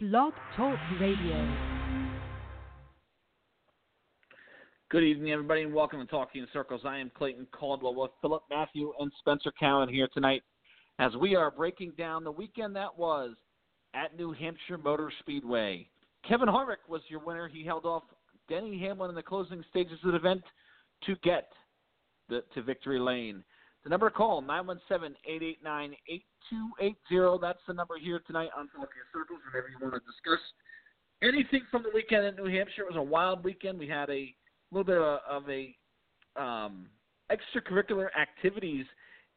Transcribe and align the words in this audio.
Blog 0.00 0.32
Talk 0.56 0.78
Radio. 1.00 1.56
Good 4.92 5.02
evening, 5.02 5.32
everybody, 5.32 5.62
and 5.62 5.74
welcome 5.74 5.98
to 5.98 6.06
Talking 6.06 6.42
in 6.42 6.48
Circles. 6.52 6.82
I 6.84 6.98
am 6.98 7.10
Clayton 7.18 7.48
Caldwell 7.50 7.96
with 7.96 8.12
Philip 8.20 8.44
Matthew 8.48 8.92
and 9.00 9.10
Spencer 9.18 9.50
Cowan 9.58 9.88
here 9.88 10.06
tonight 10.14 10.42
as 11.00 11.16
we 11.16 11.34
are 11.34 11.50
breaking 11.50 11.94
down 11.98 12.22
the 12.22 12.30
weekend 12.30 12.76
that 12.76 12.96
was 12.96 13.34
at 13.92 14.16
New 14.16 14.32
Hampshire 14.32 14.78
Motor 14.78 15.10
Speedway. 15.18 15.88
Kevin 16.28 16.46
Harvick 16.46 16.88
was 16.88 17.02
your 17.08 17.18
winner. 17.18 17.48
He 17.48 17.64
held 17.64 17.84
off 17.84 18.04
Denny 18.48 18.78
Hamlin 18.78 19.10
in 19.10 19.16
the 19.16 19.22
closing 19.24 19.64
stages 19.68 19.98
of 20.04 20.12
the 20.12 20.16
event 20.16 20.44
to 21.06 21.16
get 21.24 21.48
the, 22.28 22.44
to 22.54 22.62
victory 22.62 23.00
lane. 23.00 23.42
The 23.88 23.92
number 23.92 24.10
to 24.10 24.14
call, 24.14 24.42
917-889-8280. 24.42 27.40
That's 27.40 27.58
the 27.66 27.72
number 27.72 27.96
here 27.98 28.20
tonight 28.26 28.50
on 28.54 28.68
Talking 28.68 29.00
Circles 29.14 29.40
whenever 29.50 29.70
you 29.70 29.78
want 29.80 29.94
to 29.94 30.00
discuss 30.00 30.40
anything 31.22 31.62
from 31.70 31.84
the 31.84 31.90
weekend 31.94 32.26
in 32.26 32.36
New 32.36 32.54
Hampshire. 32.54 32.82
It 32.82 32.92
was 32.92 32.98
a 32.98 33.02
wild 33.02 33.42
weekend. 33.42 33.78
We 33.78 33.88
had 33.88 34.10
a 34.10 34.34
little 34.72 34.84
bit 34.84 34.98
of 34.98 35.04
a, 35.04 35.20
of 35.26 35.44
a 35.48 35.74
um, 36.38 36.90
extracurricular 37.32 38.08
activities 38.14 38.84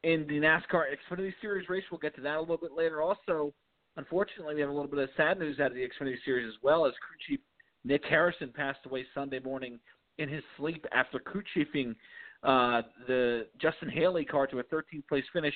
in 0.04 0.28
the 0.28 0.42
NASCAR 0.42 0.84
Xfinity 0.92 1.34
Series 1.40 1.70
race. 1.70 1.86
We'll 1.90 2.00
get 2.00 2.14
to 2.16 2.22
that 2.22 2.36
a 2.36 2.42
little 2.42 2.58
bit 2.58 2.74
later. 2.76 3.02
Also, 3.02 3.54
unfortunately, 3.96 4.56
we 4.56 4.60
have 4.60 4.70
a 4.70 4.74
little 4.74 4.92
bit 4.92 5.00
of 5.00 5.08
sad 5.16 5.40
news 5.40 5.62
out 5.62 5.68
of 5.68 5.76
the 5.76 5.88
Xfinity 5.88 6.18
Series 6.26 6.50
as 6.50 6.62
well 6.62 6.86
as 6.86 6.92
crew 6.96 7.16
chief 7.26 7.40
Nick 7.86 8.04
Harrison 8.04 8.52
passed 8.54 8.86
away 8.86 9.06
Sunday 9.16 9.40
morning 9.40 9.80
in 10.18 10.28
his 10.28 10.44
sleep 10.58 10.86
after 10.92 11.20
crew 11.20 11.44
chiefing– 11.56 11.96
uh, 12.44 12.82
the 13.08 13.48
Justin 13.62 13.90
Haley 13.90 14.26
car 14.26 14.48
to 14.48 14.60
a 14.60 14.64
13th 14.64 15.08
place 15.08 15.24
finish 15.34 15.54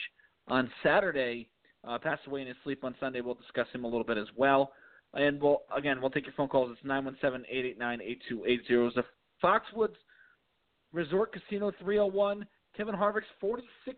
on 0.48 0.70
Saturday. 0.84 1.50
Uh, 1.88 2.00
passed 2.00 2.26
away 2.28 2.42
in 2.42 2.48
his 2.48 2.56
sleep 2.64 2.84
on 2.84 2.96
Sunday. 3.00 3.22
We'll 3.22 3.36
discuss 3.36 3.68
him 3.74 3.84
a 3.84 3.88
little 3.88 4.04
bit 4.04 4.18
as 4.18 4.28
well. 4.36 4.72
And 5.14 5.42
we'll 5.42 5.62
again 5.76 6.02
we'll 6.02 6.10
take 6.10 6.26
your 6.26 6.34
phone 6.36 6.48
calls. 6.48 6.72
It's 6.72 6.84
nine 6.84 7.06
one 7.06 7.18
seven 7.22 7.44
eight 7.50 7.66
eight 7.66 7.80
nine 7.80 8.02
eight 8.02 8.22
two 8.28 8.44
eight 8.46 8.62
zero. 8.68 8.92
The 8.94 9.04
Foxwoods 9.44 9.96
Resort 10.92 11.34
Casino 11.34 11.72
301. 11.80 12.46
Kevin 12.76 12.96
Harvick's 12.96 13.28
46th 13.42 13.96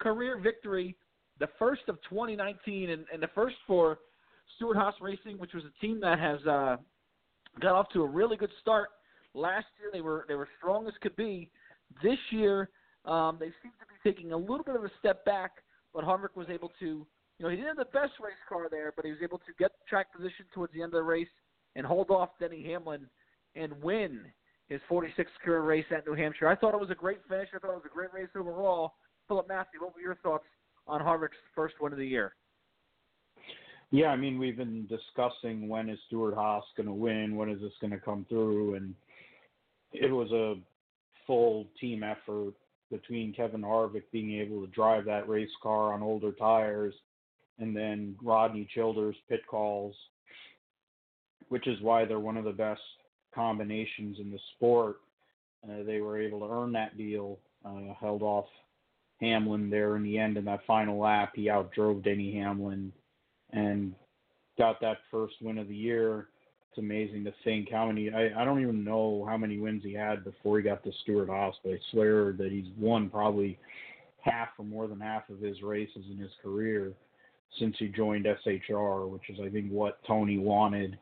career 0.00 0.38
victory, 0.38 0.96
the 1.38 1.48
first 1.58 1.82
of 1.88 1.96
2019, 2.08 2.90
and, 2.90 3.04
and 3.12 3.22
the 3.22 3.28
first 3.34 3.56
for 3.66 3.98
Stewart-Haas 4.56 4.94
Racing, 5.00 5.38
which 5.38 5.52
was 5.54 5.64
a 5.64 5.84
team 5.84 6.00
that 6.00 6.18
has 6.18 6.40
uh, 6.46 6.76
got 7.60 7.72
off 7.74 7.88
to 7.92 8.02
a 8.02 8.06
really 8.06 8.36
good 8.36 8.50
start. 8.60 8.88
Last 9.34 9.66
year 9.78 9.90
they 9.92 10.00
were 10.00 10.24
they 10.28 10.34
were 10.34 10.48
strong 10.58 10.86
as 10.86 10.94
could 11.02 11.14
be, 11.14 11.50
this 12.02 12.18
year, 12.30 12.70
um, 13.04 13.36
they 13.38 13.46
seem 13.62 13.72
to 13.78 13.86
be 13.86 14.12
taking 14.12 14.32
a 14.32 14.36
little 14.36 14.64
bit 14.64 14.76
of 14.76 14.84
a 14.84 14.90
step 14.98 15.24
back, 15.24 15.52
but 15.94 16.04
Harvick 16.04 16.36
was 16.36 16.48
able 16.50 16.70
to, 16.80 16.86
you 16.86 17.06
know, 17.40 17.48
he 17.48 17.56
didn't 17.56 17.68
have 17.68 17.76
the 17.76 17.84
best 17.92 18.12
race 18.22 18.34
car 18.48 18.68
there, 18.70 18.92
but 18.94 19.04
he 19.04 19.10
was 19.10 19.20
able 19.22 19.38
to 19.38 19.52
get 19.58 19.72
track 19.88 20.14
position 20.14 20.46
towards 20.54 20.72
the 20.72 20.82
end 20.82 20.92
of 20.94 20.98
the 20.98 21.02
race 21.02 21.28
and 21.74 21.86
hold 21.86 22.10
off 22.10 22.30
Denny 22.40 22.64
Hamlin 22.64 23.06
and 23.54 23.72
win 23.82 24.20
his 24.68 24.80
46th 24.90 25.26
career 25.44 25.62
race 25.62 25.84
at 25.94 26.06
New 26.06 26.14
Hampshire. 26.14 26.48
I 26.48 26.56
thought 26.56 26.74
it 26.74 26.80
was 26.80 26.90
a 26.90 26.94
great 26.94 27.18
finish. 27.28 27.48
I 27.54 27.58
thought 27.58 27.70
it 27.70 27.76
was 27.76 27.86
a 27.86 27.94
great 27.94 28.12
race 28.12 28.28
overall. 28.36 28.94
Philip 29.28 29.48
Matthew, 29.48 29.80
what 29.80 29.94
were 29.94 30.00
your 30.00 30.16
thoughts 30.16 30.44
on 30.86 31.00
Harvick's 31.00 31.36
first 31.54 31.74
win 31.80 31.92
of 31.92 31.98
the 31.98 32.06
year? 32.06 32.34
Yeah, 33.92 34.08
I 34.08 34.16
mean, 34.16 34.38
we've 34.38 34.56
been 34.56 34.88
discussing 34.88 35.68
when 35.68 35.88
is 35.88 35.98
Stewart-Haas 36.08 36.64
going 36.76 36.88
to 36.88 36.92
win, 36.92 37.36
when 37.36 37.48
is 37.48 37.60
this 37.60 37.72
going 37.80 37.92
to 37.92 38.00
come 38.00 38.26
through, 38.28 38.74
and 38.74 38.94
it 39.92 40.10
was 40.10 40.30
a 40.32 40.54
full 41.26 41.66
team 41.80 42.02
effort 42.02 42.54
between 42.90 43.32
Kevin 43.32 43.62
Harvick 43.62 44.04
being 44.12 44.40
able 44.40 44.60
to 44.60 44.72
drive 44.72 45.04
that 45.06 45.28
race 45.28 45.50
car 45.62 45.92
on 45.92 46.02
older 46.02 46.32
tires 46.32 46.94
and 47.58 47.74
then 47.74 48.14
Rodney 48.22 48.68
Childers 48.74 49.16
pit 49.28 49.40
calls, 49.48 49.94
which 51.48 51.66
is 51.66 51.80
why 51.80 52.04
they're 52.04 52.20
one 52.20 52.36
of 52.36 52.44
the 52.44 52.52
best 52.52 52.80
combinations 53.34 54.18
in 54.20 54.30
the 54.30 54.38
sport. 54.54 54.96
Uh, 55.64 55.82
they 55.84 56.00
were 56.00 56.20
able 56.20 56.40
to 56.40 56.52
earn 56.52 56.72
that 56.72 56.96
deal, 56.96 57.38
uh, 57.64 57.94
held 57.98 58.22
off 58.22 58.46
Hamlin 59.20 59.70
there 59.70 59.96
in 59.96 60.02
the 60.02 60.18
end 60.18 60.36
in 60.36 60.44
that 60.44 60.66
final 60.66 60.98
lap. 60.98 61.32
He 61.34 61.46
outdrove 61.46 62.04
Denny 62.04 62.34
Hamlin 62.34 62.92
and 63.52 63.94
got 64.58 64.80
that 64.80 64.98
first 65.10 65.34
win 65.40 65.58
of 65.58 65.68
the 65.68 65.76
year 65.76 66.28
it's 66.76 66.82
amazing 66.82 67.24
to 67.24 67.32
think 67.42 67.70
how 67.70 67.86
many. 67.86 68.10
I, 68.10 68.42
I 68.42 68.44
don't 68.44 68.60
even 68.60 68.84
know 68.84 69.26
how 69.28 69.36
many 69.36 69.58
wins 69.58 69.82
he 69.82 69.94
had 69.94 70.24
before 70.24 70.58
he 70.58 70.64
got 70.64 70.84
to 70.84 70.92
Stewart-Haas, 71.02 71.54
but 71.64 71.72
I 71.72 71.78
swear 71.90 72.32
that 72.32 72.52
he's 72.52 72.66
won 72.78 73.08
probably 73.08 73.58
half 74.20 74.48
or 74.58 74.64
more 74.64 74.86
than 74.86 75.00
half 75.00 75.28
of 75.30 75.40
his 75.40 75.62
races 75.62 76.04
in 76.10 76.18
his 76.18 76.32
career 76.42 76.92
since 77.58 77.76
he 77.78 77.88
joined 77.88 78.26
SHR, 78.26 79.08
which 79.08 79.22
is 79.30 79.38
I 79.42 79.48
think 79.48 79.70
what 79.70 79.98
Tony 80.06 80.38
wanted, 80.38 80.98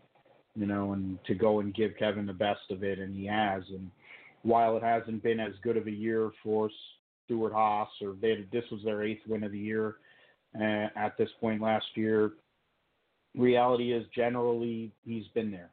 you 0.54 0.66
know, 0.66 0.92
and 0.92 1.18
to 1.26 1.34
go 1.34 1.60
and 1.60 1.74
give 1.74 1.96
Kevin 1.98 2.26
the 2.26 2.32
best 2.32 2.70
of 2.70 2.84
it, 2.84 2.98
and 2.98 3.14
he 3.14 3.26
has. 3.26 3.62
And 3.68 3.90
while 4.42 4.76
it 4.76 4.82
hasn't 4.82 5.22
been 5.22 5.40
as 5.40 5.54
good 5.62 5.76
of 5.76 5.88
a 5.88 5.92
year 5.92 6.30
for 6.42 6.70
Stewart-Haas, 7.24 7.88
or 8.00 8.14
they, 8.20 8.44
this 8.52 8.64
was 8.70 8.80
their 8.84 9.02
eighth 9.02 9.22
win 9.26 9.42
of 9.42 9.52
the 9.52 9.58
year 9.58 9.96
uh, 10.56 10.88
at 10.96 11.16
this 11.18 11.30
point 11.40 11.60
last 11.60 11.86
year, 11.94 12.32
reality 13.36 13.92
is 13.92 14.04
generally 14.14 14.92
he's 15.04 15.26
been 15.34 15.50
there. 15.50 15.70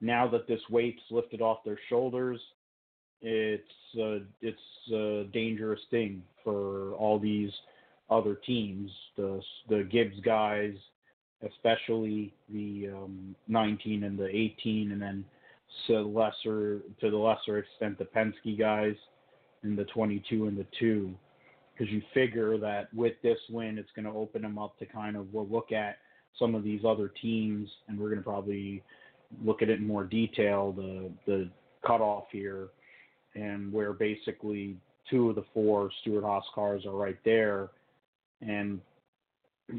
Now 0.00 0.28
that 0.28 0.46
this 0.46 0.60
weight's 0.70 1.02
lifted 1.10 1.42
off 1.42 1.64
their 1.64 1.78
shoulders, 1.88 2.40
it's 3.20 3.64
uh, 4.00 4.24
it's 4.40 4.92
a 4.92 5.28
dangerous 5.32 5.80
thing 5.90 6.22
for 6.42 6.94
all 6.94 7.18
these 7.18 7.50
other 8.08 8.34
teams, 8.34 8.90
the 9.16 9.40
the 9.68 9.86
Gibbs 9.90 10.18
guys, 10.24 10.74
especially 11.46 12.32
the 12.48 12.88
um, 12.94 13.34
19 13.48 14.04
and 14.04 14.18
the 14.18 14.28
18, 14.34 14.92
and 14.92 15.02
then 15.02 15.24
to 15.86 16.00
lesser 16.00 16.80
to 17.00 17.10
the 17.10 17.16
lesser 17.16 17.58
extent 17.58 17.98
the 17.98 18.04
Penske 18.04 18.58
guys 18.58 18.96
and 19.62 19.76
the 19.76 19.84
22 19.84 20.46
and 20.46 20.56
the 20.56 20.66
two, 20.78 21.14
because 21.72 21.92
you 21.92 22.02
figure 22.14 22.56
that 22.58 22.92
with 22.94 23.14
this 23.22 23.38
win, 23.50 23.78
it's 23.78 23.90
going 23.94 24.06
to 24.06 24.18
open 24.18 24.42
them 24.42 24.58
up 24.58 24.78
to 24.78 24.86
kind 24.86 25.16
of 25.16 25.32
we'll 25.32 25.48
look 25.48 25.72
at 25.72 25.98
some 26.38 26.54
of 26.54 26.64
these 26.64 26.82
other 26.86 27.12
teams, 27.20 27.68
and 27.88 27.98
we're 27.98 28.08
going 28.08 28.18
to 28.18 28.24
probably 28.24 28.82
look 29.44 29.62
at 29.62 29.68
it 29.68 29.78
in 29.78 29.86
more 29.86 30.04
detail. 30.04 30.72
The 30.72 31.10
the 31.26 31.50
cutoff 31.86 32.24
here, 32.30 32.68
and 33.34 33.72
where 33.72 33.92
basically 33.92 34.76
two 35.08 35.30
of 35.30 35.34
the 35.34 35.44
four 35.52 35.90
Stewart-Haas 36.00 36.44
cars 36.54 36.86
are 36.86 36.96
right 36.96 37.18
there, 37.24 37.70
and 38.40 38.80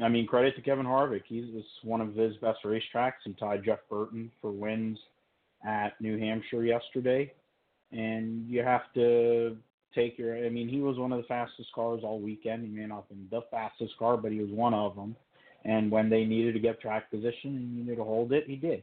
I 0.02 0.08
mean 0.08 0.26
credit 0.26 0.56
to 0.56 0.62
Kevin 0.62 0.86
Harvick. 0.86 1.22
He's 1.26 1.44
one 1.82 2.00
of 2.00 2.14
his 2.14 2.36
best 2.36 2.60
racetracks. 2.64 3.22
He 3.24 3.32
tied 3.34 3.64
Jeff 3.64 3.80
Burton 3.90 4.30
for 4.40 4.50
wins 4.50 4.98
at 5.66 6.00
New 6.00 6.18
Hampshire 6.18 6.64
yesterday, 6.64 7.32
and 7.92 8.48
you 8.48 8.62
have 8.62 8.92
to 8.94 9.56
take 9.94 10.18
your. 10.18 10.36
I 10.36 10.48
mean, 10.48 10.68
he 10.68 10.80
was 10.80 10.98
one 10.98 11.12
of 11.12 11.20
the 11.20 11.28
fastest 11.28 11.68
cars 11.74 12.00
all 12.02 12.20
weekend. 12.20 12.64
He 12.64 12.70
may 12.70 12.86
not 12.86 12.96
have 12.96 13.08
been 13.08 13.28
the 13.30 13.42
fastest 13.50 13.96
car, 13.98 14.16
but 14.16 14.32
he 14.32 14.40
was 14.40 14.50
one 14.50 14.74
of 14.74 14.96
them. 14.96 15.14
And 15.64 15.90
when 15.90 16.10
they 16.10 16.24
needed 16.24 16.54
to 16.54 16.60
get 16.60 16.80
track 16.80 17.10
position 17.10 17.56
and 17.56 17.76
needed 17.76 17.96
to 17.96 18.04
hold 18.04 18.32
it, 18.32 18.44
he 18.46 18.56
did. 18.56 18.82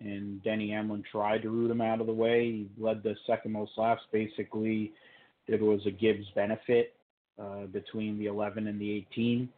And 0.00 0.42
Denny 0.42 0.70
Hamlin 0.70 1.02
tried 1.10 1.42
to 1.42 1.50
root 1.50 1.70
him 1.70 1.80
out 1.80 2.00
of 2.00 2.06
the 2.06 2.12
way. 2.12 2.44
He 2.44 2.68
led 2.78 3.02
the 3.02 3.16
second 3.26 3.52
most 3.52 3.72
laps. 3.76 4.02
Basically, 4.12 4.92
it 5.46 5.60
was 5.60 5.80
a 5.86 5.90
Gibbs 5.90 6.26
benefit 6.34 6.94
uh, 7.40 7.66
between 7.72 8.18
the 8.18 8.26
11 8.26 8.66
and 8.66 8.80
the 8.80 8.90
18. 8.92 9.48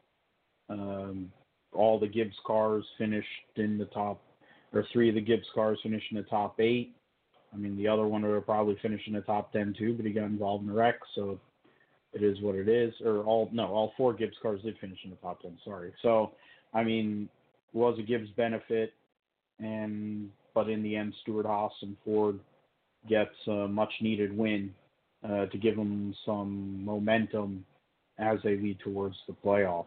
Um, 0.70 1.32
all 1.72 1.98
the 1.98 2.06
Gibbs 2.06 2.36
cars 2.46 2.84
finished 2.96 3.26
in 3.56 3.78
the 3.78 3.86
top, 3.86 4.22
or 4.72 4.84
three 4.92 5.08
of 5.08 5.14
the 5.16 5.20
Gibbs 5.20 5.46
cars 5.54 5.78
finished 5.82 6.06
in 6.10 6.16
the 6.16 6.24
top 6.24 6.60
eight. 6.60 6.94
I 7.52 7.56
mean, 7.56 7.76
the 7.76 7.88
other 7.88 8.06
one 8.06 8.22
would 8.22 8.34
have 8.34 8.46
probably 8.46 8.76
finished 8.80 9.06
in 9.06 9.14
the 9.14 9.22
top 9.22 9.52
10 9.52 9.74
too, 9.78 9.94
but 9.94 10.04
he 10.04 10.12
got 10.12 10.24
involved 10.24 10.62
in 10.62 10.68
the 10.68 10.76
wreck, 10.76 10.96
so 11.14 11.40
it 12.12 12.22
is 12.22 12.40
what 12.40 12.54
it 12.54 12.68
is. 12.68 12.94
Or 13.04 13.22
all 13.22 13.48
no, 13.52 13.66
all 13.66 13.92
four 13.96 14.14
Gibbs 14.14 14.36
cars 14.42 14.60
did 14.62 14.78
finish 14.78 14.98
in 15.04 15.10
the 15.10 15.16
top 15.16 15.42
ten. 15.42 15.58
Sorry. 15.64 15.92
So 16.02 16.32
I 16.74 16.82
mean, 16.82 17.28
was 17.72 17.98
a 17.98 18.02
Gibbs 18.02 18.30
benefit, 18.36 18.92
and 19.58 20.30
but 20.54 20.68
in 20.68 20.82
the 20.82 20.96
end, 20.96 21.14
Stewart-Haas 21.22 21.72
and 21.82 21.96
Ford 22.04 22.40
gets 23.08 23.34
a 23.46 23.68
much 23.68 23.92
needed 24.00 24.36
win 24.36 24.74
uh, 25.24 25.46
to 25.46 25.58
give 25.58 25.76
them 25.76 26.14
some 26.26 26.84
momentum 26.84 27.64
as 28.18 28.38
they 28.42 28.56
lead 28.56 28.78
towards 28.80 29.16
the 29.26 29.34
playoffs. 29.44 29.86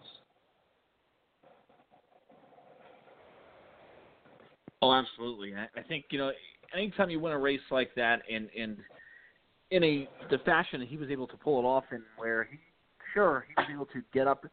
Oh, 4.82 4.94
absolutely. 4.94 5.54
I 5.56 5.82
think 5.84 6.06
you 6.10 6.18
know, 6.18 6.32
anytime 6.76 7.10
you 7.10 7.20
win 7.20 7.34
a 7.34 7.40
race 7.40 7.60
like 7.70 7.94
that, 7.96 8.22
and 8.32 8.50
and 8.58 8.78
in 9.72 9.84
a 9.84 10.08
the 10.30 10.38
fashion 10.40 10.80
that 10.82 10.90
he 10.90 10.98
was 10.98 11.10
able 11.10 11.28
to 11.28 11.38
pull 11.38 11.60
it 11.60 11.66
off 11.66 11.86
in 11.92 12.04
where 12.18 12.44
he 12.44 12.58
sure 13.14 13.46
he 13.48 13.54
was 13.58 13.68
able 13.74 13.86
to 13.88 14.02
get 14.14 14.28
up 14.28 14.46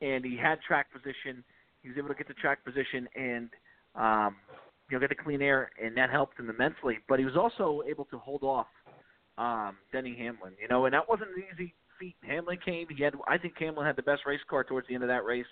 and 0.00 0.24
he 0.24 0.36
had 0.36 0.58
track 0.66 0.92
position. 0.92 1.42
He 1.82 1.88
was 1.88 1.98
able 1.98 2.08
to 2.08 2.14
get 2.14 2.28
the 2.28 2.34
track 2.34 2.64
position 2.64 3.08
and 3.14 3.48
um, 3.94 4.36
you 4.90 4.96
know 4.96 5.00
get 5.00 5.08
the 5.08 5.22
clean 5.22 5.40
air, 5.40 5.70
and 5.82 5.96
that 5.96 6.10
helped 6.10 6.38
him 6.38 6.50
immensely. 6.50 6.98
But 7.08 7.18
he 7.18 7.24
was 7.24 7.36
also 7.36 7.82
able 7.88 8.04
to 8.06 8.18
hold 8.18 8.42
off 8.42 8.66
um, 9.38 9.76
Denny 9.92 10.16
Hamlin. 10.18 10.52
You 10.60 10.68
know, 10.68 10.84
and 10.84 10.94
that 10.94 11.08
wasn't 11.08 11.30
an 11.30 11.44
easy 11.52 11.74
feat. 11.98 12.16
Hamlin 12.22 12.58
came. 12.64 12.86
He 12.94 13.02
had 13.02 13.14
I 13.26 13.38
think 13.38 13.54
Hamlin 13.58 13.86
had 13.86 13.96
the 13.96 14.02
best 14.02 14.22
race 14.26 14.40
car 14.48 14.64
towards 14.64 14.88
the 14.88 14.94
end 14.94 15.04
of 15.04 15.08
that 15.08 15.24
race. 15.24 15.46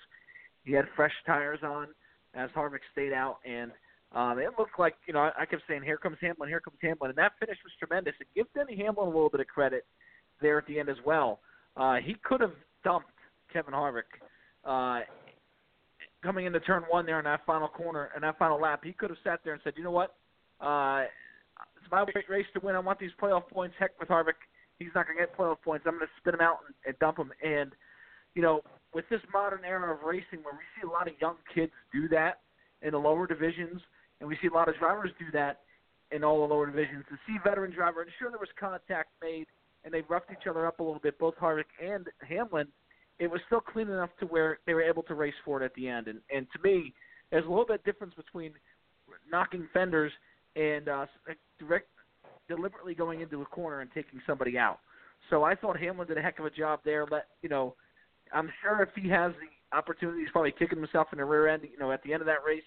He 0.64 0.72
had 0.72 0.86
fresh 0.96 1.12
tires 1.26 1.60
on. 1.62 1.88
as 2.34 2.50
Harvick 2.50 2.80
stayed 2.92 3.12
out, 3.12 3.38
and 3.44 3.70
um, 4.14 4.38
it 4.38 4.50
looked 4.58 4.78
like 4.78 4.94
you 5.06 5.12
know 5.12 5.20
I, 5.20 5.32
I 5.40 5.46
kept 5.46 5.62
saying, 5.68 5.82
"Here 5.82 5.96
comes 5.96 6.16
Hamlin, 6.20 6.48
here 6.48 6.60
comes 6.60 6.76
Hamlin," 6.80 7.10
and 7.10 7.18
that 7.18 7.32
finish 7.40 7.58
was 7.64 7.72
tremendous. 7.78 8.14
And 8.20 8.28
give 8.34 8.46
Denny 8.54 8.76
Hamlin 8.76 9.06
a 9.08 9.10
little 9.10 9.28
bit 9.28 9.40
of 9.40 9.48
credit 9.48 9.84
there 10.40 10.58
at 10.58 10.66
the 10.66 10.78
end 10.78 10.88
as 10.88 10.96
well. 11.04 11.40
Uh, 11.76 11.96
he 11.96 12.14
could 12.22 12.40
have 12.40 12.52
dumped 12.84 13.08
Kevin 13.52 13.74
Harvick 13.74 14.02
uh, 14.64 15.00
coming 16.22 16.46
into 16.46 16.60
turn 16.60 16.84
one 16.88 17.06
there 17.06 17.18
in 17.18 17.24
that 17.24 17.44
final 17.44 17.66
corner 17.66 18.10
and 18.14 18.22
that 18.22 18.38
final 18.38 18.60
lap. 18.60 18.82
He 18.84 18.92
could 18.92 19.10
have 19.10 19.18
sat 19.24 19.40
there 19.42 19.52
and 19.52 19.62
said, 19.64 19.74
"You 19.76 19.82
know 19.82 19.90
what? 19.90 20.14
Uh, 20.60 21.04
it's 21.76 21.90
my 21.90 22.04
race 22.28 22.46
to 22.54 22.60
win. 22.60 22.76
I 22.76 22.78
want 22.78 23.00
these 23.00 23.10
playoff 23.20 23.48
points. 23.48 23.74
Heck 23.80 23.98
with 23.98 24.08
Harvick. 24.08 24.38
He's 24.78 24.90
not 24.94 25.06
going 25.06 25.18
to 25.18 25.24
get 25.24 25.36
playoff 25.36 25.60
points. 25.64 25.86
I'm 25.86 25.94
going 25.94 26.06
to 26.06 26.12
spin 26.20 26.34
him 26.34 26.40
out 26.40 26.58
and, 26.66 26.74
and 26.86 26.98
dump 27.00 27.18
him." 27.18 27.32
And 27.44 27.72
you 28.36 28.42
know, 28.42 28.60
with 28.94 29.06
this 29.10 29.20
modern 29.32 29.64
era 29.64 29.92
of 29.92 30.02
racing, 30.02 30.44
where 30.44 30.54
we 30.54 30.64
see 30.80 30.86
a 30.86 30.90
lot 30.90 31.08
of 31.08 31.14
young 31.20 31.36
kids 31.52 31.72
do 31.92 32.08
that 32.08 32.40
in 32.82 32.92
the 32.92 32.98
lower 32.98 33.26
divisions, 33.26 33.80
and 34.24 34.30
we 34.30 34.38
see 34.40 34.48
a 34.48 34.56
lot 34.56 34.70
of 34.70 34.78
drivers 34.78 35.10
do 35.18 35.26
that 35.34 35.60
in 36.10 36.24
all 36.24 36.48
the 36.48 36.54
lower 36.54 36.64
divisions. 36.64 37.04
To 37.10 37.16
see 37.26 37.36
veteran 37.44 37.72
driver, 37.72 38.00
and 38.00 38.10
sure 38.18 38.30
there 38.30 38.38
was 38.38 38.48
contact 38.58 39.10
made, 39.22 39.44
and 39.84 39.92
they 39.92 40.00
roughed 40.08 40.30
each 40.32 40.46
other 40.48 40.66
up 40.66 40.80
a 40.80 40.82
little 40.82 40.98
bit, 40.98 41.18
both 41.18 41.34
Harvick 41.36 41.68
and 41.78 42.06
Hamlin. 42.26 42.66
It 43.18 43.30
was 43.30 43.42
still 43.46 43.60
clean 43.60 43.90
enough 43.90 44.08
to 44.20 44.26
where 44.26 44.60
they 44.66 44.72
were 44.72 44.82
able 44.82 45.02
to 45.02 45.14
race 45.14 45.34
for 45.44 45.62
it 45.62 45.64
at 45.66 45.74
the 45.74 45.88
end. 45.88 46.08
And 46.08 46.20
and 46.34 46.46
to 46.54 46.58
me, 46.66 46.94
there's 47.30 47.44
a 47.44 47.48
little 47.50 47.66
bit 47.66 47.80
of 47.80 47.84
difference 47.84 48.14
between 48.14 48.52
knocking 49.30 49.68
fenders 49.74 50.10
and 50.56 50.88
uh, 50.88 51.04
direct 51.58 51.88
deliberately 52.48 52.94
going 52.94 53.20
into 53.20 53.42
a 53.42 53.46
corner 53.46 53.82
and 53.82 53.90
taking 53.92 54.22
somebody 54.26 54.56
out. 54.56 54.78
So 55.28 55.44
I 55.44 55.54
thought 55.54 55.78
Hamlin 55.78 56.08
did 56.08 56.16
a 56.16 56.22
heck 56.22 56.38
of 56.38 56.46
a 56.46 56.50
job 56.50 56.80
there. 56.82 57.06
Let 57.10 57.26
you 57.42 57.50
know, 57.50 57.74
I'm 58.32 58.50
sure 58.62 58.82
if 58.82 58.88
he 58.96 59.06
has 59.10 59.32
the 59.32 59.76
opportunity, 59.76 60.20
he's 60.20 60.30
probably 60.30 60.52
kicking 60.58 60.78
himself 60.78 61.08
in 61.12 61.18
the 61.18 61.26
rear 61.26 61.46
end. 61.48 61.64
You 61.70 61.78
know, 61.78 61.92
at 61.92 62.02
the 62.04 62.14
end 62.14 62.22
of 62.22 62.26
that 62.26 62.42
race, 62.46 62.62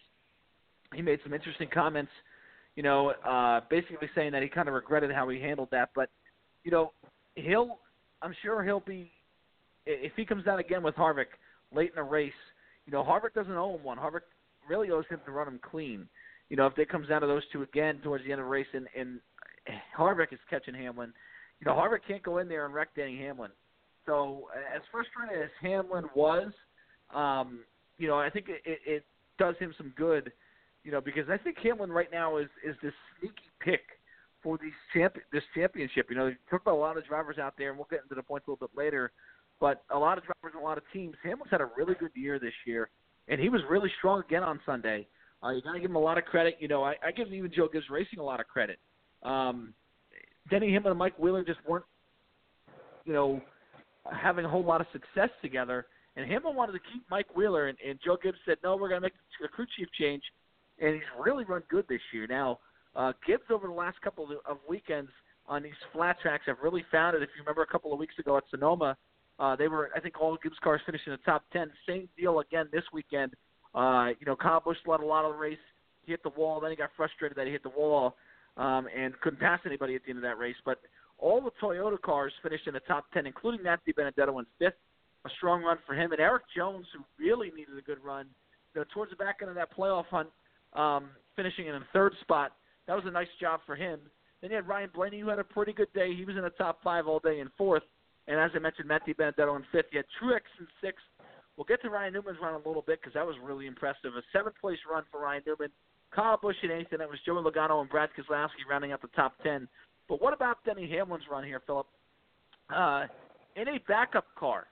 he 0.94 1.01
made 1.01 1.19
some 1.24 1.34
interesting 1.34 1.69
comments. 1.74 2.12
You 2.75 2.84
know, 2.84 3.13
uh, 3.28 3.62
basically 3.69 4.10
saying 4.13 4.31
that 4.34 4.44
he 4.44 4.50
kind 4.50 4.68
of 4.68 4.74
regretted 4.74 5.12
how 5.12 5.28
he 5.30 5.39
handled 5.39 5.69
that. 5.72 5.89
But 5.95 6.10
you 6.63 6.72
know, 6.72 6.92
he'll. 7.36 7.80
I'm 8.22 8.36
sure 8.42 8.63
he'll 8.63 8.80
be 8.80 9.12
if 9.86 10.12
he 10.16 10.25
comes 10.25 10.44
down 10.44 10.60
again 10.60 10.84
with 10.84 10.95
Harvick 10.95 11.28
late 11.74 11.89
in 11.89 11.95
the 11.95 12.04
race. 12.04 12.31
You 12.86 12.94
know, 12.94 13.04
Harvick 13.04 13.34
doesn't 13.34 13.51
owe 13.51 13.75
him 13.75 13.84
one. 13.84 13.98
Harvick 13.98 14.22
really 14.68 14.92
owes 14.92 15.06
him 15.10 15.19
to 15.25 15.31
run 15.31 15.48
him 15.48 15.60
clean. 15.62 16.07
You 16.50 16.56
know, 16.56 16.66
if 16.68 16.78
it 16.78 16.89
comes 16.89 17.10
down 17.10 17.22
to 17.22 17.28
those 17.28 17.44
two 17.51 17.63
again 17.63 18.00
towards 18.04 18.24
the 18.24 18.31
end 18.31 18.39
of 18.39 18.45
the 18.45 18.50
race, 18.50 18.68
and, 18.74 18.88
and 18.98 19.19
Harvick 19.98 20.31
is 20.31 20.39
catching 20.50 20.74
Hamlin, 20.74 21.13
you 21.60 21.66
know, 21.66 21.74
Harvick 21.74 22.00
can't 22.07 22.24
go 22.24 22.38
in 22.38 22.48
there 22.48 22.66
and 22.66 22.74
wreck 22.74 22.89
Denny 22.95 23.18
Hamlin. 23.18 23.51
So 24.06 24.48
as 24.74 24.81
frustrating 24.92 25.44
as 25.44 25.50
Hamlin 25.62 26.06
was, 26.16 26.51
um, 27.13 27.60
you 27.98 28.07
know, 28.07 28.18
I 28.18 28.30
think 28.30 28.48
it, 28.48 28.62
it, 28.66 28.80
it 28.86 29.06
does 29.38 29.56
him 29.60 29.74
some 29.78 29.94
good, 29.98 30.31
you 30.88 30.94
know, 30.94 31.01
because 31.01 31.25
I 31.30 31.38
think 31.38 31.57
Hamlin 31.62 31.92
right 31.92 32.07
now 32.13 32.38
is 32.38 32.48
is 32.66 32.74
this 32.81 32.94
sneaky 33.19 33.51
pick 33.60 33.81
for 34.42 34.57
these 34.57 34.72
champ 34.94 35.18
this 35.34 35.44
championship. 35.54 36.07
You 36.10 36.16
know, 36.16 36.30
they 36.30 36.38
took 36.50 36.66
a 36.66 36.72
lot 36.72 36.95
of 36.95 37.06
drivers 37.06 37.38
out 37.38 37.56
there, 37.57 37.72
and 37.72 37.78
we'll 37.78 37.89
get 37.92 38.04
into 38.04 38.16
the 38.16 38.24
points 38.24 38.48
a 38.48 38.51
little 38.51 38.66
bit 38.66 38.78
later. 38.78 39.12
But 39.60 39.84
a 39.92 40.00
lot 40.00 40.18
of 40.18 40.24
drivers 40.24 40.54
and 40.56 40.63
a 40.63 40.66
lot 40.66 40.78
of 40.78 40.86
teams. 40.94 41.16
Hamlin's 41.24 41.51
had 41.51 41.60
a 41.60 41.69
really 41.75 41.94
good 41.95 42.12
year 42.16 42.39
this 42.39 42.54
year, 42.66 42.89
and 43.28 43.38
he 43.38 43.50
was 43.50 43.60
really 43.69 43.92
strong 43.98 44.24
again 44.25 44.44
on 44.44 44.62
Sunday. 44.66 45.06
Uh, 45.44 45.50
you 45.50 45.62
got 45.62 45.74
to 45.74 45.80
give 45.81 45.89
him 45.89 45.98
a 45.98 46.00
lot 46.00 46.18
of 46.18 46.24
credit. 46.24 46.56
You 46.62 46.69
know, 46.69 46.86
I, 46.86 46.95
I 47.06 47.12
give 47.12 47.34
even 47.34 47.51
Joe 47.54 47.68
Gibbs 47.68 47.89
Racing 47.89 48.19
a 48.19 48.24
lot 48.24 48.39
of 48.39 48.48
credit. 48.48 48.80
Um, 49.24 49.74
Denny 50.50 50.72
Hamlin 50.72 50.92
and 50.92 51.00
Mike 51.00 51.19
Wheeler 51.19 51.44
just 51.44 51.60
weren't, 51.68 51.86
you 53.04 53.12
know, 53.12 53.42
having 54.10 54.45
a 54.45 54.50
whole 54.50 54.63
lot 54.63 54.80
of 54.80 54.88
success 54.94 55.31
together. 55.42 55.86
And 56.16 56.31
Hamlin 56.31 56.56
wanted 56.56 56.72
to 56.72 56.80
keep 56.94 57.04
Mike 57.12 57.36
Wheeler, 57.36 57.68
and, 57.68 57.78
and 57.86 58.00
Joe 58.06 58.18
Gibbs 58.24 58.38
said, 58.45 58.56
no, 58.63 58.78
we're 58.78 58.88
going 58.88 59.01
to 59.01 59.06
make 59.06 59.13
a 59.44 59.50
crew 59.50 59.66
chief 59.75 59.89
change. 60.00 60.24
And 60.79 60.94
he's 60.94 61.03
really 61.19 61.44
run 61.45 61.63
good 61.69 61.85
this 61.89 62.01
year. 62.13 62.27
Now, 62.27 62.59
uh, 62.95 63.13
Gibbs 63.25 63.44
over 63.51 63.68
the 63.68 63.74
last 63.74 64.01
couple 64.01 64.27
of, 64.47 64.57
weekends 64.69 65.12
on 65.47 65.63
these 65.63 65.74
flat 65.94 66.18
tracks 66.21 66.44
have 66.47 66.57
really 66.62 66.83
found 66.91 67.15
it. 67.15 67.24
If 67.24 67.29
you 67.35 67.41
remember 67.41 67.62
a 67.62 67.68
couple 67.68 67.94
of 67.94 68.00
weeks 68.00 68.15
ago 68.19 68.38
at 68.38 68.44
Sonoma, 68.50 68.97
uh, 69.39 69.56
they 69.56 69.68
were, 69.68 69.91
I 69.95 70.00
think, 70.00 70.19
all 70.19 70.38
Gibbs 70.41 70.57
cars 70.63 70.81
finished 70.85 71.06
in 71.06 71.12
the 71.12 71.19
top 71.19 71.44
10. 71.53 71.71
Same 71.88 72.09
deal 72.18 72.39
again 72.39 72.68
this 72.71 72.83
weekend. 72.91 73.33
Uh, 73.75 74.09
you 74.19 74.25
know, 74.25 74.35
Kyle 74.35 74.62
Busch 74.63 74.77
led 74.88 75.00
a 75.00 75.06
lot 75.06 75.25
of 75.25 75.33
the 75.33 75.38
race. 75.38 75.57
He 76.06 76.12
hit 76.12 76.24
the 76.24 76.29
wall. 76.29 76.59
Then 76.59 76.71
he 76.71 76.75
got 76.75 76.89
frustrated 76.97 77.38
that 77.38 77.45
he 77.45 77.51
hit 77.51 77.63
the 77.63 77.69
wall 77.69 78.15
um, 78.57 78.88
and 78.95 79.19
couldn't 79.21 79.39
pass 79.39 79.59
anybody 79.65 79.95
at 79.95 80.03
the 80.03 80.09
end 80.09 80.18
of 80.18 80.24
that 80.24 80.39
race. 80.39 80.56
But 80.65 80.79
all 81.19 81.41
the 81.41 81.51
Toyota 81.62 82.01
cars 82.01 82.33
finished 82.41 82.68
in 82.68 82.74
the 82.74 82.79
top 82.81 83.06
10, 83.13 83.25
including 83.25 83.63
Matt 83.63 83.81
DiBenedetto 83.88 84.39
in 84.39 84.45
fifth. 84.59 84.77
A 85.25 85.29
strong 85.38 85.63
run 85.63 85.77
for 85.85 85.94
him. 85.94 86.12
And 86.12 86.21
Erik 86.21 86.44
Jones, 86.56 86.85
who 86.95 87.03
really 87.24 87.51
needed 87.51 87.77
a 87.77 87.81
good 87.81 88.03
run, 88.03 88.27
you 88.74 88.81
know, 88.81 88.85
towards 88.94 89.12
the 89.12 89.18
back 89.18 89.38
end 89.41 89.50
of 89.50 89.56
that 89.56 89.75
playoff 89.75 90.06
hunt, 90.06 90.29
um, 90.74 91.10
finishing 91.36 91.68
in 91.68 91.81
third 91.94 92.14
spot. 92.22 92.54
That 92.88 92.96
was 92.96 93.04
a 93.06 93.12
nice 93.12 93.28
job 93.40 93.62
for 93.66 93.75
him. 93.75 94.00
Then 94.42 94.52
you 94.52 94.56
had 94.56 94.68
Ryan 94.68 94.90
Blaney, 94.94 95.19
who 95.19 95.30
had 95.30 95.40
a 95.40 95.44
pretty 95.44 95.74
good 95.74 95.92
day. 95.94 96.14
He 96.16 96.25
was 96.25 96.36
in 96.36 96.44
the 96.44 96.50
top 96.52 96.80
five 96.84 97.08
all 97.08 97.19
day 97.19 97.40
in 97.40 97.50
fourth. 97.58 97.84
And 98.28 98.40
as 98.40 98.52
I 98.56 98.60
mentioned, 98.60 98.88
Matt 98.88 99.08
DiBenedetto 99.08 99.56
in 99.56 99.64
fifth. 99.72 99.88
You 99.92 100.00
had 100.00 100.06
Truex 100.22 100.42
in 100.60 100.68
sixth. 100.81 101.06
We'll 101.56 101.66
get 101.66 101.81
to 101.81 101.90
Ryan 101.90 102.14
Newman's 102.14 102.38
run 102.42 102.54
a 102.54 102.68
little 102.68 102.84
bit 102.86 103.00
because 103.02 103.14
that 103.14 103.25
was 103.25 103.36
really 103.44 103.66
impressive. 103.66 104.16
A 104.16 104.22
seventh 104.31 104.56
place 104.62 104.78
run 104.90 105.04
for 105.12 105.22
Ryan 105.22 105.44
Newman. 105.48 105.69
Kyle 106.12 106.38
Busch 106.38 106.56
in 106.64 106.72
eighth, 106.72 106.92
and 106.92 107.02
it 107.02 107.10
was 107.10 107.20
Joey 107.25 107.44
Logano 107.44 107.81
and 107.81 107.90
Brad 107.90 108.10
Keselowski 108.18 108.70
rounding 108.70 108.92
out 108.92 109.02
the 109.02 109.08
top 109.10 109.34
ten. 109.44 109.68
But 110.08 110.22
what 110.22 110.34
about 110.34 110.63
Denny 110.66 110.88
Hamlin's 110.90 111.25
run 111.30 111.44
here, 111.44 111.62
Philip? 111.66 111.88
Uh, 112.74 113.06
in 113.56 113.68
a 113.70 113.80
backup 113.88 114.25
car, 114.38 114.68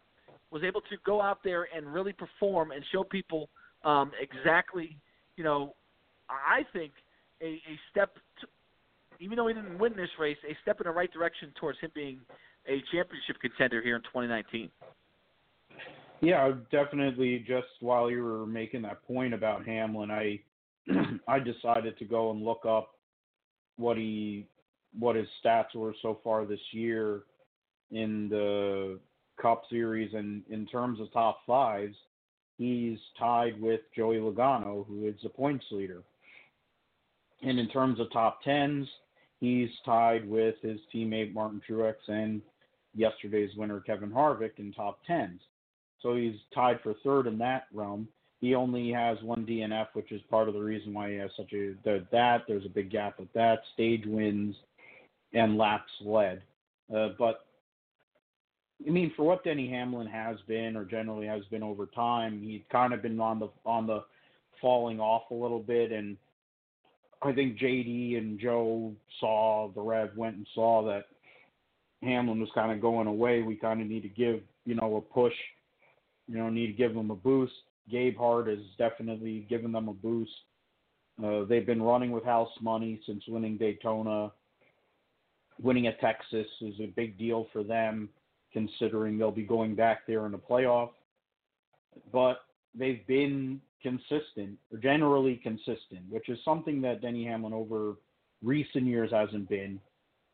was 0.52 0.64
able 0.64 0.82
to 0.82 0.96
go 1.06 1.22
out 1.22 1.40
there 1.44 1.68
and 1.76 1.94
really 1.94 2.14
perform 2.14 2.72
and 2.72 2.84
show 2.92 3.04
people 3.04 3.50
um, 3.84 4.12
exactly, 4.22 4.96
you 5.36 5.44
know, 5.44 5.74
I 6.30 6.64
think 6.74 6.92
a, 7.42 7.46
a 7.46 7.80
step, 7.92 8.16
to, 8.42 8.48
even 9.20 9.38
though 9.38 9.48
he 9.48 9.54
didn't 9.54 9.78
win 9.80 9.94
this 9.96 10.10
race, 10.20 10.38
a 10.50 10.56
step 10.62 10.80
in 10.82 10.86
the 10.86 10.92
right 10.92 11.12
direction 11.12 11.52
towards 11.60 11.80
him 11.80 11.92
being 11.94 12.20
a 12.68 12.82
championship 12.92 13.40
contender 13.42 13.82
here 13.82 13.96
in 13.96 14.02
2019. 14.04 14.70
Yeah, 16.22 16.54
definitely. 16.72 17.46
Just 17.48 17.68
while 17.82 18.10
you 18.10 18.24
were 18.24 18.46
making 18.46 18.82
that 18.84 19.06
point 19.06 19.34
about 19.34 19.66
Hamlin, 19.66 20.12
I 20.12 20.40
I 21.28 21.40
decided 21.40 21.98
to 22.00 22.06
go 22.06 22.32
and 22.32 22.44
look 22.44 22.66
up 22.68 22.92
what 23.78 23.98
he 23.98 24.48
what 24.98 25.16
his 25.16 25.28
stats 25.44 25.76
were 25.76 25.94
so 26.02 26.20
far 26.24 26.46
this 26.46 26.60
year 26.72 27.24
in 27.92 28.30
the 28.30 29.00
Cup 29.42 29.64
Series, 29.70 30.14
and 30.14 30.44
in 30.50 30.66
terms 30.66 31.00
of 31.00 31.12
top 31.12 31.40
fives, 31.46 31.96
he's 32.58 32.98
tied 33.20 33.60
with 33.62 33.82
Joey 33.96 34.18
Logano, 34.18 34.88
who 34.88 35.08
is 35.08 35.16
the 35.22 35.30
points 35.30 35.66
leader. 35.72 36.02
And 37.42 37.60
in 37.60 37.68
terms 37.70 38.00
of 38.00 38.12
top 38.12 38.42
tens, 38.44 38.88
he's 39.40 39.70
tied 39.86 40.28
with 40.28 40.56
his 40.62 40.80
teammate 40.94 41.34
Martin 41.34 41.62
Truex 41.68 41.96
and 42.08 42.42
yesterday's 42.94 43.56
winner 43.56 43.80
Kevin 43.82 44.12
Harvick 44.12 44.58
in 44.58 44.72
top 44.74 45.00
tens. 45.06 45.42
So 46.02 46.16
he's 46.16 46.36
tied 46.54 46.80
for 46.82 46.94
third 47.04 47.28
in 47.28 47.38
that 47.40 47.66
realm. 47.74 48.08
He 48.42 48.54
only 48.54 48.92
has 48.92 49.18
one 49.22 49.46
DNF, 49.46 49.88
which 49.94 50.12
is 50.12 50.22
part 50.30 50.48
of 50.48 50.54
the 50.54 50.60
reason 50.60 50.94
why 50.94 51.10
he 51.10 51.16
has 51.16 51.32
such 51.36 51.54
a 51.54 51.74
that. 52.12 52.44
There's 52.48 52.66
a 52.66 52.70
big 52.70 52.92
gap 52.92 53.20
with 53.20 53.32
that. 53.34 53.60
Stage 53.74 54.04
wins 54.06 54.56
and 55.34 55.58
laps 55.58 55.92
led. 56.02 56.42
Uh, 56.96 57.10
but 57.18 57.46
I 58.86 58.90
mean, 58.90 59.14
for 59.16 59.24
what 59.24 59.44
Denny 59.44 59.70
Hamlin 59.70 60.08
has 60.08 60.38
been, 60.48 60.76
or 60.76 60.86
generally 60.86 61.26
has 61.28 61.44
been 61.46 61.64
over 61.64 61.86
time, 61.88 62.42
he's 62.42 62.62
kind 62.72 62.94
of 62.94 63.02
been 63.02 63.20
on 63.20 63.40
the 63.40 63.50
on 63.66 63.88
the 63.88 64.04
falling 64.62 65.00
off 65.00 65.24
a 65.32 65.34
little 65.34 65.62
bit. 65.62 65.92
And 65.92 66.18
I 67.26 67.34
think 67.34 67.58
JD 67.58 68.18
and 68.18 68.40
Joe 68.40 68.94
saw 69.20 69.72
the 69.74 69.82
Rev 69.82 70.16
went 70.16 70.36
and 70.36 70.48
saw 70.54 70.86
that 70.86 71.06
Hamlin 72.04 72.40
was 72.40 72.50
kind 72.54 72.72
of 72.72 72.82
going 72.82 73.08
away. 73.08 73.42
We 73.42 73.56
kind 73.56 73.82
of 73.82 73.88
need 73.88 74.04
to 74.04 74.10
give 74.10 74.42
you 74.66 74.76
know 74.76 74.98
a 74.98 75.02
push 75.02 75.34
you 76.28 76.38
know, 76.38 76.50
need 76.50 76.68
to 76.68 76.74
give 76.74 76.94
them 76.94 77.12
a 77.12 77.16
boost. 77.16 77.54
Gabehart 77.92 78.48
has 78.50 78.60
definitely 78.78 79.46
given 79.50 79.72
them 79.72 79.88
a 79.88 79.94
boost. 79.94 80.32
Uh, 81.24 81.46
they've 81.46 81.66
been 81.66 81.82
running 81.82 82.12
with 82.12 82.26
house 82.26 82.50
money 82.62 83.00
since 83.06 83.24
winning 83.28 83.58
Daytona. 83.58 84.32
Winning 85.62 85.88
at 85.88 86.00
Texas 86.02 86.48
is 86.62 86.76
a 86.82 86.88
big 86.88 87.18
deal 87.18 87.48
for 87.54 87.64
them, 87.64 88.10
considering 88.52 89.18
they'll 89.18 89.32
be 89.32 89.44
going 89.44 89.76
back 89.76 90.06
there 90.08 90.26
in 90.26 90.32
the 90.32 90.38
playoff. 90.38 90.90
But 92.12 92.40
they've 92.78 93.06
been 93.08 93.62
consistent, 93.86 94.58
or 94.72 94.80
generally 94.82 95.40
consistent, 95.44 96.02
which 96.10 96.28
is 96.28 96.40
something 96.44 96.82
that 96.82 97.02
Denny 97.02 97.24
Hamlin 97.26 97.54
over 97.54 97.94
recent 98.44 98.86
years 98.86 99.12
hasn't 99.12 99.48
been. 99.48 99.80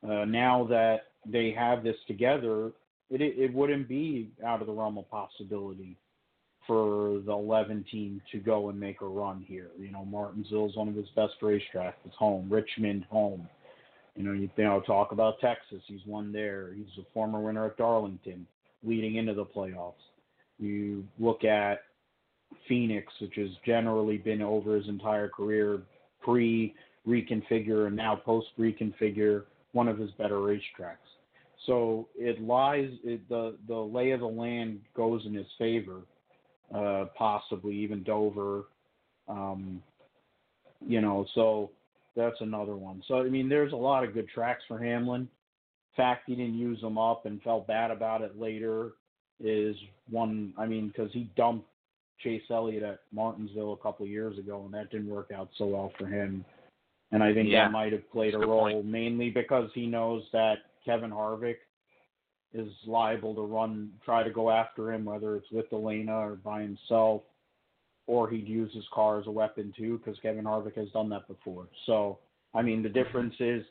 Uh, 0.04 0.26
now 0.26 0.66
that 0.70 1.08
they 1.26 1.52
have 1.52 1.84
this 1.84 1.98
together, 2.08 2.68
it, 3.10 3.22
it 3.22 3.54
wouldn't 3.54 3.90
be 3.90 4.32
out 4.46 4.62
of 4.62 4.68
the 4.68 4.74
realm 4.74 4.98
of 4.98 5.10
possibility 5.10 5.98
for 6.66 7.20
the 7.26 7.32
11 7.32 7.86
team 7.92 8.22
to 8.32 8.38
go 8.38 8.70
and 8.70 8.80
make 8.80 9.02
a 9.02 9.06
run 9.06 9.44
here. 9.46 9.72
You 9.78 9.92
know, 9.92 10.06
Martinsville 10.06 10.70
is 10.70 10.76
one 10.76 10.88
of 10.88 10.96
his 10.96 11.10
best 11.16 11.34
racetracks. 11.42 11.94
It's 12.06 12.16
home. 12.18 12.48
Richmond, 12.50 13.06
home. 13.10 13.50
You 14.16 14.24
know, 14.24 14.32
you, 14.32 14.50
you 14.56 14.64
know, 14.64 14.82
talk 14.82 15.12
about 15.12 15.40
Texas. 15.42 15.82
He's 15.88 16.06
won 16.06 16.32
there. 16.32 16.70
He's 16.74 16.86
a 17.00 17.06
former 17.14 17.42
winner 17.42 17.66
at 17.66 17.78
Darlington, 17.78 18.48
leading 18.84 19.16
into 19.16 19.34
the 19.34 19.46
playoffs. 19.46 19.94
You 20.60 21.04
look 21.20 21.44
at 21.44 21.82
Phoenix, 22.68 23.12
which 23.20 23.36
has 23.36 23.50
generally 23.66 24.18
been 24.18 24.42
over 24.42 24.76
his 24.76 24.88
entire 24.88 25.30
career, 25.30 25.82
pre 26.22 26.74
reconfigure 27.08 27.88
and 27.88 27.96
now 27.96 28.16
post 28.16 28.48
reconfigure, 28.60 29.44
one 29.72 29.88
of 29.88 29.98
his 29.98 30.12
better 30.12 30.36
racetracks. 30.36 30.98
So 31.66 32.08
it 32.16 32.42
lies 32.42 32.90
it, 33.04 33.28
the 33.30 33.56
the 33.68 33.76
lay 33.76 34.12
of 34.12 34.22
the 34.22 34.26
land 34.26 34.80
goes 34.96 35.22
in 35.26 35.34
his 35.34 35.48
favor, 35.58 36.02
uh, 36.74 37.06
possibly 37.16 37.76
even 37.76 38.04
Dover. 38.04 38.64
Um, 39.28 39.82
you 40.86 41.02
know, 41.02 41.26
so 41.36 41.70
that's 42.16 42.40
another 42.42 42.76
one. 42.76 43.04
So 43.08 43.20
I 43.20 43.30
mean, 43.30 43.48
there's 43.48 43.74
a 43.74 43.78
lot 43.78 44.04
of 44.04 44.14
good 44.14 44.28
tracks 44.30 44.64
for 44.68 44.80
Hamlin. 44.80 45.28
Fact 45.96 46.24
he 46.26 46.36
didn't 46.36 46.58
use 46.58 46.82
them 46.82 46.98
up 46.98 47.26
and 47.26 47.42
felt 47.44 47.68
bad 47.68 47.92
about 47.92 48.22
it 48.22 48.40
later 48.40 48.94
is 49.40 49.76
one. 50.10 50.54
I 50.58 50.66
mean, 50.66 50.88
because 50.88 51.12
he 51.14 51.30
dumped 51.36 51.68
Chase 52.24 52.44
Elliott 52.50 52.84
at 52.84 53.00
Martinsville 53.12 53.74
a 53.74 53.78
couple 53.78 54.06
of 54.06 54.12
years 54.12 54.38
ago, 54.38 54.64
and 54.66 54.74
that 54.74 54.90
didn't 54.92 55.10
work 55.10 55.32
out 55.36 55.50
so 55.58 55.68
well 55.68 55.92
for 55.98 56.06
him. 56.06 56.46
And 57.12 57.22
I 57.24 57.34
think 57.34 57.50
Yeah. 57.50 57.66
that 57.66 57.72
might 57.72 57.92
have 57.92 58.10
played 58.12 58.34
That's 58.34 58.44
a 58.44 58.48
role 58.48 58.72
point. 58.72 58.86
mainly 58.86 59.30
because 59.30 59.72
he 59.74 59.86
knows 59.88 60.30
that 60.32 60.60
Kevin 60.86 61.12
Harvick 61.12 61.58
is 62.54 62.72
liable 62.86 63.34
to 63.36 63.42
run, 63.42 63.92
try 64.04 64.24
to 64.24 64.30
go 64.30 64.50
after 64.50 64.92
him, 64.92 65.06
whether 65.06 65.36
it's 65.36 65.50
with 65.52 65.72
Elena 65.72 66.18
or 66.28 66.36
by 66.36 66.62
himself, 66.62 67.24
or 68.08 68.30
he'd 68.30 68.48
use 68.48 68.74
his 68.74 68.88
car 68.90 69.20
as 69.20 69.28
a 69.28 69.32
weapon 69.32 69.72
too, 69.78 69.98
because 69.98 70.20
Kevin 70.20 70.46
Harvick 70.46 70.76
has 70.76 70.92
done 70.92 71.10
that 71.10 71.28
before. 71.28 71.68
So, 71.86 72.20
I 72.54 72.62
mean, 72.62 72.82
the 72.82 72.90
difference 72.90 73.40
is 73.40 73.66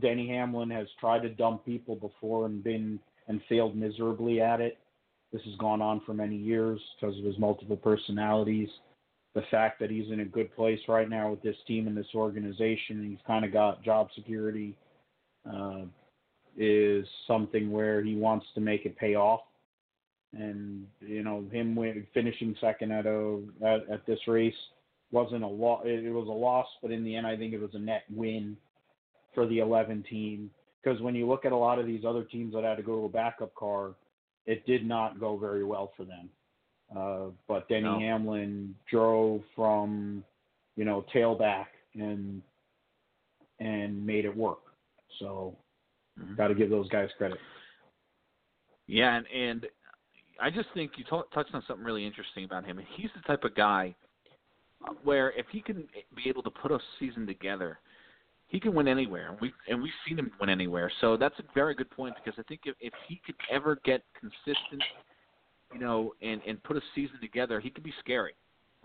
Denny 0.00 0.28
Hamlin 0.28 0.70
has 0.70 0.88
tried 0.98 1.22
to 1.22 1.28
dump 1.28 1.64
people 1.64 1.96
before 1.96 2.46
and 2.46 2.62
been 2.62 2.98
and 3.28 3.42
failed 3.48 3.76
miserably 3.76 4.40
at 4.40 4.60
it. 4.60 4.78
This 5.34 5.42
has 5.46 5.56
gone 5.56 5.82
on 5.82 6.00
for 6.06 6.14
many 6.14 6.36
years 6.36 6.80
because 6.94 7.18
of 7.18 7.24
his 7.24 7.36
multiple 7.40 7.76
personalities. 7.76 8.68
The 9.34 9.42
fact 9.50 9.80
that 9.80 9.90
he's 9.90 10.12
in 10.12 10.20
a 10.20 10.24
good 10.24 10.54
place 10.54 10.78
right 10.86 11.10
now 11.10 11.28
with 11.28 11.42
this 11.42 11.56
team 11.66 11.88
and 11.88 11.96
this 11.96 12.06
organization, 12.14 13.04
he's 13.10 13.18
kind 13.26 13.44
of 13.44 13.52
got 13.52 13.82
job 13.82 14.10
security, 14.14 14.76
uh, 15.44 15.86
is 16.56 17.04
something 17.26 17.72
where 17.72 18.00
he 18.00 18.14
wants 18.14 18.46
to 18.54 18.60
make 18.60 18.86
it 18.86 18.96
pay 18.96 19.16
off. 19.16 19.40
And 20.34 20.86
you 21.00 21.24
know, 21.24 21.44
him 21.50 21.76
finishing 22.14 22.54
second 22.60 22.92
at 22.92 23.06
a 23.06 23.40
at, 23.60 23.90
at 23.90 24.06
this 24.06 24.20
race 24.28 24.54
wasn't 25.10 25.42
a 25.42 25.48
loss. 25.48 25.82
It 25.84 26.14
was 26.14 26.28
a 26.28 26.30
loss, 26.30 26.68
but 26.80 26.92
in 26.92 27.02
the 27.02 27.16
end, 27.16 27.26
I 27.26 27.36
think 27.36 27.54
it 27.54 27.60
was 27.60 27.74
a 27.74 27.78
net 27.80 28.04
win 28.08 28.56
for 29.34 29.48
the 29.48 29.58
11 29.58 30.04
team. 30.08 30.48
Because 30.80 31.00
when 31.00 31.16
you 31.16 31.26
look 31.26 31.44
at 31.44 31.50
a 31.50 31.56
lot 31.56 31.80
of 31.80 31.86
these 31.86 32.04
other 32.06 32.22
teams 32.22 32.54
that 32.54 32.62
had 32.62 32.76
to 32.76 32.84
go 32.84 33.00
to 33.00 33.06
a 33.06 33.08
backup 33.08 33.52
car, 33.56 33.94
it 34.46 34.64
did 34.66 34.86
not 34.86 35.20
go 35.20 35.36
very 35.36 35.64
well 35.64 35.92
for 35.96 36.04
them. 36.04 36.28
Uh, 36.94 37.30
but 37.48 37.68
Denny 37.68 37.82
No. 37.82 37.98
Hamlin 37.98 38.74
drove 38.90 39.42
from, 39.56 40.24
you 40.76 40.84
know, 40.84 41.04
tailback 41.12 41.66
and 41.94 42.42
and 43.60 44.04
made 44.04 44.24
it 44.24 44.36
work. 44.36 44.58
So, 45.20 45.56
Mhm. 46.18 46.36
got 46.36 46.48
to 46.48 46.54
give 46.54 46.70
those 46.70 46.88
guys 46.88 47.08
credit. 47.16 47.38
Yeah, 48.86 49.16
and, 49.16 49.26
and 49.28 49.68
I 50.40 50.50
just 50.50 50.68
think 50.72 50.98
you 50.98 51.04
t- 51.04 51.22
touched 51.32 51.54
on 51.54 51.62
something 51.62 51.84
really 51.84 52.04
interesting 52.04 52.44
about 52.44 52.64
him. 52.64 52.78
He's 52.78 53.10
the 53.14 53.22
type 53.22 53.44
of 53.44 53.54
guy 53.54 53.94
where 55.02 55.30
if 55.32 55.48
he 55.48 55.60
can 55.60 55.88
be 56.14 56.28
able 56.28 56.42
to 56.42 56.50
put 56.50 56.72
a 56.72 56.78
season 56.98 57.26
together, 57.26 57.78
he 58.54 58.60
can 58.60 58.72
win 58.72 58.86
anywhere. 58.86 59.30
And 59.32 59.40
we 59.40 59.52
and 59.68 59.82
we've 59.82 59.92
seen 60.06 60.16
him 60.16 60.30
win 60.40 60.48
anywhere. 60.48 60.90
So 61.00 61.16
that's 61.16 61.36
a 61.40 61.42
very 61.54 61.74
good 61.74 61.90
point 61.90 62.14
because 62.14 62.38
I 62.38 62.44
think 62.44 62.60
if, 62.66 62.76
if 62.80 62.92
he 63.08 63.20
could 63.26 63.34
ever 63.50 63.80
get 63.84 64.02
consistent, 64.18 64.80
you 65.72 65.80
know, 65.80 66.14
and 66.22 66.40
and 66.46 66.62
put 66.62 66.76
a 66.76 66.80
season 66.94 67.16
together, 67.20 67.58
he 67.58 67.68
could 67.68 67.82
be 67.82 67.92
scary. 67.98 68.34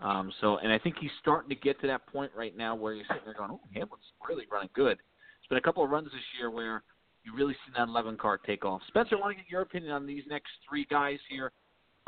Um, 0.00 0.32
so 0.40 0.56
and 0.56 0.72
I 0.72 0.78
think 0.80 0.96
he's 1.00 1.12
starting 1.20 1.48
to 1.50 1.54
get 1.54 1.80
to 1.82 1.86
that 1.86 2.04
point 2.08 2.32
right 2.36 2.56
now 2.56 2.74
where 2.74 2.94
you're 2.94 3.04
sitting 3.06 3.22
there 3.24 3.34
going, 3.34 3.52
"Oh, 3.52 3.60
Hamlin's 3.72 4.02
really 4.28 4.44
running 4.50 4.70
good." 4.74 4.98
It's 5.38 5.48
been 5.48 5.58
a 5.58 5.62
couple 5.62 5.84
of 5.84 5.90
runs 5.90 6.06
this 6.06 6.20
year 6.36 6.50
where 6.50 6.82
you 7.22 7.32
really 7.36 7.54
seen 7.64 7.74
that 7.76 7.86
11 7.86 8.16
car 8.16 8.38
take 8.38 8.64
off. 8.64 8.80
Spencer, 8.88 9.14
I 9.16 9.20
want 9.20 9.36
to 9.36 9.40
get 9.40 9.48
your 9.48 9.60
opinion 9.60 9.92
on 9.92 10.04
these 10.04 10.24
next 10.28 10.50
three 10.68 10.86
guys 10.90 11.18
here. 11.28 11.52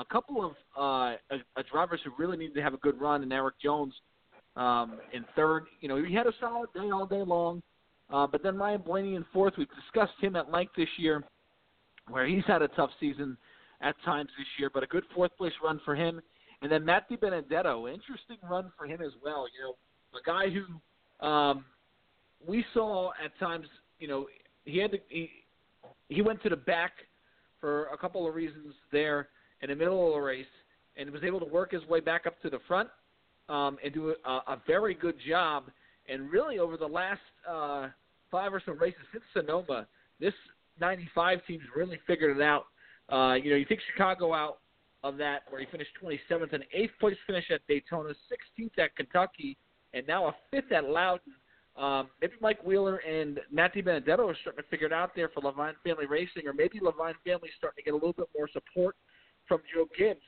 A 0.01 0.05
couple 0.07 0.45
of 0.45 0.53
uh, 0.77 1.17
uh, 1.33 1.39
uh, 1.57 1.63
drivers 1.71 2.01
who 2.05 2.11
really 2.19 2.37
need 2.37 2.55
to 2.55 2.63
have 2.63 2.75
a 2.75 2.79
good 2.79 3.01
run, 3.01 3.23
and 3.23 3.33
Erik 3.33 3.61
Jones 3.63 3.95
um, 4.57 4.99
in 5.13 5.25
third. 5.35 5.67
You 5.81 5.89
know, 5.89 6.03
he 6.03 6.15
had 6.15 6.27
a 6.27 6.33
solid 6.41 6.69
day 6.75 6.91
all 6.93 7.07
day 7.07 7.23
long. 7.23 7.63
Uh, 8.13 8.27
but 8.27 8.43
then 8.43 8.57
Ryan 8.57 8.83
Blaney 8.83 9.15
in 9.15 9.25
fourth. 9.33 9.55
We've 9.57 9.69
discussed 9.75 10.21
him 10.21 10.37
at 10.37 10.51
length 10.51 10.73
this 10.77 10.89
year, 10.99 11.25
where 12.09 12.27
he's 12.27 12.45
had 12.47 12.61
a 12.61 12.69
tough 12.69 12.91
season 13.01 13.39
at 13.81 13.95
times 14.05 14.29
this 14.39 14.47
year, 14.59 14.71
but 14.73 14.83
a 14.83 14.87
good 14.87 15.05
fourth 15.15 15.37
place 15.37 15.53
run 15.65 15.81
for 15.85 15.95
him. 15.95 16.21
And 16.61 16.71
then 16.71 16.85
Matt 16.85 17.11
DiBenedetto, 17.11 17.93
interesting 17.93 18.37
run 18.49 18.71
for 18.79 18.87
him 18.87 19.01
as 19.01 19.13
well. 19.25 19.47
You 19.49 19.65
know, 19.65 19.75
a 20.19 20.23
guy 20.25 20.51
who 20.51 21.27
um, 21.27 21.65
we 22.47 22.65
saw 22.75 23.11
at 23.25 23.37
times, 23.41 23.67
you 23.99 24.09
know, 24.09 24.27
he 24.65 24.79
had 24.79 24.93
to 24.93 24.99
he, 25.09 25.31
he 26.09 26.23
went 26.23 26.43
to 26.43 26.49
the 26.49 26.57
back 26.57 26.93
for 27.61 27.87
a 27.87 27.97
couple 27.97 28.29
of 28.29 28.35
reasons 28.35 28.75
there 28.93 29.29
in 29.63 29.71
the 29.71 29.77
middle 29.77 30.07
of 30.07 30.15
the 30.15 30.21
race, 30.21 30.45
and 30.97 31.11
was 31.11 31.23
able 31.25 31.41
to 31.41 31.47
work 31.47 31.73
his 31.73 31.85
way 31.87 32.01
back 32.01 32.27
up 32.27 32.41
to 32.43 32.51
the 32.51 32.59
front 32.69 32.89
um, 33.53 33.77
and 33.85 33.93
do 33.93 34.15
a, 34.25 34.31
a 34.31 34.63
very 34.67 34.95
good 34.95 35.17
job. 35.29 35.65
And 36.09 36.31
really, 36.31 36.59
over 36.59 36.77
the 36.77 36.87
last 36.87 37.21
uh, 37.49 37.89
five 38.31 38.53
or 38.53 38.63
so 38.65 38.73
races 38.73 39.01
since 39.13 39.23
Sonoma, 39.35 39.87
this 40.19 40.33
95 40.81 41.41
team's 41.47 41.63
really 41.77 41.99
figured 42.07 42.37
it 42.37 42.43
out. 42.43 42.67
Uh, 43.13 43.35
you 43.35 43.51
know, 43.51 43.57
you 43.57 43.67
take 43.67 43.81
Chicago 43.93 44.33
out 44.33 44.59
of 45.05 45.19
that, 45.19 45.43
where 45.51 45.61
he 45.61 45.67
finished 45.71 45.91
27th, 46.03 46.53
an 46.55 46.63
eighth 46.73 46.93
place 46.99 47.17
finish 47.27 47.45
at 47.53 47.61
Daytona, 47.69 48.15
16th 48.59 48.79
at 48.79 48.97
Kentucky, 48.97 49.57
and 49.93 50.07
now 50.07 50.27
a 50.27 50.35
fifth 50.51 50.73
at 50.73 50.85
Loudon. 50.85 51.35
Um, 51.77 52.09
maybe 52.21 52.35
Mike 52.41 52.65
Wheeler 52.65 52.99
and 52.99 53.41
Matt 53.51 53.75
DiBenedetto 53.75 54.31
are 54.31 54.37
starting 54.41 54.63
to 54.63 54.69
figure 54.71 54.87
it 54.87 54.93
out 54.93 55.15
there 55.15 55.29
for 55.29 55.41
Levine 55.41 55.75
Family 55.85 56.07
Racing, 56.07 56.47
or 56.47 56.53
maybe 56.53 56.79
Levine 56.81 57.15
Family 57.25 57.49
starting 57.59 57.83
to 57.83 57.85
get 57.85 57.93
a 57.93 57.97
little 57.97 58.13
bit 58.13 58.29
more 58.37 58.49
support 58.53 58.97
from 59.47 59.61
Joe 59.75 59.89
Gibbs. 59.99 60.21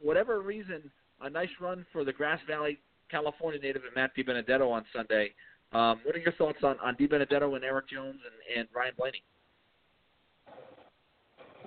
Whatever 0.00 0.40
reason, 0.40 0.90
a 1.22 1.30
nice 1.30 1.48
run 1.60 1.86
for 1.92 2.04
the 2.04 2.12
Grass 2.12 2.40
Valley, 2.48 2.78
California 3.10 3.60
native 3.60 3.82
and 3.84 3.94
Matt 3.94 4.10
DiBenedetto 4.16 4.70
on 4.70 4.84
Sunday. 4.94 5.32
Um, 5.72 6.00
what 6.04 6.14
are 6.14 6.18
your 6.18 6.32
thoughts 6.32 6.58
on, 6.62 6.78
on 6.80 6.94
DiBenedetto 6.96 7.54
and 7.54 7.64
Erik 7.64 7.88
Jones 7.88 8.20
and, 8.24 8.58
and 8.58 8.68
Ryan 8.74 8.94
Blaney? 8.96 9.22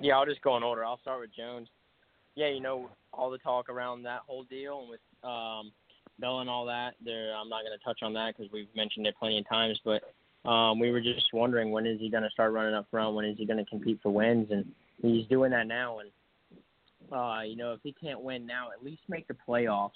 Yeah, 0.02 0.18
I'll 0.18 0.26
just 0.26 0.42
go 0.42 0.56
in 0.58 0.64
order. 0.64 0.86
I'll 0.86 1.00
start 1.00 1.20
with 1.20 1.36
Jones. 1.36 1.68
Yeah, 2.36 2.50
you 2.50 2.62
know 2.62 2.90
all 3.12 3.30
the 3.30 3.38
talk 3.40 3.70
around 3.70 4.04
that 4.04 4.22
whole 4.26 4.44
deal 4.44 4.82
and 4.82 4.90
with 4.90 5.00
um, 5.24 5.72
Bell 6.20 6.40
and 6.40 6.50
all 6.50 6.66
that. 6.66 6.92
There, 7.04 7.34
I'm 7.36 7.50
not 7.50 7.64
going 7.64 7.78
to 7.78 7.84
touch 7.84 8.00
on 8.02 8.14
that 8.14 8.36
because 8.38 8.52
we've 8.52 8.74
mentioned 8.76 9.08
it 9.08 9.16
plenty 9.20 9.40
of 9.40 9.50
times. 9.50 9.80
But 9.84 10.50
um, 10.50 10.80
we 10.80 10.92
were 10.92 11.02
just 11.02 11.34
wondering 11.34 11.72
when 11.72 11.86
is 11.86 12.00
he 12.00 12.10
going 12.10 12.24
to 12.24 12.30
start 12.30 12.54
running 12.54 12.76
up 12.76 12.88
front? 12.90 13.16
When 13.16 13.26
is 13.26 13.38
he 13.38 13.46
going 13.46 13.64
to 13.64 13.70
compete 13.70 14.00
for 14.02 14.12
wins? 14.12 14.48
And 14.52 14.66
he's 15.02 15.28
doing 15.28 15.52
that 15.52 15.68
now. 15.68 16.00
And 16.00 16.10
uh, 17.12 17.42
you 17.46 17.56
know, 17.56 17.74
if 17.74 17.80
he 17.84 17.94
can't 17.94 18.22
win 18.22 18.46
now, 18.46 18.70
at 18.72 18.84
least 18.84 19.02
make 19.08 19.28
the 19.28 19.36
playoffs, 19.48 19.92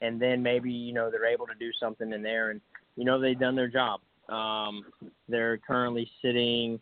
and 0.00 0.20
then 0.20 0.42
maybe 0.42 0.70
you 0.70 0.92
know 0.92 1.10
they're 1.10 1.26
able 1.26 1.46
to 1.46 1.54
do 1.58 1.70
something 1.80 2.12
in 2.12 2.22
there. 2.22 2.50
And 2.50 2.60
you 2.96 3.04
know 3.04 3.20
they've 3.20 3.38
done 3.38 3.56
their 3.56 3.68
job. 3.68 4.00
Um, 4.28 4.84
they're 5.28 5.58
currently 5.58 6.10
sitting 6.22 6.80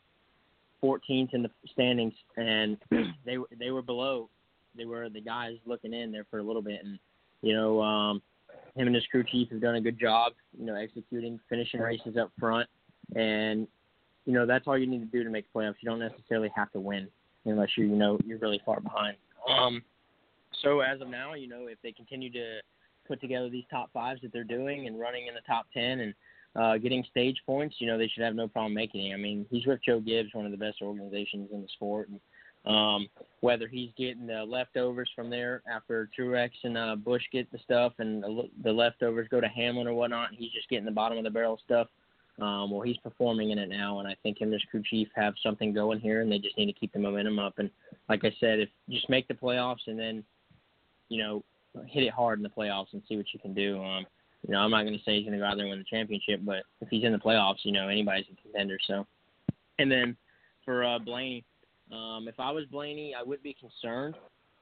14th 0.82 1.35
in 1.35 1.42
the 1.42 1.50
standings, 1.73 2.14
and 2.37 2.76
they 3.25 3.37
they 3.58 3.70
were 3.70 3.82
below. 3.82 4.28
They 4.76 4.85
were 4.85 5.08
the 5.08 5.20
guys 5.20 5.56
looking 5.64 5.94
in 5.94 6.12
there 6.12 6.26
for 6.30 6.38
a 6.38 6.42
little 6.42 6.62
bit, 6.62 6.85
and 6.85 6.99
you 7.42 7.54
know, 7.54 7.80
um, 7.82 8.23
him 8.75 8.87
and 8.87 8.94
his 8.94 9.04
crew 9.11 9.25
chief 9.25 9.50
have 9.50 9.61
done 9.61 9.76
a 9.76 9.80
good 9.80 9.99
job. 9.99 10.32
You 10.58 10.66
know, 10.66 10.75
executing, 10.75 11.40
finishing 11.49 11.80
races 11.80 12.16
up 12.16 12.30
front, 12.38 12.68
and 13.14 13.66
you 14.26 14.32
know 14.32 14.46
that's 14.46 14.66
all 14.66 14.76
you 14.76 14.87
need 14.87 15.00
to 15.00 15.06
do 15.06 15.25
to 15.25 15.30
make 15.30 15.46
playoffs. 15.52 15.76
You 15.80 15.88
don't 15.88 15.99
necessarily 15.99 16.50
have 16.54 16.70
to 16.73 16.80
win 16.80 17.08
unless 17.44 17.70
you 17.76 17.87
you 17.87 17.96
know 17.96 18.18
you're 18.25 18.38
really 18.38 18.61
far 18.64 18.80
behind. 18.80 19.16
Um, 19.49 19.83
so 20.62 20.81
as 20.81 21.00
of 21.00 21.09
now, 21.09 21.35
you 21.35 21.49
know, 21.49 21.67
if 21.67 21.79
they 21.83 21.93
continue 21.93 22.31
to 22.33 22.61
put 23.07 23.21
together 23.21 23.49
these 23.49 23.65
top 23.71 23.93
fives 23.93 24.21
that 24.23 24.33
they're 24.33 24.45
doing 24.45 24.87
and 24.87 24.99
running 24.99 25.26
in 25.26 25.35
the 25.35 25.41
top 25.47 25.67
ten 25.73 26.00
and 26.00 26.15
uh, 26.57 26.79
getting 26.79 27.05
stage 27.11 27.37
points, 27.47 27.76
you 27.79 27.87
know, 27.87 27.99
they 27.99 28.09
should 28.09 28.23
have 28.23 28.35
no 28.35 28.49
problem 28.49 28.75
making 28.75 29.07
it. 29.07 29.15
I 29.15 29.17
mean, 29.17 29.47
he's 29.50 29.67
with 29.67 29.81
Joe 29.85 30.00
Gibbs, 30.00 30.31
one 30.33 30.47
of 30.47 30.53
the 30.53 30.59
best 30.59 30.83
organizations 30.83 31.50
in 31.53 31.62
the 31.62 31.69
sport. 31.69 32.09
And, 32.09 32.21
um, 32.65 33.09
whether 33.41 33.69
he's 33.69 33.91
getting 33.97 34.26
the 34.26 34.43
leftovers 34.43 35.09
from 35.15 35.31
there 35.31 35.62
after 35.71 36.09
Truex 36.19 36.50
and 36.65 36.76
uh, 36.76 36.97
Busch 36.97 37.23
get 37.31 37.50
the 37.53 37.59
stuff 37.59 37.93
and 37.99 38.25
the, 38.65 38.73
leftovers 38.73 39.29
go 39.31 39.41
to 39.41 39.47
Hamlin 39.47 39.87
or 39.87 39.95
whatnot, 39.95 40.31
he's 40.33 40.50
just 40.50 40.69
getting 40.69 40.85
the 40.85 40.91
bottom 40.91 41.17
of 41.17 41.23
the 41.25 41.31
barrel 41.31 41.61
stuff. 41.65 41.87
Um, 42.41 42.71
well, 42.71 42.83
he's 42.83 42.97
performing 42.99 43.50
in 43.50 43.59
it 43.59 43.69
now, 43.69 44.00
and 44.00 44.09
I 44.09 44.17
think 44.23 44.41
him 44.41 44.49
and 44.49 44.55
his 44.55 44.65
crew 44.71 44.83
chief 44.91 45.09
have 45.15 45.35
something 45.43 45.73
going 45.73 46.00
here, 46.00 46.21
and 46.23 46.31
they 46.31 46.38
just 46.38 46.59
need 46.59 46.67
to 46.67 46.73
keep 46.73 46.93
the 46.93 46.99
momentum 46.99 47.38
up. 47.38 47.59
And 47.59 47.71
like 48.08 48.25
I 48.25 48.34
said, 48.40 48.60
if 48.60 48.68
just 48.88 49.08
make 49.10 49.28
the 49.28 49.34
playoffs 49.34 49.86
and 49.86 49.98
then, 49.98 50.25
you 51.08 51.22
know, 51.22 51.44
hit 51.86 52.04
it 52.04 52.12
hard 52.12 52.38
in 52.38 52.42
the 52.42 52.48
playoffs 52.48 52.92
and 52.92 53.02
see 53.08 53.16
what 53.16 53.26
you 53.32 53.40
can 53.40 53.54
do. 53.54 53.82
Um, 53.82 54.06
you 54.46 54.52
know, 54.52 54.60
I'm 54.60 54.70
not 54.70 54.82
going 54.82 54.96
to 54.96 55.04
say 55.04 55.16
he's 55.16 55.25
going 55.25 55.32
to 55.32 55.38
go 55.38 55.44
out 55.44 55.56
there 55.56 55.64
and 55.64 55.70
win 55.70 55.78
the 55.78 55.96
championship, 55.96 56.40
but 56.44 56.62
if 56.80 56.88
he's 56.88 57.04
in 57.04 57.12
the 57.12 57.18
playoffs, 57.18 57.64
you 57.64 57.72
know, 57.72 57.88
anybody's 57.88 58.26
a 58.32 58.42
contender. 58.42 58.78
So, 58.86 59.06
and 59.78 59.90
then 59.90 60.16
for 60.64 60.84
uh, 60.84 60.98
Blaney, 60.98 61.44
um, 61.92 62.26
if 62.28 62.38
I 62.38 62.50
was 62.50 62.64
Blaney, 62.66 63.14
I 63.18 63.22
would 63.22 63.42
be 63.42 63.56
concerned 63.60 64.14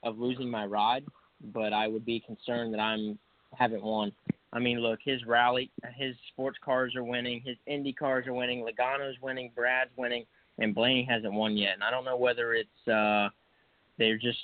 of 0.02 0.18
losing 0.18 0.50
my 0.50 0.66
ride 0.66 1.04
but 1.52 1.72
I 1.72 1.88
would 1.88 2.04
be 2.04 2.20
concerned 2.20 2.72
that 2.74 2.80
I'm 2.80 3.18
haven't 3.56 3.82
won. 3.82 4.12
I 4.52 4.58
mean, 4.58 4.78
look, 4.78 5.00
his 5.04 5.24
rally, 5.26 5.70
his 5.96 6.14
sports 6.32 6.58
cars 6.64 6.94
are 6.96 7.04
winning, 7.04 7.42
his 7.44 7.56
Indy 7.66 7.92
cars 7.92 8.26
are 8.26 8.34
winning, 8.34 8.64
Logano's 8.64 9.16
winning, 9.20 9.50
Brad's 9.54 9.90
winning, 9.96 10.24
and 10.58 10.74
Blaney 10.74 11.06
hasn't 11.08 11.32
won 11.32 11.56
yet. 11.56 11.74
And 11.74 11.84
I 11.84 11.90
don't 11.90 12.04
know 12.04 12.16
whether 12.16 12.54
it's 12.54 12.88
uh, 12.88 13.28
they're 13.98 14.18
just 14.18 14.38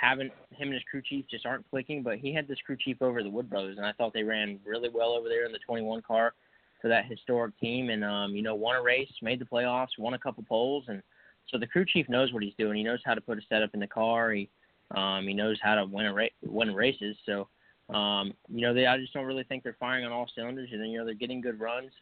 haven't 0.00 0.32
him 0.50 0.68
and 0.68 0.74
his 0.74 0.82
crew 0.90 1.02
chief 1.02 1.24
just 1.30 1.46
aren't 1.46 1.68
clicking. 1.70 2.02
But 2.02 2.18
he 2.18 2.32
had 2.32 2.48
this 2.48 2.58
crew 2.64 2.76
chief 2.76 3.00
over 3.00 3.22
the 3.22 3.30
Wood 3.30 3.48
Brothers, 3.48 3.76
and 3.78 3.86
I 3.86 3.92
thought 3.92 4.12
they 4.12 4.22
ran 4.22 4.58
really 4.64 4.90
well 4.92 5.10
over 5.10 5.28
there 5.28 5.46
in 5.46 5.52
the 5.52 5.58
21 5.66 6.02
car 6.02 6.34
for 6.82 6.88
that 6.88 7.06
historic 7.06 7.58
team, 7.58 7.90
and 7.90 8.04
um, 8.04 8.34
you 8.34 8.42
know, 8.42 8.54
won 8.54 8.76
a 8.76 8.82
race, 8.82 9.10
made 9.22 9.40
the 9.40 9.44
playoffs, 9.44 9.98
won 9.98 10.14
a 10.14 10.18
couple 10.18 10.44
poles, 10.48 10.84
and 10.88 11.02
so 11.48 11.58
the 11.58 11.66
crew 11.66 11.84
chief 11.84 12.08
knows 12.08 12.32
what 12.32 12.42
he's 12.42 12.54
doing. 12.58 12.76
He 12.76 12.82
knows 12.82 13.00
how 13.04 13.14
to 13.14 13.20
put 13.20 13.38
a 13.38 13.42
setup 13.48 13.70
in 13.74 13.80
the 13.80 13.86
car. 13.86 14.32
He 14.32 14.48
um, 14.94 15.26
he 15.26 15.34
knows 15.34 15.58
how 15.62 15.74
to 15.74 15.84
win 15.84 16.06
a 16.06 16.12
ra- 16.12 16.26
win 16.42 16.74
races. 16.74 17.16
So 17.24 17.48
um, 17.94 18.34
you 18.48 18.62
know, 18.62 18.74
they 18.74 18.86
I 18.86 18.98
just 18.98 19.12
don't 19.12 19.26
really 19.26 19.44
think 19.44 19.62
they're 19.62 19.76
firing 19.78 20.04
on 20.04 20.12
all 20.12 20.28
cylinders, 20.34 20.70
and 20.72 20.90
you 20.90 20.98
know 20.98 21.04
they're 21.04 21.14
getting 21.14 21.40
good 21.40 21.60
runs. 21.60 21.92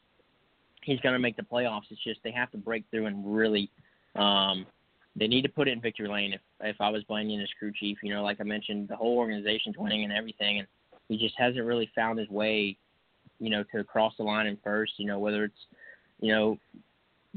He's 0.85 1.01
going 1.01 1.15
to 1.15 1.19
make 1.19 1.37
the 1.37 1.43
playoffs. 1.43 1.91
It's 1.91 2.03
just 2.05 2.21
they 2.23 2.31
have 2.31 2.51
to 2.53 2.59
break 2.59 2.85
through 2.91 3.07
and 3.07 3.25
really. 3.25 3.71
Um, 4.17 4.67
they 5.17 5.27
need 5.29 5.43
to 5.43 5.49
put 5.49 5.69
it 5.69 5.73
in 5.73 5.81
victory 5.81 6.09
lane. 6.09 6.33
If 6.33 6.41
if 6.61 6.81
I 6.81 6.91
was 6.91 7.05
Blaney 7.05 7.41
as 7.41 7.49
crew 7.59 7.73
chief, 7.73 7.99
you 8.03 8.13
know, 8.13 8.23
like 8.23 8.41
I 8.41 8.45
mentioned, 8.45 8.89
the 8.89 8.97
whole 8.97 9.17
organization's 9.17 9.77
winning 9.79 10.05
and 10.05 10.13
everything, 10.13 10.59
and 10.59 10.69
he 11.09 11.17
just 11.17 11.35
hasn't 11.39 11.65
really 11.65 11.91
found 11.95 12.19
his 12.19 12.29
way, 12.29 12.77
you 13.39 13.51
know, 13.51 13.65
to 13.75 13.85
cross 13.85 14.15
the 14.17 14.25
line 14.25 14.47
in 14.47 14.59
first. 14.65 14.95
You 14.97 15.07
know, 15.07 15.19
whether 15.19 15.45
it's, 15.45 15.67
you 16.21 16.33
know, 16.33 16.59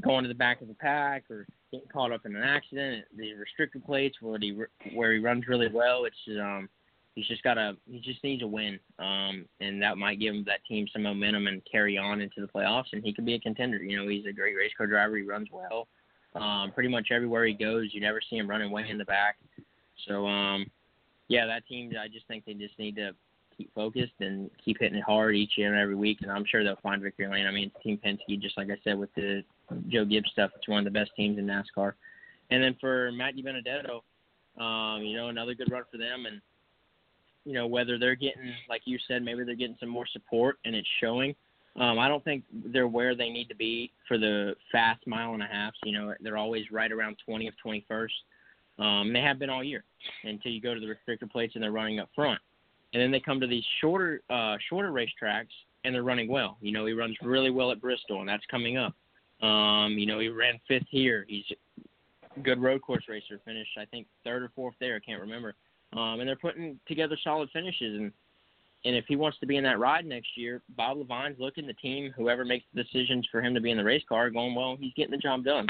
going 0.00 0.24
to 0.24 0.28
the 0.28 0.34
back 0.34 0.60
of 0.60 0.68
the 0.68 0.74
pack 0.74 1.24
or 1.30 1.46
getting 1.70 1.88
caught 1.88 2.12
up 2.12 2.26
in 2.26 2.34
an 2.34 2.42
accident, 2.42 3.04
the 3.16 3.34
restricted 3.34 3.84
plates 3.84 4.16
where 4.20 4.38
he 4.40 4.58
where 4.94 5.12
he 5.12 5.18
runs 5.18 5.46
really 5.46 5.68
well. 5.68 6.04
It's 6.04 6.40
um, 6.40 6.68
he's 7.18 7.26
just 7.26 7.42
got 7.42 7.54
to 7.54 7.76
he 7.90 7.98
just 7.98 8.22
needs 8.22 8.44
a 8.44 8.46
win, 8.46 8.78
um, 9.00 9.44
and 9.60 9.82
that 9.82 9.98
might 9.98 10.20
give 10.20 10.34
him 10.34 10.44
that 10.46 10.64
team 10.68 10.86
some 10.92 11.02
momentum 11.02 11.48
and 11.48 11.60
carry 11.70 11.98
on 11.98 12.20
into 12.20 12.40
the 12.40 12.46
playoffs, 12.46 12.92
and 12.92 13.02
he 13.02 13.12
could 13.12 13.26
be 13.26 13.34
a 13.34 13.40
contender. 13.40 13.78
You 13.78 13.96
know, 13.96 14.08
he's 14.08 14.24
a 14.26 14.32
great 14.32 14.54
race 14.54 14.70
car 14.76 14.86
driver. 14.86 15.16
He 15.16 15.24
runs 15.24 15.48
well. 15.52 15.88
Um, 16.36 16.70
pretty 16.72 16.88
much 16.88 17.08
everywhere 17.10 17.44
he 17.46 17.54
goes, 17.54 17.88
you 17.92 18.00
never 18.00 18.20
see 18.30 18.36
him 18.36 18.48
running 18.48 18.70
way 18.70 18.88
in 18.88 18.98
the 18.98 19.04
back. 19.04 19.38
So, 20.06 20.26
um, 20.26 20.66
yeah, 21.26 21.46
that 21.46 21.66
team. 21.66 21.92
I 22.00 22.06
just 22.06 22.28
think 22.28 22.44
they 22.44 22.54
just 22.54 22.78
need 22.78 22.94
to 22.96 23.10
keep 23.56 23.74
focused 23.74 24.12
and 24.20 24.48
keep 24.64 24.78
hitting 24.78 24.98
it 24.98 25.04
hard 25.04 25.34
each 25.34 25.52
year 25.56 25.72
and 25.72 25.80
every 25.80 25.96
week, 25.96 26.18
and 26.22 26.30
I'm 26.30 26.44
sure 26.48 26.62
they'll 26.62 26.76
find 26.76 27.02
victory 27.02 27.26
lane. 27.26 27.46
I 27.46 27.50
mean, 27.50 27.72
Team 27.82 27.98
Penske, 28.04 28.40
just 28.40 28.56
like 28.56 28.68
I 28.70 28.76
said 28.84 28.96
with 28.96 29.12
the 29.16 29.42
Joe 29.88 30.04
Gibbs 30.04 30.30
stuff, 30.30 30.52
it's 30.54 30.68
one 30.68 30.78
of 30.78 30.84
the 30.84 30.96
best 30.96 31.10
teams 31.16 31.38
in 31.38 31.46
NASCAR. 31.46 31.94
And 32.50 32.62
then 32.62 32.76
for 32.80 33.10
Matt 33.12 33.34
DiBenedetto, 33.36 34.00
um, 34.62 35.02
you 35.02 35.16
know, 35.16 35.28
another 35.28 35.54
good 35.54 35.72
run 35.72 35.82
for 35.90 35.98
them, 35.98 36.26
and 36.26 36.40
you 37.48 37.54
know 37.54 37.66
whether 37.66 37.98
they're 37.98 38.14
getting, 38.14 38.52
like 38.68 38.82
you 38.84 38.98
said, 39.08 39.22
maybe 39.22 39.42
they're 39.42 39.54
getting 39.54 39.76
some 39.80 39.88
more 39.88 40.06
support 40.12 40.58
and 40.66 40.76
it's 40.76 40.86
showing. 41.00 41.34
Um, 41.80 41.98
I 41.98 42.06
don't 42.06 42.22
think 42.22 42.44
they're 42.52 42.88
where 42.88 43.14
they 43.14 43.30
need 43.30 43.48
to 43.48 43.54
be 43.54 43.90
for 44.06 44.18
the 44.18 44.54
fast 44.70 45.06
mile 45.06 45.32
and 45.32 45.42
a 45.42 45.46
half. 45.46 45.72
You 45.82 45.92
know, 45.92 46.12
they're 46.20 46.36
always 46.36 46.70
right 46.70 46.92
around 46.92 47.16
20th, 47.26 47.54
21st. 47.64 48.08
Um, 48.78 49.12
they 49.14 49.20
have 49.20 49.38
been 49.38 49.48
all 49.48 49.64
year 49.64 49.82
until 50.24 50.52
you 50.52 50.60
go 50.60 50.74
to 50.74 50.80
the 50.80 50.86
restrictor 50.86 51.30
plates 51.30 51.54
and 51.54 51.64
they're 51.64 51.72
running 51.72 52.00
up 52.00 52.10
front. 52.14 52.38
And 52.92 53.02
then 53.02 53.10
they 53.10 53.20
come 53.20 53.40
to 53.40 53.46
these 53.46 53.64
shorter, 53.80 54.20
uh, 54.28 54.56
shorter 54.68 54.90
racetracks 54.90 55.46
and 55.84 55.94
they're 55.94 56.02
running 56.02 56.28
well. 56.28 56.58
You 56.60 56.72
know, 56.72 56.84
he 56.84 56.92
runs 56.92 57.16
really 57.22 57.50
well 57.50 57.70
at 57.70 57.80
Bristol 57.80 58.20
and 58.20 58.28
that's 58.28 58.44
coming 58.50 58.76
up. 58.76 58.94
Um, 59.42 59.92
you 59.92 60.04
know, 60.04 60.18
he 60.18 60.28
ran 60.28 60.60
fifth 60.68 60.86
here. 60.90 61.24
He's 61.28 61.44
good 62.42 62.60
road 62.60 62.82
course 62.82 63.04
racer. 63.08 63.40
Finished, 63.46 63.78
I 63.78 63.86
think, 63.86 64.06
third 64.22 64.42
or 64.42 64.50
fourth 64.54 64.74
there. 64.80 64.96
I 64.96 65.00
can't 65.00 65.20
remember. 65.20 65.54
Um, 65.92 66.20
and 66.20 66.28
they're 66.28 66.36
putting 66.36 66.78
together 66.86 67.16
solid 67.22 67.48
finishes. 67.52 67.98
And 67.98 68.12
and 68.84 68.94
if 68.94 69.06
he 69.08 69.16
wants 69.16 69.38
to 69.40 69.46
be 69.46 69.56
in 69.56 69.64
that 69.64 69.78
ride 69.78 70.06
next 70.06 70.36
year, 70.36 70.62
Bob 70.76 70.98
Levine's 70.98 71.38
looking 71.40 71.66
the 71.66 71.72
team, 71.74 72.12
whoever 72.16 72.44
makes 72.44 72.64
the 72.72 72.82
decisions 72.82 73.26
for 73.30 73.42
him 73.42 73.54
to 73.54 73.60
be 73.60 73.70
in 73.70 73.76
the 73.76 73.84
race 73.84 74.04
car, 74.08 74.30
going, 74.30 74.54
well, 74.54 74.76
he's 74.78 74.94
getting 74.94 75.10
the 75.10 75.16
job 75.18 75.44
done 75.44 75.66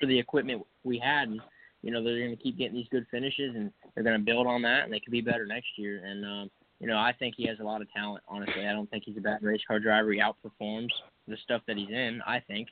for 0.00 0.06
the 0.06 0.18
equipment 0.18 0.66
we 0.82 0.98
had. 0.98 1.28
And, 1.28 1.40
you 1.82 1.92
know, 1.92 2.02
they're 2.02 2.18
going 2.18 2.36
to 2.36 2.42
keep 2.42 2.58
getting 2.58 2.74
these 2.74 2.88
good 2.90 3.06
finishes 3.10 3.54
and 3.54 3.70
they're 3.94 4.02
going 4.02 4.18
to 4.18 4.24
build 4.24 4.48
on 4.48 4.62
that 4.62 4.84
and 4.84 4.92
they 4.92 4.98
could 4.98 5.12
be 5.12 5.20
better 5.20 5.46
next 5.46 5.68
year. 5.76 6.02
And, 6.04 6.24
um, 6.24 6.50
you 6.80 6.88
know, 6.88 6.96
I 6.96 7.12
think 7.16 7.34
he 7.36 7.46
has 7.46 7.60
a 7.60 7.64
lot 7.64 7.82
of 7.82 7.92
talent, 7.92 8.24
honestly. 8.28 8.66
I 8.66 8.72
don't 8.72 8.90
think 8.90 9.04
he's 9.06 9.16
a 9.16 9.20
bad 9.20 9.42
race 9.42 9.62
car 9.66 9.78
driver. 9.78 10.12
He 10.12 10.20
outperforms 10.20 10.90
the 11.28 11.36
stuff 11.44 11.62
that 11.68 11.76
he's 11.76 11.90
in, 11.90 12.20
I 12.26 12.40
think. 12.40 12.68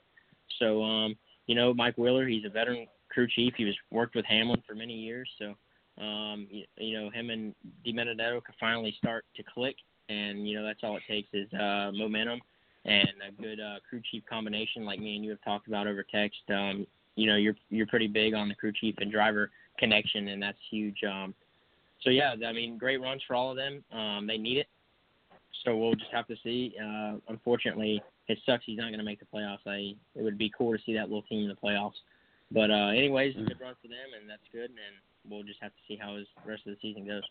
So, 0.59 0.83
um, 0.83 1.15
you 1.47 1.55
know, 1.55 1.73
Mike 1.73 1.97
Wheeler, 1.97 2.27
he's 2.27 2.45
a 2.45 2.51
veteran 2.51 2.87
crew 3.11 3.29
chief. 3.29 3.55
He 3.57 3.65
was 3.65 3.77
worked 3.91 4.17
with 4.17 4.27
Hamlin 4.27 4.63
for 4.67 4.75
many 4.75 4.95
years. 4.95 5.31
So, 5.39 5.55
um, 5.99 6.47
you, 6.51 6.65
you 6.79 7.01
know, 7.01 7.11
him 7.11 7.31
and 7.31 7.55
DiBenedetto 7.87 8.45
could 8.45 8.55
finally 8.59 8.95
start 8.99 9.25
to 9.37 9.43
click, 9.43 9.77
and 10.09 10.49
you 10.49 10.59
know 10.59 10.65
that's 10.65 10.81
all 10.83 10.97
it 10.97 11.03
takes 11.09 11.29
is 11.33 11.53
uh, 11.53 11.91
momentum 11.93 12.41
and 12.85 13.09
a 13.29 13.43
good 13.43 13.61
uh, 13.61 13.77
crew 13.89 14.01
chief 14.11 14.23
combination, 14.29 14.85
like 14.85 14.99
me 14.99 15.17
and 15.17 15.25
you 15.25 15.31
have 15.31 15.43
talked 15.43 15.69
about 15.69 15.87
over 15.87 16.03
text. 16.03 16.41
Um, 16.49 16.87
you 17.15 17.27
know, 17.27 17.37
you're 17.37 17.55
you're 17.71 17.87
pretty 17.87 18.09
big 18.09 18.35
on 18.35 18.49
the 18.49 18.55
crew 18.55 18.73
chief 18.73 18.95
and 18.99 19.13
driver 19.13 19.51
connection, 19.79 20.29
and 20.29 20.43
that's 20.43 20.59
huge. 20.71 20.99
Um, 21.05 21.35
so 22.03 22.11
yeah, 22.11 22.35
I 22.47 22.53
mean, 22.53 22.79
great 22.79 23.01
runs 23.01 23.23
for 23.27 23.37
all 23.37 23.51
of 23.51 23.57
them. 23.57 23.85
Um, 23.93 24.27
they 24.27 24.39
need 24.39 24.59
it, 24.59 24.67
so 25.65 25.77
we'll 25.77 25.95
just 25.95 26.11
have 26.13 26.27
to 26.29 26.37
see. 26.43 26.75
Uh, 26.83 27.17
unfortunately, 27.29 28.03
it 28.29 28.39
sucks 28.47 28.65
he's 28.67 28.79
not 28.79 28.89
going 28.89 28.99
to 28.99 29.05
make 29.05 29.21
the 29.21 29.27
playoffs. 29.27 29.67
I 29.67 29.95
it 30.15 30.23
would 30.23 30.39
be 30.39 30.51
cool 30.57 30.77
to 30.77 30.83
see 30.85 30.95
that 30.95 31.05
little 31.05 31.23
team 31.23 31.43
in 31.43 31.49
the 31.49 31.55
playoffs. 31.55 32.01
But 32.51 32.71
uh, 32.71 32.89
anyways, 32.89 33.37
a 33.37 33.43
good 33.43 33.61
run 33.61 33.75
for 33.81 33.89
them, 33.89 34.19
and 34.21 34.29
that's 34.29 34.43
good. 34.53 34.71
And 34.71 34.97
we'll 35.29 35.43
just 35.43 35.61
have 35.61 35.73
to 35.73 35.83
see 35.89 35.99
how 36.01 36.17
his 36.17 36.27
rest 36.47 36.63
of 36.67 36.75
the 36.75 36.79
season 36.81 37.07
goes. 37.07 37.23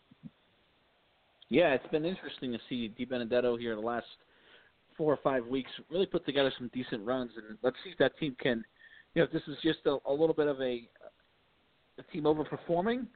Yeah, 1.48 1.74
it's 1.74 1.86
been 1.88 2.04
interesting 2.04 2.52
to 2.52 2.58
see 2.68 2.92
DiBenedetto 2.98 3.58
here 3.58 3.74
the 3.74 3.80
last 3.80 4.06
four 4.96 5.12
or 5.12 5.18
five 5.22 5.46
weeks 5.46 5.70
really 5.90 6.06
put 6.06 6.24
together 6.24 6.52
some 6.56 6.70
decent 6.72 7.04
runs, 7.04 7.30
and 7.36 7.58
let's 7.62 7.76
see 7.84 7.90
if 7.90 7.98
that 7.98 8.16
team 8.18 8.36
can, 8.40 8.64
you 9.14 9.20
know, 9.20 9.24
if 9.24 9.32
this 9.32 9.42
is 9.48 9.56
just 9.62 9.80
a, 9.86 9.98
a 10.06 10.12
little 10.12 10.34
bit 10.34 10.46
of 10.46 10.60
a, 10.60 10.88
a 11.98 12.02
team 12.12 12.24
overperforming, 12.24 13.06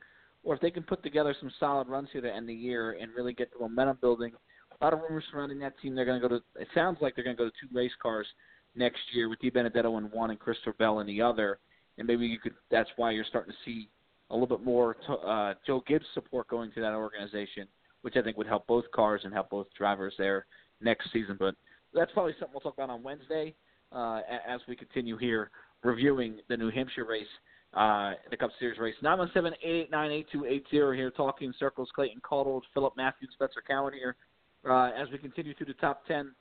or 0.44 0.54
if 0.54 0.60
they 0.60 0.70
can 0.70 0.82
put 0.82 1.02
together 1.02 1.34
some 1.40 1.50
solid 1.58 1.88
runs 1.88 2.08
here 2.12 2.20
to 2.20 2.32
end 2.32 2.48
the 2.48 2.54
year 2.54 2.96
and 3.00 3.12
really 3.16 3.32
get 3.32 3.50
the 3.52 3.58
momentum 3.58 3.98
building. 4.00 4.32
A 4.80 4.84
lot 4.84 4.92
of 4.92 5.00
rumors 5.00 5.24
surrounding 5.30 5.58
that 5.60 5.72
team. 5.80 5.94
They're 5.94 6.04
going 6.04 6.20
to 6.20 6.28
go 6.28 6.36
to. 6.36 6.42
It 6.60 6.68
sounds 6.74 6.98
like 7.00 7.14
they're 7.14 7.24
going 7.24 7.36
to 7.36 7.42
go 7.42 7.48
to 7.48 7.54
two 7.60 7.74
race 7.74 7.92
cars 8.02 8.26
next 8.74 9.00
year 9.12 9.28
with 9.28 9.40
DiBenedetto 9.40 9.98
in 9.98 10.04
one 10.10 10.30
and 10.30 10.38
Christopher 10.38 10.74
Bell 10.78 11.00
in 11.00 11.06
the 11.06 11.22
other. 11.22 11.58
And 11.98 12.06
maybe 12.06 12.26
you 12.26 12.38
could. 12.38 12.52
That's 12.70 12.90
why 12.96 13.12
you're 13.12 13.24
starting 13.24 13.52
to 13.52 13.58
see 13.64 13.88
a 14.30 14.34
little 14.34 14.48
bit 14.48 14.64
more 14.64 14.94
to, 15.06 15.12
uh, 15.12 15.54
Joe 15.66 15.82
Gibbs 15.86 16.06
support 16.14 16.48
going 16.48 16.72
to 16.72 16.80
that 16.80 16.94
organization, 16.94 17.68
which 18.02 18.16
I 18.16 18.22
think 18.22 18.36
would 18.36 18.46
help 18.46 18.66
both 18.66 18.84
cars 18.92 19.22
and 19.24 19.32
help 19.32 19.50
both 19.50 19.66
drivers 19.76 20.14
there 20.18 20.46
next 20.80 21.12
season. 21.12 21.36
But 21.38 21.54
that's 21.94 22.12
probably 22.12 22.32
something 22.38 22.52
we'll 22.52 22.60
talk 22.60 22.74
about 22.74 22.90
on 22.90 23.02
Wednesday 23.02 23.54
uh, 23.92 24.20
as 24.48 24.60
we 24.68 24.76
continue 24.76 25.16
here 25.16 25.50
reviewing 25.84 26.38
the 26.48 26.56
New 26.56 26.70
Hampshire 26.70 27.04
race, 27.04 27.26
uh, 27.74 28.14
the 28.30 28.36
Cup 28.36 28.50
Series 28.58 28.78
race. 28.78 28.94
917-889-8280 29.02 30.96
here 30.96 31.10
talking 31.10 31.52
circles. 31.58 31.88
Clayton 31.94 32.20
Caldwell, 32.20 32.62
Philip 32.74 32.94
Matthews, 32.96 33.30
Spencer 33.34 33.62
Cowan 33.66 33.92
here 33.92 34.16
uh, 34.68 34.90
as 35.00 35.08
we 35.12 35.18
continue 35.18 35.54
through 35.54 35.66
the 35.66 35.74
top 35.74 36.06
10. 36.06 36.32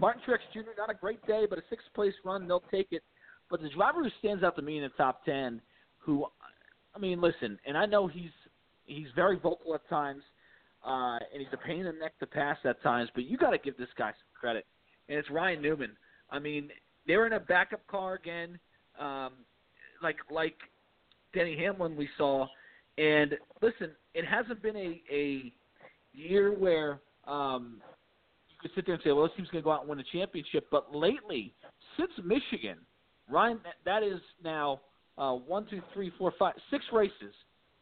Martin 0.00 0.22
Truex 0.26 0.38
Jr., 0.52 0.70
not 0.76 0.90
a 0.90 0.94
great 0.94 1.24
day, 1.26 1.46
but 1.48 1.58
a 1.58 1.62
sixth 1.68 1.86
place 1.94 2.14
run, 2.24 2.48
they'll 2.48 2.64
take 2.70 2.88
it. 2.92 3.02
But 3.50 3.60
the 3.60 3.68
driver 3.68 4.02
who 4.02 4.10
stands 4.18 4.42
out 4.42 4.56
to 4.56 4.62
me 4.62 4.78
in 4.78 4.82
the 4.82 4.88
top 4.90 5.24
10, 5.24 5.60
who 5.98 6.26
I 6.94 6.98
mean, 6.98 7.20
listen, 7.20 7.58
and 7.66 7.76
I 7.76 7.86
know 7.86 8.06
he's 8.06 8.30
he's 8.84 9.06
very 9.14 9.38
vocal 9.38 9.74
at 9.74 9.88
times, 9.88 10.22
uh, 10.86 11.18
and 11.32 11.40
he's 11.40 11.52
a 11.52 11.56
pain 11.56 11.80
in 11.80 11.86
the 11.86 11.92
neck 11.92 12.18
to 12.20 12.26
pass 12.26 12.58
at 12.64 12.82
times. 12.82 13.10
But 13.14 13.24
you 13.24 13.36
got 13.36 13.50
to 13.50 13.58
give 13.58 13.76
this 13.76 13.88
guy 13.96 14.10
some 14.10 14.28
credit, 14.38 14.66
and 15.08 15.18
it's 15.18 15.30
Ryan 15.30 15.62
Newman. 15.62 15.92
I 16.30 16.38
mean, 16.38 16.70
they're 17.06 17.26
in 17.26 17.34
a 17.34 17.40
backup 17.40 17.86
car 17.86 18.14
again, 18.14 18.58
um, 19.00 19.32
like 20.02 20.16
like 20.30 20.56
Denny 21.34 21.56
Hamlin 21.56 21.96
we 21.96 22.08
saw. 22.18 22.46
And 22.98 23.36
listen, 23.62 23.92
it 24.14 24.24
hasn't 24.26 24.62
been 24.62 24.76
a 24.76 25.00
a 25.10 25.52
year 26.12 26.52
where 26.52 27.00
um, 27.26 27.80
you 28.50 28.56
could 28.60 28.70
sit 28.74 28.86
there 28.86 28.94
and 28.94 29.02
say, 29.02 29.12
well, 29.12 29.24
this 29.24 29.32
team's 29.36 29.48
going 29.48 29.62
to 29.62 29.64
go 29.64 29.72
out 29.72 29.80
and 29.80 29.88
win 29.88 29.98
a 29.98 30.04
championship. 30.12 30.66
But 30.70 30.94
lately, 30.94 31.54
since 31.98 32.10
Michigan, 32.22 32.78
Ryan, 33.30 33.60
that 33.84 34.02
is 34.02 34.20
now 34.44 34.80
uh, 35.18 35.32
one, 35.32 35.66
two, 35.68 35.82
three, 35.94 36.12
four, 36.18 36.32
five, 36.38 36.54
six 36.70 36.84
races. 36.92 37.34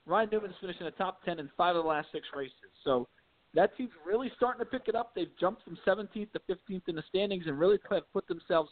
Ryan 0.07 0.29
Newman's 0.33 0.55
finished 0.61 0.81
in 0.81 0.87
the 0.87 0.93
top 0.93 1.25
10 1.25 1.39
in 1.39 1.51
five 1.57 1.77
of 1.77 1.85
the 1.85 1.89
last 1.89 2.09
six 2.13 2.27
races. 2.35 2.55
So 2.85 3.07
that 3.55 3.77
team's 3.77 3.91
really 4.07 4.31
starting 4.37 4.59
to 4.61 4.65
pick 4.65 4.89
it 4.89 4.95
up. 4.95 5.13
They've 5.15 5.31
jumped 5.39 5.63
from 5.65 5.79
17th 5.87 6.33
to 6.33 6.41
15th 6.49 6.83
in 6.89 6.97
the 6.97 7.03
standings 7.09 7.45
and 7.47 7.59
really 7.59 7.79
have 7.91 8.13
put 8.13 8.27
themselves 8.29 8.71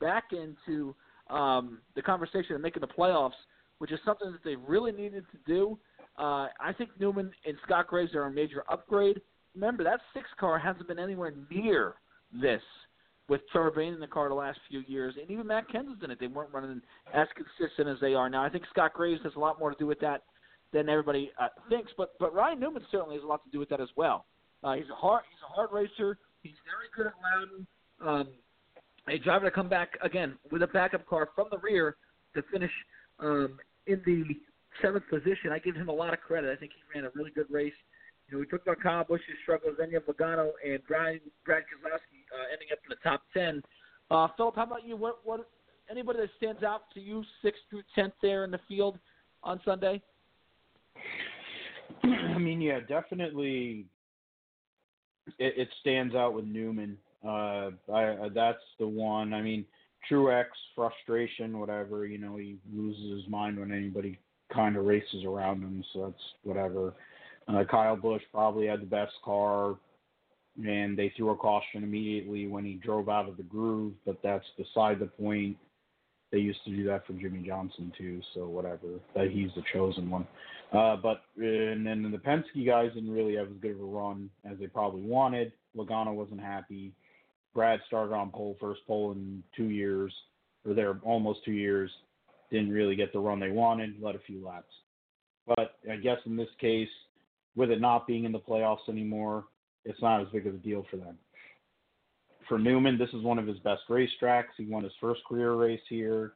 back 0.00 0.24
into 0.32 0.94
um, 1.30 1.80
the 1.94 2.02
conversation 2.02 2.54
of 2.54 2.60
making 2.60 2.80
the 2.80 2.86
playoffs, 2.86 3.32
which 3.78 3.92
is 3.92 3.98
something 4.04 4.30
that 4.32 4.44
they 4.44 4.56
really 4.56 4.92
needed 4.92 5.24
to 5.32 5.38
do. 5.46 5.78
Uh, 6.18 6.48
I 6.60 6.72
think 6.76 6.90
Newman 6.98 7.30
and 7.46 7.56
Scott 7.64 7.86
Graves 7.88 8.14
are 8.14 8.24
a 8.24 8.30
major 8.30 8.64
upgrade. 8.70 9.20
Remember, 9.54 9.84
that 9.84 10.00
six 10.14 10.26
car 10.38 10.58
hasn't 10.58 10.88
been 10.88 10.98
anywhere 10.98 11.32
near 11.50 11.94
this 12.32 12.62
with 13.28 13.42
Trevor 13.52 13.70
Bayne 13.70 13.92
in 13.92 14.00
the 14.00 14.06
car 14.06 14.28
the 14.28 14.34
last 14.34 14.58
few 14.68 14.80
years, 14.86 15.14
and 15.20 15.30
even 15.30 15.46
Matt 15.46 15.68
Kenseth 15.68 16.02
in 16.02 16.10
it. 16.10 16.18
They 16.18 16.26
weren't 16.26 16.52
running 16.52 16.80
as 17.14 17.28
consistent 17.36 17.88
as 17.88 18.00
they 18.00 18.14
are 18.14 18.30
now. 18.30 18.42
I 18.42 18.48
think 18.48 18.64
Scott 18.70 18.94
Graves 18.94 19.20
has 19.22 19.34
a 19.36 19.38
lot 19.38 19.58
more 19.58 19.70
to 19.70 19.76
do 19.78 19.86
with 19.86 20.00
that 20.00 20.22
than 20.72 20.88
everybody 20.88 21.30
uh, 21.40 21.48
thinks. 21.68 21.92
But 21.96 22.12
but 22.18 22.34
Ryan 22.34 22.60
Newman 22.60 22.82
certainly 22.90 23.16
has 23.16 23.24
a 23.24 23.26
lot 23.26 23.44
to 23.44 23.50
do 23.50 23.58
with 23.58 23.68
that 23.68 23.80
as 23.80 23.88
well. 23.96 24.24
Uh, 24.64 24.74
he's 24.74 24.88
a 24.90 24.94
hard 24.94 25.22
he's 25.30 25.42
a 25.48 25.52
hard 25.52 25.70
racer. 25.72 26.18
He's 26.42 26.54
very 26.64 26.88
good 26.96 27.06
at 27.06 27.14
Loudon. 27.22 27.66
Um, 28.00 28.28
a 29.08 29.18
driver 29.18 29.46
to 29.46 29.50
come 29.50 29.68
back 29.68 29.98
again 30.02 30.34
with 30.50 30.62
a 30.62 30.66
backup 30.66 31.06
car 31.06 31.28
from 31.34 31.48
the 31.50 31.58
rear 31.58 31.96
to 32.34 32.42
finish 32.52 32.70
um, 33.18 33.58
in 33.86 34.00
the 34.04 34.24
seventh 34.82 35.04
position. 35.08 35.50
I 35.52 35.58
give 35.58 35.74
him 35.74 35.88
a 35.88 35.92
lot 35.92 36.12
of 36.12 36.20
credit. 36.20 36.52
I 36.52 36.58
think 36.58 36.72
he 36.72 36.98
ran 36.98 37.06
a 37.06 37.10
really 37.14 37.30
good 37.30 37.46
race. 37.50 37.72
You 38.28 38.34
know, 38.34 38.40
we 38.40 38.46
talked 38.46 38.66
about 38.66 38.82
Kyle 38.82 39.04
Busch's 39.04 39.40
struggles, 39.42 39.76
then 39.78 39.90
you 39.90 39.94
have 39.96 40.04
Logano 40.04 40.50
and 40.64 40.84
Brad 40.86 41.20
Brad 41.46 41.62
Keselowski 41.62 42.17
uh, 42.34 42.52
ending 42.52 42.68
up 42.72 42.78
in 42.84 42.90
the 42.90 43.08
top 43.08 43.22
ten. 43.32 43.62
Uh, 44.10 44.28
Philip, 44.36 44.56
how 44.56 44.64
about 44.64 44.86
you? 44.86 44.96
What 44.96 45.20
what 45.24 45.48
anybody 45.90 46.20
that 46.20 46.30
stands 46.36 46.62
out 46.62 46.82
to 46.94 47.00
you, 47.00 47.24
sixth 47.42 47.62
through 47.70 47.82
tenth 47.94 48.14
there 48.22 48.44
in 48.44 48.50
the 48.50 48.60
field 48.68 48.98
on 49.42 49.60
Sunday? 49.64 50.02
I 52.04 52.38
mean, 52.38 52.60
yeah, 52.60 52.80
definitely. 52.80 53.86
It, 55.38 55.54
it 55.56 55.68
stands 55.80 56.14
out 56.14 56.34
with 56.34 56.46
Newman. 56.46 56.96
Uh, 57.24 57.70
I, 57.92 58.28
that's 58.34 58.58
the 58.78 58.86
one. 58.86 59.34
I 59.34 59.42
mean, 59.42 59.64
Truex 60.10 60.46
frustration, 60.74 61.58
whatever. 61.58 62.06
You 62.06 62.18
know, 62.18 62.36
he 62.36 62.56
loses 62.72 63.22
his 63.22 63.30
mind 63.30 63.58
when 63.58 63.72
anybody 63.72 64.18
kind 64.52 64.76
of 64.76 64.84
races 64.86 65.24
around 65.26 65.60
him, 65.60 65.84
so 65.92 66.06
that's 66.06 66.22
whatever. 66.42 66.94
Uh, 67.48 67.64
Kyle 67.70 67.96
Busch 67.96 68.22
probably 68.32 68.66
had 68.66 68.80
the 68.80 68.86
best 68.86 69.12
car, 69.24 69.76
and 70.66 70.98
they 70.98 71.12
threw 71.16 71.30
a 71.30 71.36
caution 71.36 71.84
immediately 71.84 72.48
when 72.48 72.64
he 72.64 72.74
drove 72.74 73.08
out 73.08 73.28
of 73.28 73.36
the 73.36 73.42
groove, 73.42 73.92
but 74.04 74.18
that's 74.22 74.44
beside 74.56 74.98
the 74.98 75.06
point. 75.06 75.56
They 76.30 76.38
used 76.38 76.62
to 76.64 76.70
do 76.70 76.84
that 76.84 77.06
for 77.06 77.14
Jimmie 77.14 77.46
Johnson 77.46 77.92
too, 77.96 78.20
so 78.34 78.48
whatever. 78.48 79.00
That 79.14 79.30
he's 79.30 79.50
the 79.54 79.62
chosen 79.72 80.10
one. 80.10 80.26
Uh, 80.72 80.96
but 80.96 81.22
and 81.36 81.86
then 81.86 82.10
the 82.10 82.18
Penske 82.18 82.66
guys 82.66 82.92
didn't 82.92 83.12
really 83.12 83.36
have 83.36 83.46
as 83.46 83.56
good 83.62 83.72
of 83.72 83.80
a 83.80 83.84
run 83.84 84.28
as 84.44 84.58
they 84.58 84.66
probably 84.66 85.00
wanted. 85.00 85.52
Logano 85.76 86.12
wasn't 86.12 86.40
happy. 86.40 86.92
Brad 87.54 87.80
started 87.86 88.12
on 88.14 88.30
pole, 88.30 88.56
first 88.60 88.80
pole 88.86 89.12
in 89.12 89.42
two 89.56 89.70
years, 89.70 90.12
or 90.66 90.74
there 90.74 90.98
almost 91.02 91.44
two 91.44 91.52
years. 91.52 91.90
Didn't 92.50 92.70
really 92.70 92.96
get 92.96 93.12
the 93.12 93.18
run 93.18 93.40
they 93.40 93.50
wanted, 93.50 94.00
led 94.02 94.14
a 94.14 94.20
few 94.20 94.44
laps. 94.44 94.72
But 95.46 95.76
I 95.90 95.96
guess 95.96 96.18
in 96.26 96.36
this 96.36 96.48
case, 96.60 96.88
with 97.56 97.70
it 97.70 97.80
not 97.80 98.06
being 98.06 98.24
in 98.24 98.32
the 98.32 98.38
playoffs 98.38 98.88
anymore, 98.88 99.44
it's 99.88 100.00
not 100.02 100.20
as 100.20 100.28
big 100.32 100.46
of 100.46 100.54
a 100.54 100.58
deal 100.58 100.84
for 100.90 100.98
them. 100.98 101.18
For 102.46 102.58
Newman, 102.58 102.98
this 102.98 103.08
is 103.14 103.22
one 103.22 103.38
of 103.38 103.46
his 103.46 103.58
best 103.60 103.82
racetracks. 103.88 104.54
He 104.56 104.66
won 104.66 104.84
his 104.84 104.92
first 105.00 105.22
career 105.28 105.54
race 105.54 105.80
here. 105.88 106.34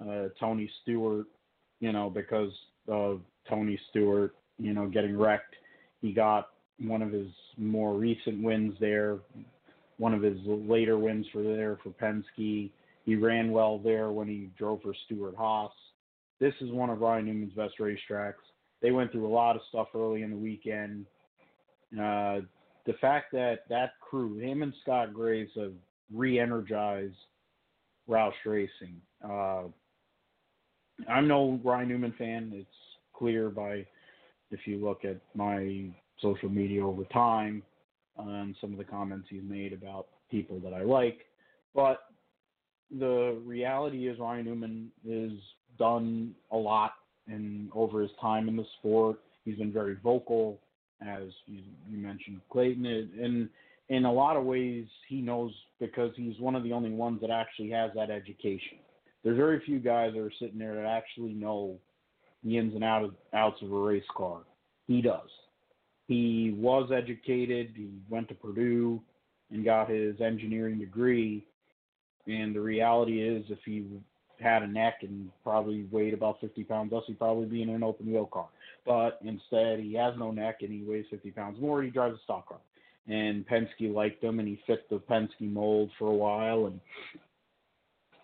Uh, 0.00 0.28
Tony 0.38 0.70
Stewart, 0.82 1.26
you 1.80 1.92
know, 1.92 2.10
because 2.10 2.50
of 2.88 3.20
Tony 3.48 3.78
Stewart, 3.90 4.34
you 4.58 4.72
know, 4.72 4.88
getting 4.88 5.16
wrecked, 5.16 5.54
he 6.00 6.12
got 6.12 6.48
one 6.80 7.02
of 7.02 7.12
his 7.12 7.28
more 7.56 7.94
recent 7.94 8.42
wins 8.42 8.74
there, 8.80 9.18
one 9.98 10.12
of 10.12 10.22
his 10.22 10.38
later 10.44 10.98
wins 10.98 11.26
for 11.32 11.42
there 11.42 11.78
for 11.82 11.90
Penske. 11.90 12.70
He 13.04 13.16
ran 13.16 13.52
well 13.52 13.78
there 13.78 14.10
when 14.10 14.26
he 14.26 14.50
drove 14.58 14.82
for 14.82 14.94
Stewart-Haas. 15.06 15.72
This 16.40 16.54
is 16.60 16.72
one 16.72 16.90
of 16.90 17.00
Ryan 17.00 17.26
Newman's 17.26 17.52
best 17.52 17.74
racetracks. 17.78 18.34
They 18.80 18.90
went 18.90 19.12
through 19.12 19.26
a 19.26 19.28
lot 19.28 19.54
of 19.54 19.62
stuff 19.68 19.88
early 19.94 20.22
in 20.22 20.30
the 20.30 20.36
weekend. 20.36 21.06
Uh, 22.00 22.40
the 22.86 22.94
fact 22.94 23.32
that 23.32 23.60
that 23.68 23.92
crew, 24.00 24.38
him 24.38 24.62
and 24.62 24.72
Scott 24.82 25.14
Graves, 25.14 25.52
have 25.56 25.72
re-energized 26.12 27.14
Roush 28.08 28.32
Racing. 28.44 29.00
Uh, 29.24 29.64
I'm 31.08 31.28
no 31.28 31.60
Ryan 31.64 31.88
Newman 31.88 32.14
fan. 32.18 32.52
It's 32.54 32.68
clear 33.14 33.48
by 33.50 33.86
if 34.50 34.60
you 34.66 34.84
look 34.84 35.04
at 35.04 35.16
my 35.34 35.86
social 36.20 36.48
media 36.48 36.86
over 36.86 37.04
time 37.04 37.62
and 38.18 38.54
some 38.60 38.72
of 38.72 38.78
the 38.78 38.84
comments 38.84 39.26
he's 39.30 39.42
made 39.42 39.72
about 39.72 40.06
people 40.30 40.60
that 40.60 40.74
I 40.74 40.82
like. 40.82 41.20
But 41.74 42.00
the 42.90 43.40
reality 43.44 44.08
is 44.08 44.18
Ryan 44.18 44.44
Newman 44.44 44.90
has 45.08 45.38
done 45.78 46.34
a 46.50 46.56
lot 46.56 46.92
and 47.28 47.70
over 47.74 48.02
his 48.02 48.10
time 48.20 48.48
in 48.48 48.56
the 48.56 48.66
sport. 48.78 49.18
He's 49.44 49.56
been 49.56 49.72
very 49.72 49.96
vocal, 50.02 50.60
as 51.06 51.24
you, 51.46 51.62
you 51.88 51.98
mentioned, 51.98 52.40
Clayton. 52.50 52.86
And 52.86 53.48
in 53.88 54.04
a 54.04 54.12
lot 54.12 54.36
of 54.36 54.44
ways, 54.44 54.86
he 55.08 55.20
knows 55.20 55.52
because 55.80 56.12
he's 56.16 56.38
one 56.38 56.54
of 56.54 56.62
the 56.62 56.72
only 56.72 56.90
ones 56.90 57.20
that 57.20 57.30
actually 57.30 57.70
has 57.70 57.90
that 57.94 58.10
education. 58.10 58.78
There's 59.22 59.36
very 59.36 59.60
few 59.64 59.78
guys 59.78 60.12
that 60.14 60.20
are 60.20 60.32
sitting 60.40 60.58
there 60.58 60.74
that 60.74 60.86
actually 60.86 61.32
know 61.32 61.78
the 62.44 62.58
ins 62.58 62.74
and 62.74 62.84
out 62.84 63.04
of, 63.04 63.14
outs 63.34 63.60
of 63.62 63.72
a 63.72 63.78
race 63.78 64.02
car. 64.16 64.38
He 64.86 65.00
does. 65.00 65.28
He 66.08 66.54
was 66.58 66.90
educated. 66.92 67.72
He 67.76 67.90
went 68.08 68.28
to 68.28 68.34
Purdue 68.34 69.00
and 69.50 69.64
got 69.64 69.88
his 69.88 70.20
engineering 70.20 70.78
degree. 70.78 71.46
And 72.26 72.54
the 72.54 72.60
reality 72.60 73.22
is, 73.22 73.44
if 73.48 73.58
he 73.64 73.84
had 74.42 74.62
a 74.62 74.66
neck 74.66 74.98
and 75.02 75.30
probably 75.42 75.86
weighed 75.90 76.14
about 76.14 76.40
50 76.40 76.64
pounds 76.64 76.92
less, 76.92 77.04
he'd 77.06 77.18
probably 77.18 77.46
be 77.46 77.62
in 77.62 77.68
an 77.70 77.82
open 77.82 78.06
wheel 78.06 78.26
car. 78.26 78.48
But 78.84 79.18
instead, 79.24 79.80
he 79.80 79.94
has 79.94 80.14
no 80.18 80.30
neck 80.30 80.58
and 80.60 80.70
he 80.70 80.82
weighs 80.82 81.06
50 81.10 81.30
pounds 81.30 81.60
more. 81.60 81.82
He 81.82 81.90
drives 81.90 82.16
a 82.16 82.22
stock 82.24 82.48
car. 82.48 82.58
And 83.08 83.46
Penske 83.48 83.92
liked 83.92 84.22
him 84.22 84.38
and 84.38 84.48
he 84.48 84.60
fit 84.66 84.88
the 84.88 84.96
Penske 84.96 85.52
mold 85.52 85.90
for 85.98 86.08
a 86.08 86.14
while. 86.14 86.66
And 86.66 86.80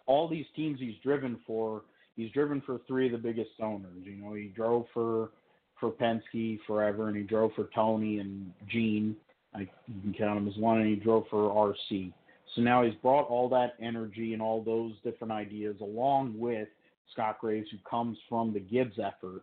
all 0.06 0.28
these 0.28 0.46
teams 0.54 0.80
he's 0.80 0.96
driven 1.02 1.38
for, 1.46 1.82
he's 2.16 2.32
driven 2.32 2.60
for 2.60 2.80
three 2.86 3.06
of 3.06 3.12
the 3.12 3.18
biggest 3.18 3.50
owners. 3.62 4.02
You 4.02 4.16
know, 4.16 4.34
he 4.34 4.52
drove 4.54 4.86
for 4.92 5.30
for 5.78 5.90
Penske 5.90 6.58
forever, 6.66 7.08
and 7.08 7.16
he 7.16 7.22
drove 7.22 7.52
for 7.54 7.68
Tony 7.74 8.18
and 8.18 8.52
Gene. 8.68 9.16
I 9.54 9.60
you 9.60 10.00
can 10.02 10.14
count 10.16 10.38
him 10.38 10.48
as 10.48 10.56
one, 10.56 10.78
and 10.78 10.88
he 10.88 10.96
drove 10.96 11.24
for 11.30 11.50
RC. 11.50 12.12
So 12.58 12.64
now 12.64 12.82
he's 12.82 12.94
brought 13.02 13.28
all 13.28 13.48
that 13.50 13.74
energy 13.80 14.32
and 14.32 14.42
all 14.42 14.64
those 14.64 14.94
different 15.04 15.32
ideas 15.32 15.76
along 15.80 16.36
with 16.36 16.66
Scott 17.12 17.38
Graves, 17.40 17.68
who 17.70 17.78
comes 17.88 18.18
from 18.28 18.52
the 18.52 18.58
Gibbs 18.58 18.98
effort, 18.98 19.42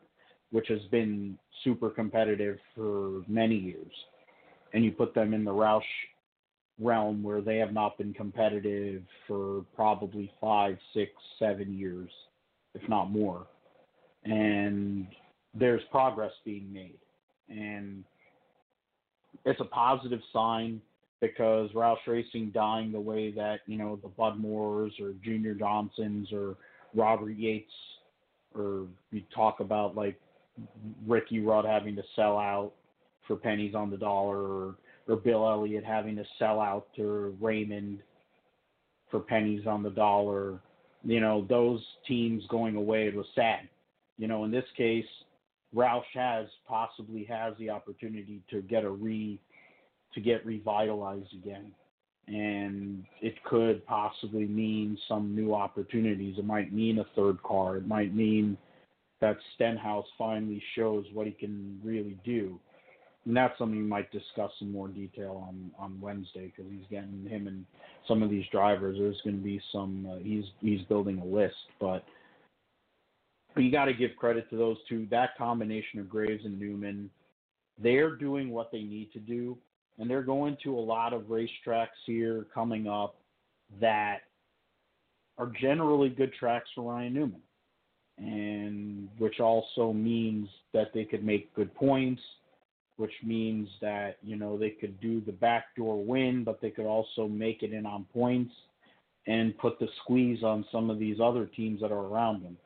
which 0.51 0.67
has 0.67 0.81
been 0.91 1.39
super 1.63 1.89
competitive 1.89 2.57
for 2.75 3.23
many 3.29 3.55
years. 3.55 3.91
And 4.73 4.83
you 4.83 4.91
put 4.91 5.15
them 5.15 5.33
in 5.33 5.45
the 5.45 5.51
Roush 5.51 5.81
realm 6.77 7.23
where 7.23 7.39
they 7.39 7.55
have 7.55 7.71
not 7.71 7.97
been 7.97 8.13
competitive 8.13 9.01
for 9.29 9.63
probably 9.77 10.29
five, 10.41 10.77
six, 10.93 11.11
seven 11.39 11.73
years, 11.77 12.09
if 12.73 12.81
not 12.89 13.11
more. 13.11 13.47
And 14.25 15.07
there's 15.53 15.81
progress 15.89 16.33
being 16.43 16.67
made. 16.73 16.99
And 17.47 18.03
it's 19.45 19.61
a 19.61 19.65
positive 19.65 20.19
sign 20.33 20.81
because 21.33 21.71
Roush 21.71 21.97
Racing 22.07 22.51
dying 22.53 22.91
the 22.91 22.99
way 22.99 23.31
that, 23.31 23.59
you 23.67 23.77
know, 23.77 23.99
the 24.01 24.09
Bud 24.09 24.37
Moores 24.37 24.93
or 24.99 25.13
Junior 25.23 25.53
Johnsons 25.53 26.31
or 26.31 26.55
Robert 26.93 27.31
Yates 27.31 27.71
or 28.55 28.87
you 29.11 29.21
talk 29.33 29.59
about 29.59 29.95
like 29.95 30.19
Ricky 31.05 31.39
Rudd 31.39 31.65
having 31.65 31.95
to 31.95 32.03
sell 32.15 32.37
out 32.37 32.71
for 33.27 33.35
pennies 33.35 33.75
on 33.75 33.89
the 33.89 33.97
dollar 33.97 34.37
or, 34.37 34.75
or 35.07 35.15
Bill 35.17 35.47
Elliott 35.47 35.83
having 35.83 36.15
to 36.15 36.23
sell 36.39 36.59
out 36.59 36.87
to 36.95 37.35
Raymond 37.41 37.99
for 39.11 39.19
pennies 39.19 39.67
on 39.67 39.83
the 39.83 39.89
dollar. 39.89 40.59
You 41.03 41.19
know, 41.19 41.45
those 41.47 41.83
teams 42.07 42.43
going 42.49 42.75
away, 42.75 43.07
it 43.07 43.15
was 43.15 43.27
sad. 43.35 43.67
You 44.17 44.27
know, 44.27 44.45
in 44.45 44.51
this 44.51 44.65
case, 44.77 45.05
Roush 45.75 46.03
has 46.13 46.47
possibly 46.67 47.25
has 47.25 47.53
the 47.59 47.69
opportunity 47.69 48.41
to 48.49 48.61
get 48.61 48.85
a 48.85 48.89
re 48.89 49.39
to 50.15 50.21
get 50.21 50.45
revitalized 50.45 51.33
again. 51.33 51.71
And 52.27 53.05
it 53.21 53.35
could 53.43 53.85
possibly 53.85 54.45
mean 54.45 54.97
some 55.07 55.35
new 55.35 55.53
opportunities. 55.53 56.39
It 56.39 56.45
might 56.45 56.73
mean 56.73 56.97
a 56.97 57.05
third 57.15 57.41
car. 57.43 57.77
It 57.77 57.87
might 57.87 58.15
mean 58.15 58.57
that 59.21 59.37
Stenhouse 59.53 60.07
finally 60.17 60.61
shows 60.75 61.05
what 61.13 61.27
he 61.27 61.33
can 61.33 61.79
really 61.83 62.17
do. 62.25 62.59
And 63.25 63.35
that's 63.35 63.57
something 63.57 63.77
we 63.77 63.85
might 63.85 64.11
discuss 64.11 64.51
in 64.61 64.71
more 64.71 64.87
detail 64.87 65.43
on, 65.47 65.71
on 65.79 65.99
Wednesday 65.99 66.51
because 66.55 66.71
he's 66.71 66.85
getting 66.91 67.25
him 67.27 67.47
and 67.47 67.65
some 68.07 68.21
of 68.21 68.29
these 68.29 68.45
drivers. 68.51 68.97
There's 68.99 69.19
going 69.23 69.37
to 69.37 69.43
be 69.43 69.59
some. 69.71 70.07
Uh, 70.11 70.19
he's 70.19 70.45
he's 70.61 70.81
building 70.83 71.17
a 71.19 71.25
list, 71.25 71.55
but 71.79 72.03
but 73.55 73.63
you 73.63 73.71
got 73.71 73.85
to 73.85 73.93
give 73.93 74.11
credit 74.15 74.47
to 74.51 74.57
those 74.57 74.77
two. 74.87 75.07
That 75.09 75.35
combination 75.37 75.99
of 75.99 76.09
Graves 76.09 76.45
and 76.45 76.59
Newman, 76.59 77.09
they're 77.81 78.15
doing 78.15 78.51
what 78.51 78.71
they 78.71 78.83
need 78.83 79.11
to 79.13 79.19
do, 79.19 79.57
and 79.97 80.09
they're 80.09 80.23
going 80.23 80.57
to 80.63 80.77
a 80.77 80.79
lot 80.79 81.13
of 81.13 81.23
racetracks 81.23 81.87
here 82.05 82.45
coming 82.53 82.87
up 82.87 83.15
that 83.79 84.19
are 85.37 85.51
generally 85.59 86.09
good 86.09 86.33
tracks 86.33 86.69
for 86.75 86.93
Ryan 86.93 87.13
Newman, 87.13 87.41
and 88.17 89.09
which 89.17 89.39
also 89.39 89.91
means 89.91 90.47
that 90.73 90.93
they 90.93 91.03
could 91.03 91.23
make 91.23 91.53
good 91.53 91.73
points, 91.75 92.21
which 92.97 93.13
means 93.23 93.67
that 93.81 94.17
you 94.21 94.35
know 94.35 94.57
they 94.57 94.69
could 94.69 94.99
do 95.01 95.21
the 95.21 95.31
backdoor 95.31 96.03
win, 96.03 96.43
but 96.43 96.61
they 96.61 96.69
could 96.69 96.85
also 96.85 97.27
make 97.27 97.63
it 97.63 97.73
in 97.73 97.85
on 97.85 98.05
points 98.13 98.53
and 99.27 99.57
put 99.57 99.79
the 99.79 99.87
squeeze 100.03 100.43
on 100.43 100.63
some 100.71 100.89
of 100.89 100.99
these 100.99 101.17
other 101.19 101.45
teams 101.45 101.81
that 101.81 101.91
are 101.91 102.05
around 102.05 102.43
them 102.43 102.57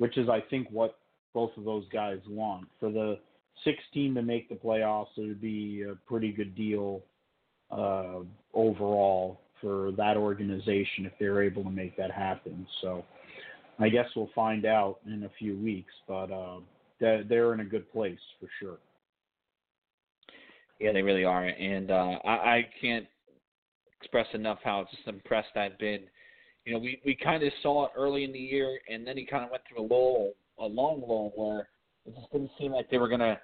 which 0.00 0.16
is 0.16 0.30
I 0.30 0.40
think 0.48 0.66
what 0.70 0.96
both 1.34 1.50
of 1.58 1.64
those 1.64 1.84
guys 1.92 2.18
want. 2.26 2.66
For 2.80 2.90
the 2.90 3.18
16 3.64 4.14
to 4.14 4.22
make 4.22 4.48
the 4.48 4.54
playoffs, 4.54 5.08
it 5.16 5.22
would 5.22 5.40
be 5.40 5.82
a 5.82 5.94
pretty 6.08 6.32
good 6.32 6.54
deal 6.54 7.02
uh, 7.70 8.20
overall 8.54 9.40
for 9.60 9.92
that 9.92 10.16
organization 10.16 11.06
if 11.06 11.12
they're 11.18 11.42
able 11.42 11.62
to 11.64 11.70
make 11.70 11.96
that 11.96 12.10
happen. 12.10 12.66
So 12.80 13.04
I 13.78 13.88
guess 13.88 14.06
we'll 14.16 14.30
find 14.34 14.64
out 14.64 14.98
in 15.06 15.24
a 15.24 15.30
few 15.38 15.56
weeks, 15.58 15.92
but 16.08 16.30
uh, 16.30 16.60
they're, 17.00 17.54
in 17.54 17.60
a 17.60 17.64
good 17.64 17.90
place 17.92 18.18
for 18.38 18.48
sure. 18.58 18.78
Yeah, 20.78 20.92
they 20.92 21.02
really 21.02 21.24
are, 21.24 21.44
and 21.44 21.90
uh, 21.90 22.18
I, 22.24 22.30
I 22.30 22.68
can't 22.80 23.06
express 24.00 24.26
enough 24.32 24.58
how 24.64 24.86
just 24.90 25.06
impressed 25.06 25.54
I've 25.56 25.78
been. 25.78 26.00
You 26.64 26.72
know, 26.72 26.78
we 26.78 27.00
we 27.04 27.14
kind 27.14 27.42
of 27.42 27.52
saw 27.62 27.86
it 27.86 27.92
early 27.96 28.24
in 28.24 28.32
the 28.32 28.38
year, 28.38 28.78
and 28.88 29.06
then 29.06 29.16
he 29.18 29.26
kind 29.26 29.44
of 29.44 29.50
went 29.50 29.62
through 29.68 29.84
a 29.84 29.86
lull, 29.86 30.32
a 30.58 30.64
long 30.64 31.02
lull 31.06 31.32
where 31.36 31.68
it 32.06 32.14
just 32.18 32.32
didn't 32.32 32.50
seem 32.58 32.72
like 32.72 32.88
they 32.90 32.96
were 32.96 33.08
going 33.08 33.20
to 33.20 33.38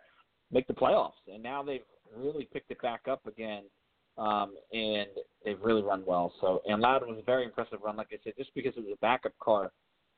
make 0.50 0.66
the 0.66 0.74
playoffs, 0.74 1.12
and 1.32 1.42
now 1.42 1.62
they've 1.62 1.80
really 2.16 2.48
picked 2.52 2.70
it 2.70 2.80
back 2.82 3.02
up 3.10 3.26
again, 3.26 3.64
um, 4.18 4.54
and 4.72 5.08
they've 5.44 5.60
really 5.62 5.82
run 5.82 6.04
well. 6.06 6.32
So, 6.40 6.62
and 6.66 6.80
Loudon 6.80 7.08
was 7.08 7.18
a 7.18 7.24
very 7.24 7.44
impressive 7.44 7.80
run, 7.82 7.96
like 7.96 8.08
I 8.12 8.16
said, 8.24 8.34
just 8.38 8.54
because 8.54 8.74
it 8.76 8.80
was 8.80 8.92
a 8.92 9.00
backup 9.00 9.32
car, 9.42 9.72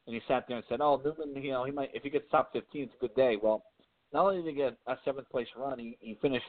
and 0.07 0.15
he 0.15 0.21
sat 0.29 0.45
there 0.49 0.57
and 0.57 0.67
said, 0.69 0.81
"Oh, 0.81 1.01
Newman, 1.05 1.43
you 1.43 1.51
know, 1.51 1.65
he 1.65 1.73
might 1.73 1.91
if 1.95 2.03
he 2.03 2.11
gets 2.11 2.31
top 2.31 2.53
15, 2.53 2.83
it's 2.83 2.93
a 2.95 3.01
good 3.01 3.15
day." 3.15 3.37
Well, 3.41 3.65
not 4.13 4.25
only 4.25 4.43
did 4.43 4.51
he 4.51 4.55
get 4.55 4.77
a 4.87 4.97
seventh 5.05 5.29
place 5.31 5.49
run, 5.57 5.79
he, 5.79 5.97
he 6.01 6.19
finished 6.21 6.45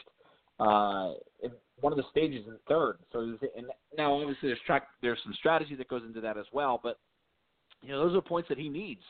uh, 0.60 1.14
in 1.42 1.52
one 1.80 1.94
of 1.94 1.98
the 1.98 2.04
stages 2.12 2.46
in 2.48 2.58
third. 2.68 2.98
So 3.12 3.20
was, 3.20 3.38
and 3.56 3.68
now 3.98 4.14
obviously 4.14 4.50
there's 4.50 4.60
track 4.66 4.88
there's 5.02 5.20
some 5.24 5.34
strategy 5.34 5.76
that 5.76 5.88
goes 5.88 6.04
into 6.06 6.22
that 6.22 6.38
as 6.38 6.46
well, 6.52 6.80
but 6.82 7.00
you 7.82 7.90
know 7.90 8.06
those 8.06 8.16
are 8.16 8.22
points 8.22 8.50
that 8.50 8.58
he 8.58 8.70
needs. 8.70 9.02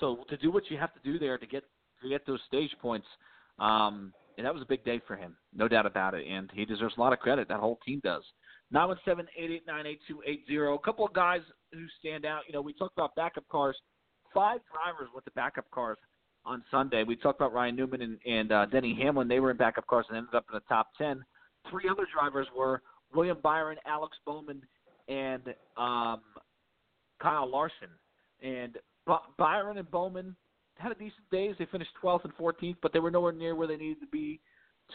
So 0.00 0.24
to 0.28 0.36
do 0.36 0.50
what 0.50 0.70
you 0.70 0.78
have 0.78 0.92
to 0.94 1.00
do 1.04 1.18
there 1.18 1.38
to 1.38 1.46
get 1.46 1.64
to 2.02 2.08
get 2.08 2.26
those 2.26 2.40
stage 2.46 2.74
points, 2.80 3.06
um, 3.58 4.12
and 4.36 4.46
that 4.46 4.54
was 4.54 4.62
a 4.62 4.66
big 4.66 4.84
day 4.84 5.00
for 5.06 5.16
him, 5.16 5.36
no 5.54 5.68
doubt 5.68 5.86
about 5.86 6.14
it, 6.14 6.26
and 6.26 6.50
he 6.54 6.64
deserves 6.64 6.94
a 6.96 7.00
lot 7.00 7.12
of 7.12 7.18
credit. 7.18 7.48
That 7.48 7.60
whole 7.60 7.78
team 7.84 8.00
does. 8.04 8.22
Nine 8.70 8.88
one 8.88 8.98
seven 9.04 9.26
eight 9.36 9.50
eight 9.50 9.66
nine 9.66 9.86
eight 9.86 10.00
two 10.06 10.20
eight 10.26 10.44
zero. 10.46 10.74
A 10.74 10.78
couple 10.78 11.04
of 11.04 11.12
guys 11.12 11.40
who 11.72 11.86
stand 11.98 12.24
out. 12.24 12.42
You 12.46 12.52
know, 12.52 12.60
we 12.60 12.72
talked 12.72 12.96
about 12.96 13.14
backup 13.16 13.48
cars. 13.48 13.76
Five 14.34 14.60
drivers 14.72 15.08
with 15.14 15.24
the 15.24 15.30
backup 15.32 15.70
cars 15.70 15.96
on 16.44 16.62
Sunday. 16.70 17.02
We 17.02 17.16
talked 17.16 17.40
about 17.40 17.52
Ryan 17.52 17.76
Newman 17.76 18.02
and, 18.02 18.18
and 18.26 18.52
uh, 18.52 18.66
Denny 18.66 18.96
Hamlin. 19.00 19.26
They 19.26 19.40
were 19.40 19.50
in 19.50 19.56
backup 19.56 19.86
cars 19.86 20.06
and 20.08 20.18
ended 20.18 20.34
up 20.34 20.44
in 20.50 20.54
the 20.54 20.62
top 20.68 20.88
ten. 20.98 21.24
Three 21.70 21.88
other 21.90 22.06
drivers 22.14 22.46
were 22.56 22.82
William 23.14 23.38
Byron, 23.42 23.78
Alex 23.86 24.16
Bowman, 24.26 24.62
and 25.08 25.42
um, 25.76 26.20
Kyle 27.20 27.50
Larson. 27.50 27.88
And 28.42 28.76
Byron 29.38 29.78
and 29.78 29.90
Bowman 29.90 30.36
had 30.78 30.92
a 30.92 30.94
decent 30.94 31.28
days. 31.30 31.54
They 31.58 31.66
finished 31.66 31.90
12th 32.02 32.24
and 32.24 32.36
14th, 32.36 32.76
but 32.82 32.92
they 32.92 32.98
were 32.98 33.10
nowhere 33.10 33.32
near 33.32 33.54
where 33.54 33.66
they 33.66 33.76
needed 33.76 34.00
to 34.00 34.06
be 34.06 34.40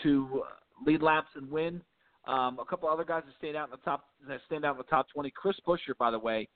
to 0.02 0.44
lead 0.86 1.02
laps 1.02 1.30
and 1.36 1.50
win. 1.50 1.82
Um, 2.26 2.58
a 2.60 2.66
couple 2.66 2.90
other 2.90 3.04
guys 3.04 3.24
that 3.26 3.36
stayed 3.38 3.56
out 3.56 3.68
in 3.68 3.72
the 3.72 3.84
top 3.84 4.06
that 4.28 4.40
stand 4.46 4.64
out 4.64 4.72
in 4.72 4.78
the 4.78 4.84
top 4.86 5.08
20. 5.14 5.30
Chris 5.32 5.58
Buescher, 5.68 5.98
by 6.00 6.10
the 6.10 6.20
way, 6.20 6.48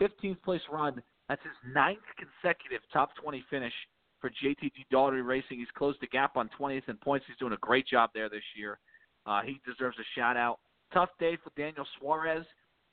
15th 0.00 0.42
place 0.42 0.60
run. 0.70 1.02
That's 1.28 1.42
his 1.42 1.72
ninth 1.74 2.04
consecutive 2.18 2.82
top 2.92 3.10
20 3.22 3.42
finish 3.48 3.72
for 4.20 4.30
JTG 4.30 4.84
Daugherty 4.90 5.22
Racing. 5.22 5.58
He's 5.58 5.68
closed 5.76 5.98
the 6.02 6.06
gap 6.08 6.36
on 6.36 6.50
20th 6.60 6.88
in 6.88 6.96
points. 6.98 7.24
He's 7.26 7.38
doing 7.38 7.54
a 7.54 7.58
great 7.58 7.86
job 7.86 8.10
there 8.14 8.28
this 8.28 8.42
year. 8.56 8.78
Uh, 9.26 9.40
he 9.42 9.60
deserves 9.66 9.96
a 9.98 10.04
shout 10.18 10.36
out. 10.36 10.58
Tough 10.92 11.08
day 11.18 11.38
for 11.42 11.50
Daniel 11.56 11.86
Suarez. 11.98 12.44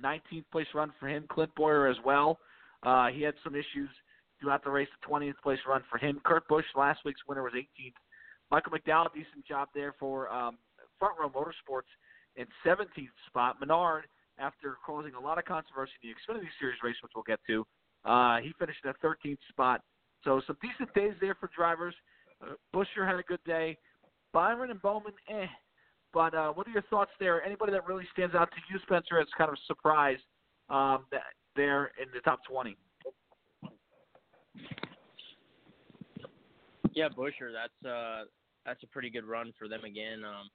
19th 0.01 0.45
place 0.51 0.67
run 0.73 0.93
for 0.99 1.09
him. 1.09 1.25
Clint 1.29 1.51
Bowyer 1.55 1.87
as 1.87 1.97
well. 2.05 2.39
Uh, 2.83 3.07
he 3.07 3.21
had 3.21 3.33
some 3.43 3.55
issues 3.55 3.89
throughout 4.41 4.63
the 4.63 4.71
race. 4.71 4.87
The 5.01 5.07
20th 5.07 5.37
place 5.43 5.59
run 5.67 5.83
for 5.89 5.97
him. 5.97 6.19
Kurt 6.25 6.47
Busch, 6.47 6.65
last 6.75 6.99
week's 7.05 7.21
winner, 7.27 7.43
was 7.43 7.53
18th. 7.53 7.93
Michael 8.49 8.73
McDowell, 8.73 9.13
decent 9.13 9.45
job 9.47 9.69
there 9.73 9.93
for 9.99 10.29
um, 10.29 10.57
Front 10.99 11.15
Row 11.19 11.29
Motorsports 11.29 11.87
in 12.35 12.45
17th 12.65 13.07
spot. 13.27 13.59
Menard, 13.59 14.05
after 14.39 14.77
causing 14.85 15.13
a 15.13 15.19
lot 15.19 15.37
of 15.37 15.45
controversy 15.45 15.93
in 16.03 16.09
the 16.09 16.15
Xfinity 16.15 16.47
Series 16.59 16.77
race, 16.83 16.95
which 17.01 17.11
we'll 17.15 17.23
get 17.23 17.39
to, 17.47 17.65
uh, 18.03 18.39
he 18.39 18.51
finished 18.59 18.79
in 18.83 18.91
the 18.91 19.07
13th 19.07 19.37
spot. 19.49 19.81
So 20.23 20.41
some 20.45 20.57
decent 20.61 20.93
days 20.93 21.13
there 21.21 21.35
for 21.35 21.49
drivers. 21.55 21.95
Uh, 22.41 22.53
Buescher 22.73 23.07
had 23.07 23.19
a 23.19 23.23
good 23.23 23.43
day. 23.45 23.77
Byron 24.33 24.71
and 24.71 24.81
Bowman, 24.81 25.13
eh. 25.29 25.47
But 26.13 26.33
uh, 26.33 26.51
what 26.51 26.67
are 26.67 26.71
your 26.71 26.81
thoughts 26.83 27.11
there? 27.19 27.43
Anybody 27.43 27.71
that 27.71 27.87
really 27.87 28.05
stands 28.11 28.35
out 28.35 28.49
to 28.51 28.57
you, 28.69 28.79
Spencer, 28.83 29.19
as 29.19 29.27
kind 29.37 29.49
of 29.49 29.55
a 29.55 29.65
surprise 29.65 30.17
um, 30.69 31.05
that 31.11 31.23
there 31.55 31.91
in 32.01 32.07
the 32.13 32.19
top 32.21 32.39
20? 32.49 32.75
Yeah, 36.93 37.07
Buescher, 37.09 37.51
that's 37.53 37.91
uh, 37.91 38.25
that's 38.65 38.83
a 38.83 38.87
pretty 38.87 39.09
good 39.09 39.25
run 39.25 39.53
for 39.57 39.67
them 39.67 39.83
again. 39.83 40.23
Um, 40.25 40.49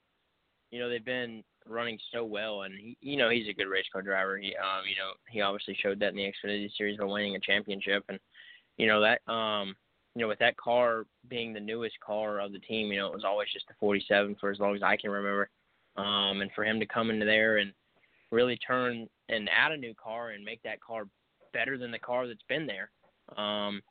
you 0.71 0.79
know, 0.79 0.89
they've 0.89 1.05
been 1.05 1.43
running 1.67 1.99
so 2.13 2.25
well, 2.25 2.63
and 2.63 2.75
he, 2.79 2.97
you 3.01 3.17
know, 3.17 3.31
he's 3.31 3.49
a 3.49 3.55
good 3.55 3.69
race 3.69 3.87
car 3.93 4.03
driver. 4.03 4.37
He, 4.37 4.55
um, 4.57 4.85
you 4.89 4.97
know, 4.97 5.13
he 5.31 5.41
obviously 5.41 5.77
showed 5.81 6.01
that 6.01 6.11
in 6.11 6.17
the 6.17 6.33
Xfinity 6.33 6.69
Series 6.77 6.99
by 6.99 7.05
winning 7.05 7.37
a 7.37 7.41
championship, 7.41 8.05
and 8.09 8.19
you 8.77 8.87
know 8.87 9.01
that, 9.01 9.21
um, 9.33 9.75
you 10.15 10.23
know, 10.23 10.29
with 10.29 10.39
that 10.41 10.57
car 10.57 11.07
being 11.29 11.53
the 11.53 11.61
newest 11.61 11.99
car 12.01 12.41
of 12.41 12.53
the 12.53 12.59
team, 12.59 12.93
you 12.93 12.99
know, 12.99 13.07
it 13.07 13.15
was 13.15 13.25
always 13.25 13.49
just 13.53 13.67
the 13.69 13.75
47 13.81 14.37
for 14.41 14.51
as 14.51 14.59
long 14.59 14.75
as 14.75 14.83
I 14.83 14.97
can 14.97 15.11
remember, 15.11 15.49
um, 15.97 16.41
and 16.41 16.51
for 16.55 16.65
him 16.65 16.81
to 16.81 16.87
come 16.87 17.11
into 17.11 17.27
there 17.27 17.59
and 17.59 17.73
really 18.31 18.59
turn 18.59 19.09
and 19.29 19.49
add 19.49 19.73
a 19.73 19.77
new 19.77 19.95
car 19.95 20.31
and 20.31 20.45
make 20.45 20.63
that 20.63 20.81
car 20.81 21.07
better 21.53 21.79
than 21.79 21.91
the 21.91 21.99
car 21.99 22.27
that's 22.27 22.43
been 22.49 22.67
there. 22.67 22.91
Um, 23.37 23.83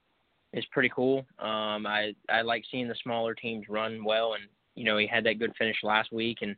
is 0.53 0.65
pretty 0.71 0.89
cool. 0.89 1.25
Um, 1.39 1.85
I 1.85 2.13
I 2.29 2.41
like 2.41 2.63
seeing 2.71 2.87
the 2.87 2.95
smaller 3.03 3.33
teams 3.33 3.65
run 3.67 4.03
well, 4.03 4.33
and 4.33 4.43
you 4.75 4.85
know 4.85 4.97
he 4.97 5.07
had 5.07 5.25
that 5.25 5.39
good 5.39 5.53
finish 5.57 5.77
last 5.83 6.11
week, 6.13 6.39
and 6.41 6.55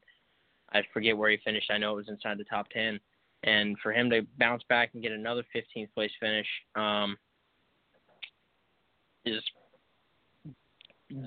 I 0.72 0.82
forget 0.94 1.18
where 1.18 1.32
he 1.32 1.38
finished. 1.44 1.72
I 1.72 1.78
know 1.78 1.94
it 1.94 1.98
was 1.98 2.10
inside 2.10 2.38
the 2.38 2.44
top 2.44 2.70
ten, 2.70 3.00
and 3.44 3.78
for 3.82 3.92
him 3.92 4.10
to 4.12 4.22
bounce 4.38 4.63
back 4.70 4.92
and 4.94 5.02
get 5.02 5.12
another 5.12 5.44
15th 5.56 5.94
place 5.94 6.12
finish 6.20 6.48
um, 6.76 7.18
is 9.26 9.42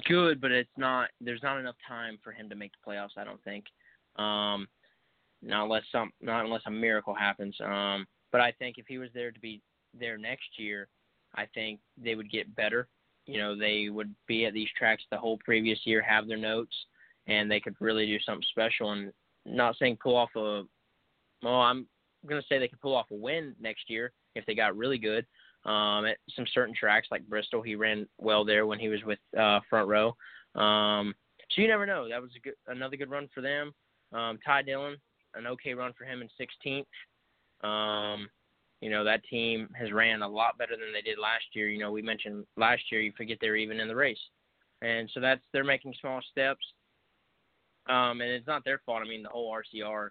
good, 0.07 0.41
but 0.41 0.51
it's 0.51 0.71
not. 0.77 1.11
There's 1.21 1.43
not 1.43 1.59
enough 1.59 1.77
time 1.87 2.19
for 2.23 2.33
him 2.33 2.49
to 2.51 2.55
make 2.55 2.73
the 2.73 2.91
playoffs. 2.91 3.17
I 3.17 3.25
don't 3.25 3.43
think. 3.43 3.65
Um, 4.17 4.69
not 5.43 5.65
unless 5.65 5.85
some, 5.91 6.13
not 6.21 6.45
unless 6.45 6.63
a 6.67 6.71
miracle 6.71 7.15
happens. 7.15 7.57
Um, 7.65 8.07
but 8.33 8.41
I 8.41 8.53
think 8.53 8.77
if 8.79 8.87
he 8.87 8.99
was 8.99 9.09
there 9.15 9.33
to 9.33 9.41
be 9.41 9.63
there 9.99 10.19
next 10.19 10.59
year, 10.59 10.89
I 11.35 11.47
think 11.55 11.81
they 11.97 12.15
would 12.15 12.31
get 12.31 12.55
better. 12.57 12.89
You 13.27 13.39
know, 13.39 13.57
they 13.57 13.89
would 13.89 14.15
be 14.27 14.47
at 14.47 14.55
these 14.55 14.69
tracks 14.77 15.05
the 15.11 15.19
whole 15.19 15.39
previous 15.45 15.79
year, 15.85 16.03
have 16.03 16.27
their 16.27 16.37
notes, 16.37 16.75
and 17.27 17.51
they 17.51 17.61
could 17.61 17.77
really 17.81 18.07
do 18.07 18.19
something 18.21 18.47
special. 18.51 18.93
And 18.93 19.13
not 19.47 19.77
saying 19.79 19.99
pull 20.03 20.17
off 20.17 20.31
a, 20.37 20.63
well, 21.43 21.61
I'm 21.61 21.87
going 22.27 22.41
to 22.41 22.47
say 22.49 22.59
they 22.59 22.69
could 22.69 22.81
pull 22.81 22.97
off 22.97 23.11
a 23.11 23.15
win 23.15 23.55
next 23.61 23.89
year 23.89 24.13
if 24.35 24.45
they 24.47 24.55
got 24.55 24.77
really 24.77 24.99
good. 24.99 25.27
Um, 25.65 26.07
at 26.07 26.17
some 26.35 26.47
certain 26.53 26.75
tracks 26.75 27.09
like 27.11 27.29
Bristol, 27.29 27.63
he 27.63 27.75
ran 27.75 28.09
well 28.19 28.45
there 28.45 28.67
when 28.67 28.79
he 28.79 28.89
was 28.89 29.01
with 29.05 29.19
uh, 29.39 29.61
Front 29.69 29.89
Row. 29.89 30.17
Um, 30.55 31.15
so 31.51 31.63
you 31.63 31.69
never 31.69 31.87
know. 31.87 32.09
That 32.09 32.23
was 32.23 32.31
a 32.37 32.41
good, 32.41 32.55
another 32.67 32.97
good 32.97 33.11
run 33.11 33.29
for 33.35 33.43
them. 33.43 33.73
Um, 34.13 34.39
Ty 34.45 34.63
Dillon, 34.63 34.97
an 35.35 35.47
okay 35.47 35.75
run 35.75 35.93
for 35.97 36.05
him 36.05 36.23
in 36.23 36.29
16th. 36.41 36.87
Um, 37.63 38.29
you 38.81 38.91
know, 38.91 39.05
that 39.05 39.25
team 39.25 39.69
has 39.75 39.93
ran 39.93 40.23
a 40.23 40.29
lot 40.29 40.57
better 40.59 40.73
than 40.73 40.93
they 40.93 41.03
did 41.03 41.19
last 41.19 41.45
year. 41.53 41.69
You 41.69 41.79
know, 41.79 41.93
we 41.93 42.03
mentioned 42.03 42.45
last 42.57 42.83
year, 42.91 43.01
you 43.01 43.13
forget 43.17 43.39
they 43.41 43.51
were 43.51 43.57
even 43.57 43.81
in 43.81 43.89
the 43.89 43.97
race. 43.97 44.19
And 44.83 45.11
so 45.13 45.21
that's, 45.21 45.43
they're 45.53 45.65
making 45.65 45.95
small 46.01 46.21
steps. 46.31 46.65
Um, 47.89 48.21
and 48.21 48.31
it's 48.31 48.47
not 48.47 48.65
their 48.65 48.81
fault. 48.87 49.03
I 49.05 49.09
mean, 49.09 49.23
the 49.23 49.29
whole 49.29 49.55
RCR 49.55 50.09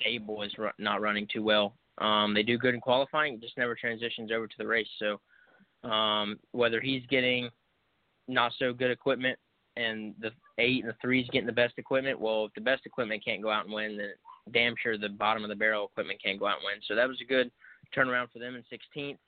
stable 0.00 0.42
is 0.42 0.52
ru- 0.56 0.70
not 0.78 1.00
running 1.00 1.26
too 1.32 1.42
well. 1.42 1.74
Um, 1.98 2.32
they 2.32 2.42
do 2.42 2.58
good 2.58 2.74
in 2.74 2.80
qualifying, 2.80 3.40
just 3.40 3.58
never 3.58 3.74
transitions 3.74 4.30
over 4.32 4.46
to 4.46 4.54
the 4.58 4.66
race. 4.66 4.88
So 4.98 5.88
um, 5.88 6.38
whether 6.52 6.80
he's 6.80 7.02
getting 7.10 7.50
not 8.28 8.52
so 8.58 8.72
good 8.72 8.90
equipment 8.90 9.38
and 9.76 10.14
the 10.20 10.30
eight 10.58 10.84
and 10.84 10.92
the 10.92 10.96
threes 11.00 11.26
getting 11.32 11.46
the 11.46 11.52
best 11.52 11.74
equipment, 11.76 12.20
well, 12.20 12.46
if 12.46 12.54
the 12.54 12.60
best 12.60 12.86
equipment 12.86 13.24
can't 13.24 13.42
go 13.42 13.50
out 13.50 13.64
and 13.64 13.74
win, 13.74 13.96
then 13.96 14.12
damn 14.52 14.74
sure 14.82 14.98
the 14.98 15.08
bottom 15.08 15.42
of 15.42 15.48
the 15.48 15.56
barrel 15.56 15.86
equipment 15.86 16.22
can't 16.22 16.38
go 16.38 16.46
out 16.46 16.58
and 16.58 16.64
win. 16.64 16.80
So 16.86 16.94
that 16.94 17.08
was 17.08 17.20
a 17.20 17.24
good 17.24 17.50
turnaround 17.96 18.30
for 18.32 18.38
them 18.38 18.56
in 18.56 18.64
16th. 18.96 19.18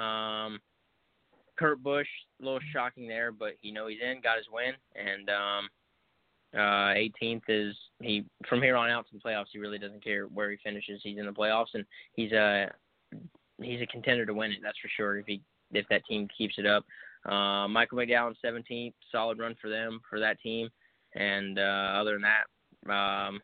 Um, 0.00 0.60
Kurt 1.58 1.82
Busch, 1.82 2.08
a 2.40 2.44
little 2.44 2.60
shocking 2.72 3.06
there, 3.06 3.30
but 3.30 3.52
you 3.62 3.72
know 3.72 3.86
he's 3.86 4.00
in, 4.02 4.20
got 4.22 4.38
his 4.38 4.46
win, 4.50 4.72
and 4.96 5.28
um, 5.28 5.68
uh, 6.54 6.94
18th 6.94 7.42
is 7.48 7.76
he 8.00 8.24
from 8.48 8.62
here 8.62 8.76
on 8.76 8.90
out 8.90 9.06
to 9.08 9.16
the 9.16 9.20
playoffs. 9.20 9.46
He 9.52 9.58
really 9.58 9.78
doesn't 9.78 10.02
care 10.02 10.24
where 10.24 10.50
he 10.50 10.56
finishes. 10.64 11.00
He's 11.02 11.18
in 11.18 11.26
the 11.26 11.32
playoffs, 11.32 11.74
and 11.74 11.84
he's 12.14 12.32
a 12.32 12.70
he's 13.60 13.82
a 13.82 13.86
contender 13.86 14.26
to 14.26 14.34
win 14.34 14.52
it. 14.52 14.58
That's 14.62 14.78
for 14.78 14.88
sure. 14.96 15.18
If 15.18 15.26
he 15.26 15.42
if 15.72 15.86
that 15.88 16.04
team 16.06 16.26
keeps 16.36 16.54
it 16.58 16.66
up, 16.66 16.84
uh, 17.26 17.68
Michael 17.68 17.98
McDowell 17.98 18.34
17th, 18.44 18.94
solid 19.10 19.38
run 19.38 19.54
for 19.60 19.70
them 19.70 20.00
for 20.08 20.18
that 20.20 20.40
team. 20.40 20.68
And 21.14 21.58
uh, 21.58 21.96
other 22.00 22.12
than 22.12 22.22
that, 22.22 22.92
um, 22.92 23.40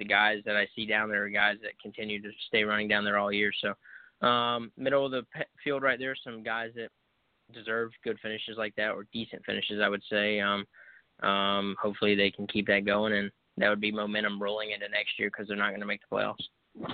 the 0.00 0.04
guys 0.04 0.38
that 0.46 0.56
I 0.56 0.66
see 0.74 0.86
down 0.86 1.10
there 1.10 1.24
are 1.24 1.28
guys 1.28 1.58
that 1.62 1.78
continue 1.80 2.20
to 2.22 2.30
stay 2.48 2.64
running 2.64 2.88
down 2.88 3.04
there 3.04 3.18
all 3.18 3.30
year. 3.30 3.52
So 3.60 4.26
um, 4.26 4.72
middle 4.76 5.06
of 5.06 5.12
the 5.12 5.24
field 5.62 5.82
right 5.82 5.98
there, 5.98 6.16
some 6.24 6.42
guys 6.42 6.70
that 6.74 6.88
deserve 7.52 7.90
good 8.02 8.18
finishes 8.20 8.56
like 8.56 8.74
that 8.76 8.90
or 8.90 9.06
decent 9.12 9.44
finishes, 9.44 9.80
I 9.82 9.88
would 9.88 10.02
say. 10.10 10.40
Um, 10.40 10.66
um, 11.22 11.76
hopefully 11.80 12.14
they 12.14 12.30
can 12.30 12.46
keep 12.46 12.66
that 12.66 12.86
going, 12.86 13.12
and 13.12 13.30
that 13.58 13.68
would 13.68 13.80
be 13.80 13.92
momentum 13.92 14.42
rolling 14.42 14.70
into 14.70 14.88
next 14.88 15.18
year 15.18 15.28
because 15.28 15.46
they're 15.46 15.56
not 15.56 15.68
going 15.68 15.80
to 15.80 15.86
make 15.86 16.00
the 16.08 16.16
playoffs. 16.16 16.88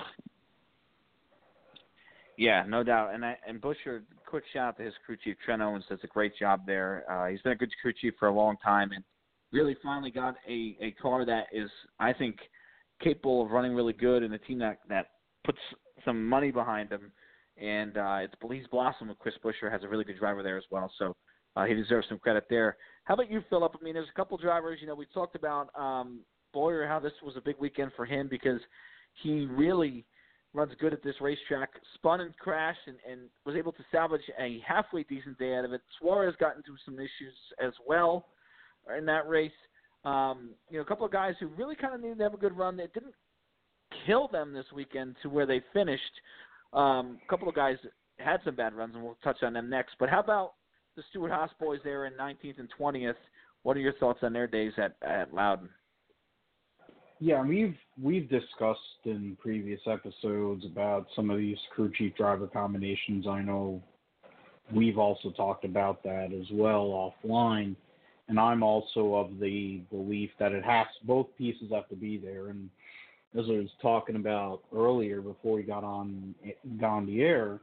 Yeah, 2.37 2.65
no 2.67 2.83
doubt. 2.83 3.15
And 3.15 3.25
I, 3.25 3.37
and 3.47 3.61
Buescher, 3.61 4.01
quick 4.27 4.43
shout 4.53 4.67
out 4.67 4.77
to 4.77 4.83
his 4.83 4.93
crew 5.05 5.17
chief 5.23 5.37
Trent 5.43 5.61
Owens 5.61 5.85
does 5.89 5.99
a 6.03 6.07
great 6.07 6.37
job 6.37 6.61
there. 6.67 7.03
Uh, 7.09 7.29
he's 7.29 7.41
been 7.41 7.53
a 7.53 7.55
good 7.55 7.71
crew 7.81 7.93
chief 7.93 8.13
for 8.19 8.27
a 8.27 8.33
long 8.33 8.57
time, 8.63 8.91
and 8.91 9.03
really 9.51 9.75
finally 9.81 10.11
got 10.11 10.35
a 10.47 10.77
a 10.81 10.91
car 11.01 11.25
that 11.25 11.45
is, 11.51 11.69
I 11.99 12.13
think, 12.13 12.37
capable 13.01 13.43
of 13.43 13.51
running 13.51 13.73
really 13.73 13.93
good, 13.93 14.23
and 14.23 14.33
a 14.33 14.39
team 14.39 14.59
that 14.59 14.79
that 14.89 15.07
puts 15.43 15.59
some 16.05 16.27
money 16.27 16.51
behind 16.51 16.91
him. 16.91 17.11
And 17.59 17.97
uh, 17.97 18.17
it's 18.21 18.35
Belize 18.39 18.65
Blossom 18.71 19.07
with 19.07 19.17
Chris 19.19 19.35
Buescher 19.43 19.71
has 19.71 19.83
a 19.83 19.87
really 19.87 20.03
good 20.03 20.19
driver 20.19 20.43
there 20.43 20.57
as 20.57 20.63
well. 20.69 20.91
So 20.99 21.15
uh, 21.55 21.65
he 21.65 21.73
deserves 21.73 22.07
some 22.07 22.19
credit 22.19 22.45
there. 22.49 22.77
How 23.05 23.15
about 23.15 23.31
you, 23.31 23.43
Philip? 23.49 23.75
I 23.79 23.83
mean, 23.83 23.95
there's 23.95 24.09
a 24.09 24.15
couple 24.15 24.37
drivers. 24.37 24.79
You 24.79 24.87
know, 24.87 24.95
we 24.95 25.07
talked 25.11 25.35
about 25.35 25.69
um, 25.75 26.19
Bowyer, 26.53 26.87
how 26.87 26.99
this 26.99 27.13
was 27.23 27.35
a 27.35 27.41
big 27.41 27.55
weekend 27.59 27.91
for 27.95 28.05
him 28.05 28.27
because 28.29 28.59
he 29.23 29.47
really 29.47 30.05
runs 30.53 30.71
good 30.79 30.93
at 30.93 31.03
this 31.03 31.15
racetrack. 31.19 31.69
Spun 31.95 32.21
and 32.21 32.35
crashed 32.37 32.79
and, 32.85 32.97
and 33.09 33.21
was 33.45 33.55
able 33.55 33.71
to 33.71 33.83
salvage 33.91 34.21
a 34.39 34.61
halfway 34.67 35.03
decent 35.03 35.37
day 35.39 35.55
out 35.55 35.65
of 35.65 35.73
it. 35.73 35.81
Suarez 35.99 36.35
got 36.39 36.55
into 36.57 36.75
some 36.85 36.95
issues 36.95 37.33
as 37.59 37.73
well 37.87 38.25
in 38.97 39.05
that 39.05 39.27
race. 39.27 39.51
Um, 40.05 40.51
you 40.69 40.77
know, 40.77 40.83
a 40.83 40.85
couple 40.85 41.05
of 41.05 41.11
guys 41.11 41.33
who 41.39 41.47
really 41.47 41.75
kind 41.75 41.93
of 41.93 42.01
needed 42.01 42.17
to 42.19 42.23
have 42.23 42.33
a 42.33 42.37
good 42.37 42.57
run. 42.57 42.79
It 42.79 42.93
didn't 42.93 43.13
kill 44.05 44.27
them 44.27 44.53
this 44.53 44.65
weekend 44.73 45.15
to 45.23 45.29
where 45.29 45.45
they 45.45 45.61
finished. 45.73 46.03
Um, 46.73 47.19
a 47.25 47.29
couple 47.29 47.49
of 47.49 47.55
guys 47.55 47.77
had 48.19 48.39
some 48.43 48.55
bad 48.55 48.73
runs, 48.73 48.95
and 48.95 49.03
we'll 49.03 49.17
touch 49.23 49.43
on 49.43 49.53
them 49.53 49.69
next. 49.69 49.95
But 49.99 50.09
how 50.09 50.19
about 50.19 50.53
the 50.95 51.03
Stewart 51.09 51.31
Haas 51.31 51.49
boys 51.59 51.79
there 51.83 52.05
in 52.05 52.13
19th 52.13 52.59
and 52.59 52.69
20th? 52.79 53.13
What 53.63 53.77
are 53.77 53.81
your 53.81 53.93
thoughts 53.93 54.19
on 54.23 54.33
their 54.33 54.47
days 54.47 54.73
at, 54.77 54.95
at 55.01 55.33
Loudon? 55.33 55.69
Yeah, 57.19 57.41
we've 57.41 57.75
we've 58.01 58.29
discussed 58.29 58.79
in 59.05 59.35
previous 59.41 59.79
episodes 59.87 60.63
about 60.65 61.07
some 61.15 61.31
of 61.31 61.37
these 61.39 61.57
crew 61.73 61.91
chief 61.97 62.15
driver 62.15 62.45
combinations. 62.45 63.25
I 63.27 63.41
know 63.41 63.81
we've 64.71 64.99
also 64.99 65.31
talked 65.31 65.65
about 65.65 66.03
that 66.03 66.29
as 66.31 66.45
well 66.51 67.13
offline, 67.25 67.75
and 68.27 68.39
I'm 68.39 68.63
also 68.63 69.15
of 69.15 69.39
the 69.39 69.81
belief 69.89 70.29
that 70.39 70.51
it 70.51 70.63
has 70.63 70.87
both 71.03 71.27
pieces 71.37 71.71
have 71.73 71.87
to 71.89 71.95
be 71.95 72.17
there. 72.17 72.49
And 72.49 72.69
as 73.37 73.45
I 73.47 73.53
was 73.53 73.69
talking 73.81 74.15
about 74.15 74.61
earlier 74.75 75.21
before 75.21 75.55
we 75.55 75.63
got 75.63 75.83
on 75.83 76.35
got 76.79 77.05
the 77.05 77.21
air, 77.21 77.59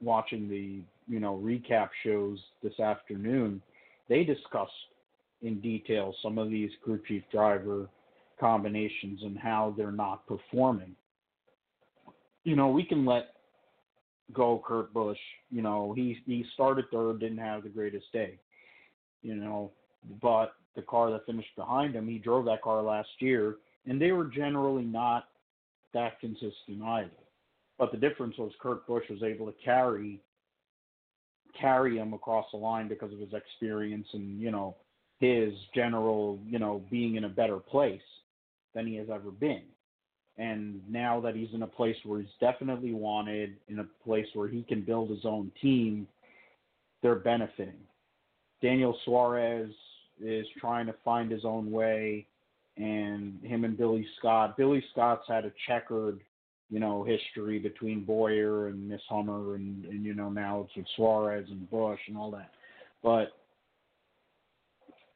watching 0.00 0.48
the 0.48 0.80
you 1.12 1.20
know 1.20 1.40
recap 1.42 1.88
shows 2.04 2.38
this 2.62 2.78
afternoon, 2.78 3.60
they 4.08 4.24
discussed 4.24 4.72
in 5.42 5.60
detail 5.60 6.14
some 6.22 6.38
of 6.38 6.50
these 6.50 6.70
crew 6.82 7.00
chief 7.06 7.22
driver 7.32 7.88
combinations 8.38 9.20
and 9.22 9.38
how 9.38 9.74
they're 9.76 9.92
not 9.92 10.26
performing. 10.26 10.94
You 12.44 12.56
know, 12.56 12.68
we 12.68 12.84
can 12.84 13.04
let 13.04 13.34
go 14.32 14.62
Kurt 14.66 14.92
Busch. 14.94 15.18
You 15.50 15.62
know, 15.62 15.92
he 15.94 16.18
he 16.26 16.44
started 16.54 16.86
third, 16.92 17.20
didn't 17.20 17.38
have 17.38 17.64
the 17.64 17.68
greatest 17.68 18.06
day. 18.12 18.38
You 19.22 19.34
know, 19.34 19.72
but 20.22 20.54
the 20.76 20.82
car 20.82 21.10
that 21.10 21.26
finished 21.26 21.54
behind 21.56 21.94
him, 21.94 22.08
he 22.08 22.18
drove 22.18 22.44
that 22.46 22.62
car 22.62 22.82
last 22.82 23.08
year, 23.18 23.56
and 23.86 24.00
they 24.00 24.12
were 24.12 24.26
generally 24.26 24.84
not 24.84 25.28
that 25.92 26.20
consistent 26.20 26.82
either. 26.84 27.10
But 27.78 27.92
the 27.92 27.98
difference 27.98 28.36
was 28.38 28.52
Kurt 28.60 28.86
Busch 28.86 29.04
was 29.08 29.22
able 29.22 29.46
to 29.46 29.54
carry 29.64 30.20
carry 31.60 31.96
him 31.98 32.12
across 32.12 32.46
the 32.52 32.56
line 32.56 32.86
because 32.86 33.12
of 33.12 33.18
his 33.18 33.32
experience 33.32 34.06
and 34.12 34.40
you 34.40 34.52
know 34.52 34.76
his 35.18 35.52
general 35.74 36.38
you 36.46 36.58
know 36.58 36.82
being 36.90 37.16
in 37.16 37.24
a 37.24 37.28
better 37.28 37.56
place 37.56 38.00
than 38.74 38.86
he 38.86 38.94
has 38.96 39.08
ever 39.12 39.30
been. 39.30 39.62
And 40.36 40.80
now 40.88 41.20
that 41.20 41.34
he's 41.34 41.52
in 41.52 41.62
a 41.62 41.66
place 41.66 41.96
where 42.04 42.20
he's 42.20 42.28
definitely 42.40 42.94
wanted, 42.94 43.56
in 43.68 43.80
a 43.80 43.86
place 44.04 44.26
where 44.32 44.48
he 44.48 44.62
can 44.62 44.82
build 44.82 45.10
his 45.10 45.24
own 45.24 45.50
team, 45.60 46.06
they're 47.02 47.16
benefiting. 47.16 47.80
Daniel 48.62 48.96
Suarez 49.04 49.70
is 50.22 50.46
trying 50.58 50.86
to 50.86 50.94
find 51.04 51.30
his 51.30 51.44
own 51.44 51.70
way, 51.70 52.26
and 52.76 53.42
him 53.42 53.64
and 53.64 53.76
Billy 53.76 54.06
Scott. 54.18 54.56
Billy 54.56 54.82
Scott's 54.92 55.24
had 55.28 55.44
a 55.44 55.52
checkered, 55.66 56.20
you 56.70 56.80
know, 56.80 57.04
history 57.04 57.58
between 57.58 58.04
Bowyer 58.04 58.68
and 58.68 58.88
Miss 58.88 59.02
Hummer, 59.08 59.54
and, 59.54 59.84
and 59.86 60.04
you 60.04 60.14
know 60.14 60.30
now 60.30 60.60
it's 60.66 60.76
with 60.76 60.86
Suarez 60.96 61.46
and 61.50 61.70
Busch 61.70 62.00
and 62.08 62.16
all 62.16 62.30
that. 62.32 62.50
But 63.02 63.32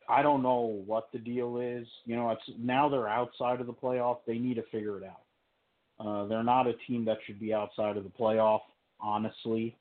I 0.08 0.22
don't 0.22 0.42
know 0.42 0.82
what 0.86 1.08
the 1.12 1.18
deal 1.18 1.58
is. 1.58 1.86
You 2.04 2.16
know, 2.16 2.30
it's 2.30 2.58
now 2.58 2.88
they're 2.88 3.08
outside 3.08 3.60
of 3.60 3.66
the 3.66 3.72
playoff. 3.72 4.18
They 4.26 4.38
need 4.38 4.54
to 4.54 4.64
figure 4.70 4.98
it 4.98 5.04
out. 5.04 5.20
Uh, 6.04 6.26
they're 6.26 6.42
not 6.42 6.66
a 6.66 6.74
team 6.86 7.04
that 7.04 7.18
should 7.26 7.38
be 7.38 7.54
outside 7.54 7.96
of 7.96 8.04
the 8.04 8.10
playoff, 8.10 8.60
honestly. 9.00 9.76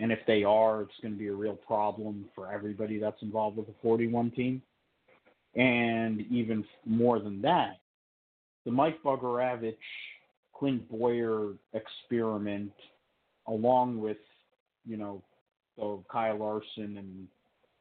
And 0.00 0.10
if 0.10 0.20
they 0.26 0.44
are, 0.44 0.82
it's 0.82 0.92
going 1.02 1.14
to 1.14 1.18
be 1.18 1.28
a 1.28 1.34
real 1.34 1.56
problem 1.56 2.24
for 2.34 2.50
everybody 2.50 2.98
that's 2.98 3.20
involved 3.22 3.58
with 3.58 3.66
the 3.66 3.74
41 3.82 4.30
team. 4.30 4.62
And 5.54 6.20
even 6.30 6.64
more 6.86 7.18
than 7.18 7.42
that, 7.42 7.80
the 8.64 8.70
Mike 8.70 9.02
Bugarewicz, 9.02 9.76
Clint 10.54 10.90
Bowyer 10.90 11.52
experiment, 11.74 12.72
along 13.46 14.00
with, 14.00 14.18
you 14.86 14.96
know, 14.96 15.22
the 15.76 15.98
Kyle 16.10 16.38
Larson 16.38 16.96
and 16.98 17.26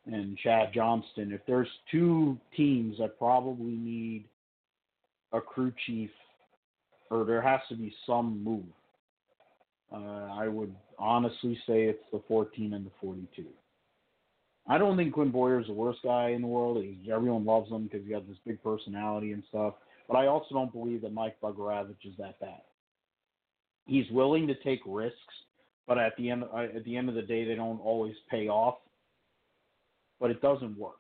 and 0.06 0.38
Chad 0.38 0.72
Johnston, 0.74 1.32
if 1.32 1.42
there's 1.46 1.68
two 1.92 2.38
teams 2.56 2.98
that 3.00 3.20
probably 3.20 3.74
need 3.74 4.26
a 5.34 5.42
crew 5.42 5.72
chief, 5.86 6.10
or 7.12 7.26
there 7.26 7.42
has 7.42 7.60
to 7.70 7.76
be 7.76 7.94
some 8.08 8.44
move, 8.44 8.64
uh, 9.92 10.30
I 10.34 10.48
would 10.48 10.74
honestly 10.98 11.56
say 11.68 11.84
it's 11.84 12.04
the 12.12 12.22
14 12.28 12.74
and 12.74 12.86
the 12.86 12.92
42. 13.02 13.46
I 14.68 14.78
don't 14.78 14.98
think 14.98 15.14
Clint 15.14 15.34
Bowyer 15.34 15.60
is 15.60 15.68
the 15.68 15.74
worst 15.74 16.00
guy 16.04 16.30
in 16.30 16.42
the 16.42 16.48
world. 16.48 16.84
He's, 16.84 17.12
everyone 17.12 17.46
loves 17.46 17.72
him 17.72 17.86
because 17.86 18.06
he 18.06 18.14
has 18.14 18.24
this 18.28 18.38
big 18.46 18.62
personality 18.64 19.32
and 19.32 19.44
stuff. 19.50 19.76
But 20.08 20.18
I 20.18 20.28
also 20.28 20.48
don't 20.52 20.72
believe 20.72 21.02
that 21.02 21.14
Mike 21.14 21.38
Bugarewicz 21.42 22.06
is 22.06 22.14
that 22.20 22.40
bad. 22.40 22.62
He's 23.86 24.10
willing 24.12 24.46
to 24.48 24.56
take 24.56 24.82
risks, 24.86 25.18
but 25.88 25.98
at 25.98 26.16
the 26.18 26.30
end 26.30 26.44
at 26.54 26.84
the 26.84 26.96
end 26.96 27.10
of 27.10 27.16
the 27.16 27.24
day, 27.24 27.46
they 27.46 27.56
don't 27.56 27.80
always 27.80 28.14
pay 28.30 28.48
off 28.48 28.76
but 30.20 30.32
it 30.32 30.42
doesn't 30.42 30.78
work. 30.78 30.96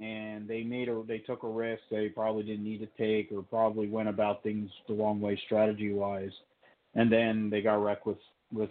And 0.00 0.48
they 0.48 0.62
made 0.62 0.88
a 0.88 1.02
they 1.06 1.18
took 1.18 1.44
a 1.44 1.48
risk 1.48 1.82
they 1.90 2.08
probably 2.08 2.42
didn't 2.42 2.64
need 2.64 2.78
to 2.78 2.88
take, 2.98 3.30
or 3.30 3.42
probably 3.42 3.88
went 3.88 4.08
about 4.08 4.42
things 4.42 4.70
the 4.88 4.94
wrong 4.94 5.20
way 5.20 5.40
strategy 5.46 5.92
wise, 5.92 6.32
and 6.94 7.10
then 7.10 7.50
they 7.50 7.60
got 7.60 7.82
wrecked 7.82 8.06
with 8.06 8.18
with 8.52 8.70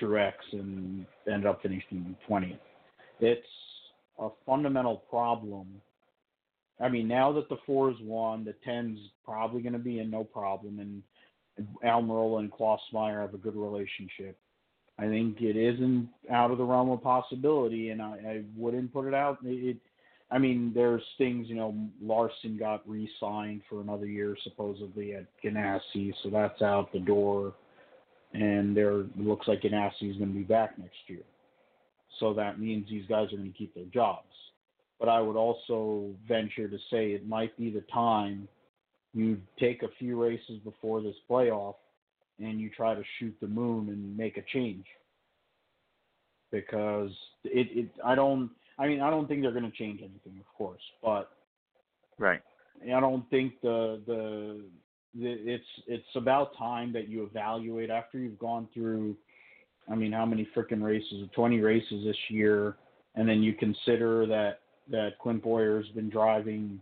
Truex 0.00 0.32
and 0.52 1.06
ended 1.26 1.46
up 1.46 1.62
finishing 1.62 2.16
20th. 2.28 2.58
It's 3.20 3.46
a 4.18 4.28
fundamental 4.46 4.96
problem. 5.08 5.80
I 6.80 6.88
mean, 6.88 7.06
now 7.06 7.32
that 7.32 7.48
the 7.48 7.58
four 7.64 7.90
is 7.90 7.96
won, 8.00 8.44
the 8.44 8.54
ten's 8.64 8.98
probably 9.24 9.62
going 9.62 9.74
to 9.74 9.78
be 9.78 10.00
in 10.00 10.10
no 10.10 10.24
problem, 10.24 10.80
and 10.80 11.02
Almirola 11.84 12.40
and 12.40 12.50
Klaus 12.52 12.80
Meyer 12.92 13.20
have 13.20 13.34
a 13.34 13.38
good 13.38 13.54
relationship. 13.54 14.36
I 14.98 15.06
think 15.06 15.40
it 15.40 15.56
isn't 15.56 16.08
out 16.30 16.50
of 16.50 16.58
the 16.58 16.64
realm 16.64 16.90
of 16.90 17.02
possibility, 17.02 17.90
and 17.90 18.02
I, 18.02 18.06
I 18.26 18.42
wouldn't 18.56 18.92
put 18.92 19.06
it 19.06 19.14
out. 19.14 19.38
It, 19.44 19.76
I 20.32 20.38
mean, 20.38 20.72
there's 20.74 21.02
things, 21.18 21.46
you 21.48 21.54
know, 21.54 21.74
Larson 22.00 22.56
got 22.56 22.88
re-signed 22.88 23.60
for 23.68 23.82
another 23.82 24.06
year 24.06 24.34
supposedly 24.42 25.14
at 25.14 25.26
Ganassi, 25.44 26.14
so 26.22 26.30
that's 26.30 26.62
out 26.62 26.90
the 26.90 27.00
door, 27.00 27.52
and 28.32 28.74
there 28.74 29.04
looks 29.18 29.46
like 29.46 29.60
Ganassi 29.60 30.10
is 30.10 30.16
going 30.16 30.32
to 30.32 30.38
be 30.38 30.42
back 30.42 30.78
next 30.78 30.96
year. 31.06 31.20
So 32.18 32.32
that 32.32 32.58
means 32.58 32.88
these 32.88 33.06
guys 33.08 33.30
are 33.32 33.36
going 33.36 33.52
to 33.52 33.58
keep 33.58 33.74
their 33.74 33.84
jobs. 33.84 34.26
But 34.98 35.10
I 35.10 35.20
would 35.20 35.36
also 35.36 36.14
venture 36.26 36.68
to 36.68 36.78
say 36.90 37.10
it 37.10 37.28
might 37.28 37.54
be 37.58 37.70
the 37.70 37.84
time 37.92 38.48
you 39.12 39.38
take 39.60 39.82
a 39.82 39.88
few 39.98 40.22
races 40.22 40.58
before 40.64 41.02
this 41.02 41.16
playoff 41.28 41.74
and 42.38 42.58
you 42.58 42.70
try 42.70 42.94
to 42.94 43.02
shoot 43.18 43.36
the 43.42 43.48
moon 43.48 43.88
and 43.90 44.16
make 44.16 44.38
a 44.38 44.42
change 44.50 44.86
because 46.50 47.10
it, 47.44 47.66
it 47.72 47.90
I 48.04 48.14
don't 48.14 48.50
I 48.82 48.88
mean 48.88 49.00
I 49.00 49.10
don't 49.10 49.28
think 49.28 49.42
they're 49.42 49.52
going 49.52 49.70
to 49.70 49.76
change 49.76 50.00
anything 50.00 50.40
of 50.40 50.46
course 50.58 50.82
but 51.02 51.30
right 52.18 52.40
I 52.84 53.00
don't 53.00 53.28
think 53.30 53.54
the, 53.62 54.00
the 54.06 54.60
the 55.14 55.36
it's 55.44 55.64
it's 55.86 56.16
about 56.16 56.56
time 56.56 56.92
that 56.94 57.08
you 57.08 57.24
evaluate 57.24 57.90
after 57.90 58.18
you've 58.18 58.38
gone 58.38 58.68
through 58.74 59.16
I 59.90 59.94
mean 59.94 60.12
how 60.12 60.26
many 60.26 60.48
freaking 60.56 60.82
races 60.82 61.28
20 61.34 61.60
races 61.60 62.04
this 62.04 62.16
year 62.28 62.76
and 63.14 63.28
then 63.28 63.42
you 63.42 63.54
consider 63.54 64.26
that 64.26 64.60
that 64.90 65.18
Clint 65.20 65.42
Bowyer's 65.42 65.88
been 65.94 66.10
driving 66.10 66.80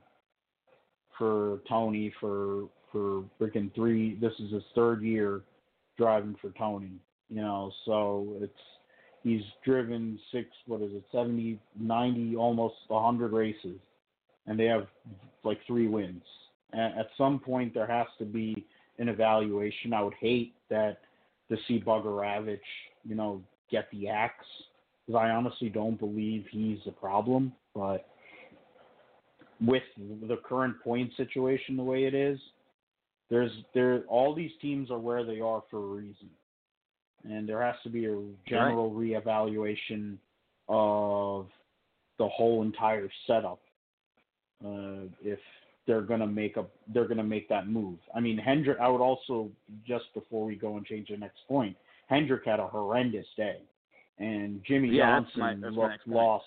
for 1.19 1.61
Tony 1.69 2.13
for 2.19 2.69
for 2.91 3.25
freaking 3.41 3.73
three. 3.75 4.17
This 4.21 4.33
is 4.41 4.53
his 4.53 4.63
third 4.75 5.03
year 5.03 5.43
driving 5.97 6.37
for 6.41 6.51
Tony. 6.59 6.93
You 7.29 7.43
know, 7.43 7.71
so 7.85 8.35
it's 8.41 8.53
He's 9.23 9.43
driven 9.65 10.19
six, 10.33 10.49
what 10.67 10.81
is 10.81 10.93
it, 10.93 11.05
70, 11.13 11.59
90, 11.79 12.37
almost 12.37 12.77
100 12.89 13.33
races, 13.33 13.79
and 14.47 14.59
they 14.59 14.65
have 14.65 14.87
like 15.45 15.59
three 15.67 15.89
wins. 15.89 16.23
At 16.73 17.09
some 17.19 17.39
point, 17.39 17.75
there 17.75 17.87
has 17.87 18.07
to 18.19 18.25
be 18.25 18.67
an 18.99 19.09
evaluation. 19.09 19.93
I 19.93 20.03
would 20.03 20.15
hate 20.15 20.55
that 20.71 20.99
to 21.51 21.57
see 21.67 21.81
Bugarewicz, 21.81 22.61
you 23.05 23.15
know, 23.15 23.43
get 23.71 23.91
the 23.91 24.09
axe 24.09 24.47
because 25.07 25.21
I 25.21 25.31
honestly 25.31 25.69
don't 25.69 25.99
believe 25.99 26.45
he's 26.51 26.79
a 26.87 26.93
problem. 26.93 27.53
But 27.75 28.07
with 29.61 29.83
the 29.97 30.39
current 30.45 30.81
point 30.83 31.11
situation 31.17 31.77
the 31.77 31.83
way 31.83 32.05
it 32.05 32.15
is, 32.15 32.39
there's 33.31 33.51
there 33.75 34.03
all 34.09 34.35
these 34.35 34.51
teams 34.61 34.91
are 34.91 34.99
where 34.99 35.25
they 35.25 35.41
are 35.41 35.63
for 35.71 35.79
a 35.79 35.87
reason, 35.87 36.29
and 37.25 37.49
there 37.49 37.63
has 37.63 37.77
to 37.83 37.91
be 37.91 38.07
a 38.07 38.19
general 38.49 38.93
right. 38.93 39.25
reevaluation 39.25 40.17
of 40.69 41.47
the 42.19 42.29
whole 42.29 42.63
entire 42.63 43.09
setup 43.27 43.61
uh, 44.65 45.07
if 45.23 45.39
they're 45.87 46.03
gonna 46.03 46.27
make 46.27 46.57
a 46.57 46.65
they're 46.93 47.09
gonna 47.09 47.25
make 47.25 47.49
that 47.49 47.67
move. 47.67 47.99
I 48.15 48.21
mean 48.21 48.39
Hendrick. 48.39 48.79
I 48.81 48.89
would 48.89 49.01
also 49.01 49.51
just 49.87 50.05
before 50.15 50.45
we 50.45 50.55
go 50.55 50.77
and 50.77 50.87
change 50.87 51.09
the 51.09 51.17
next 51.17 51.41
point, 51.49 51.77
Hendrick 52.09 52.45
had 52.45 52.61
a 52.61 52.67
horrendous 52.67 53.27
day, 53.37 53.57
and 54.19 54.63
Jimmie 54.67 54.91
yeah, 54.91 55.21
Johnson 55.21 55.31
that's 55.35 55.39
my, 55.39 55.55
that's 55.55 55.77
looked 55.77 56.09
lost. 56.09 56.45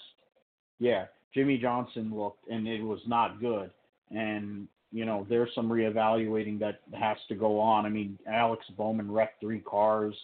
Yeah, 0.80 1.06
Jimmie 1.34 1.58
Johnson 1.58 2.12
looked, 2.16 2.48
and 2.50 2.68
it 2.68 2.82
was 2.82 3.00
not 3.08 3.42
good. 3.42 3.72
And 4.12 4.68
you 4.92 5.06
know, 5.06 5.26
there's 5.28 5.50
some 5.56 5.70
reevaluating 5.70 6.60
that 6.60 6.82
has 6.94 7.18
to 7.28 7.36
go 7.36 7.60
on. 7.60 7.86
I 7.86 7.90
mean, 7.90 8.18
Alex 8.28 8.64
Bowman 8.78 9.12
wrecked 9.12 9.42
three 9.42 9.60
cars 9.60 10.16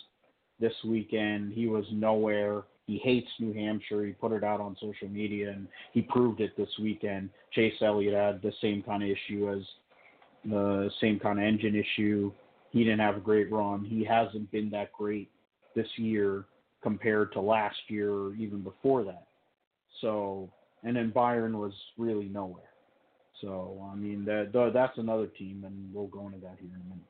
this 0.59 0.73
weekend. 0.85 1.53
He 1.53 1.67
was 1.67 1.85
nowhere. 1.91 2.63
He 2.85 2.97
hates 2.97 3.29
New 3.39 3.53
Hampshire. 3.53 4.03
He 4.03 4.13
put 4.13 4.31
it 4.31 4.43
out 4.43 4.59
on 4.59 4.75
social 4.81 5.07
media, 5.09 5.51
and 5.51 5.67
he 5.93 6.01
proved 6.01 6.41
it 6.41 6.57
this 6.57 6.69
weekend. 6.81 7.29
Chase 7.53 7.75
Elliott 7.81 8.13
had 8.13 8.41
the 8.41 8.53
same 8.61 8.81
kind 8.81 9.03
of 9.03 9.09
issue 9.09 9.51
as 9.51 9.63
the 10.45 10.89
same 10.99 11.19
kind 11.19 11.39
of 11.39 11.45
engine 11.45 11.75
issue. 11.75 12.31
He 12.71 12.83
didn't 12.83 12.99
have 12.99 13.17
a 13.17 13.21
great 13.21 13.51
run. 13.51 13.83
He 13.83 14.03
hasn't 14.03 14.51
been 14.51 14.69
that 14.71 14.91
great 14.93 15.29
this 15.75 15.87
year 15.97 16.45
compared 16.81 17.31
to 17.33 17.41
last 17.41 17.77
year 17.87 18.11
or 18.11 18.35
even 18.35 18.61
before 18.61 19.03
that. 19.03 19.27
So, 20.01 20.49
and 20.83 20.95
then 20.95 21.11
Byron 21.11 21.57
was 21.57 21.73
really 21.97 22.29
nowhere. 22.29 22.63
So 23.41 23.89
I 23.91 23.95
mean 23.95 24.25
that 24.25 24.51
that's 24.73 24.97
another 24.97 25.27
team, 25.27 25.63
and 25.65 25.93
we'll 25.93 26.07
go 26.07 26.25
into 26.27 26.39
that 26.39 26.57
here 26.59 26.69
in 26.73 26.81
a 26.81 26.89
minute. 26.89 27.05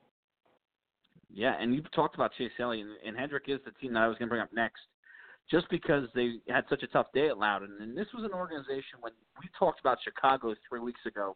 Yeah, 1.32 1.56
and 1.60 1.74
you 1.74 1.82
talked 1.94 2.16
about 2.16 2.32
Chase 2.38 2.52
Elliott, 2.60 2.88
and 3.06 3.16
Hendrick 3.16 3.44
is 3.48 3.60
the 3.66 3.72
team 3.72 3.94
that 3.94 4.00
I 4.00 4.08
was 4.08 4.18
going 4.18 4.28
to 4.28 4.32
bring 4.32 4.42
up 4.42 4.54
next, 4.54 4.82
just 5.50 5.70
because 5.70 6.08
they 6.16 6.36
had 6.50 6.64
such 6.70 6.84
a 6.84 6.88
tough 6.88 7.08
day 7.14 7.28
at 7.30 7.38
Loudon. 7.38 7.78
And 7.82 7.98
this 7.98 8.08
was 8.14 8.24
an 8.24 8.34
organization 8.34 9.00
when 9.02 9.14
we 9.40 9.50
talked 9.58 9.80
about 9.80 10.00
Chicago 10.04 10.54
three 10.68 10.80
weeks 10.80 11.02
ago, 11.06 11.36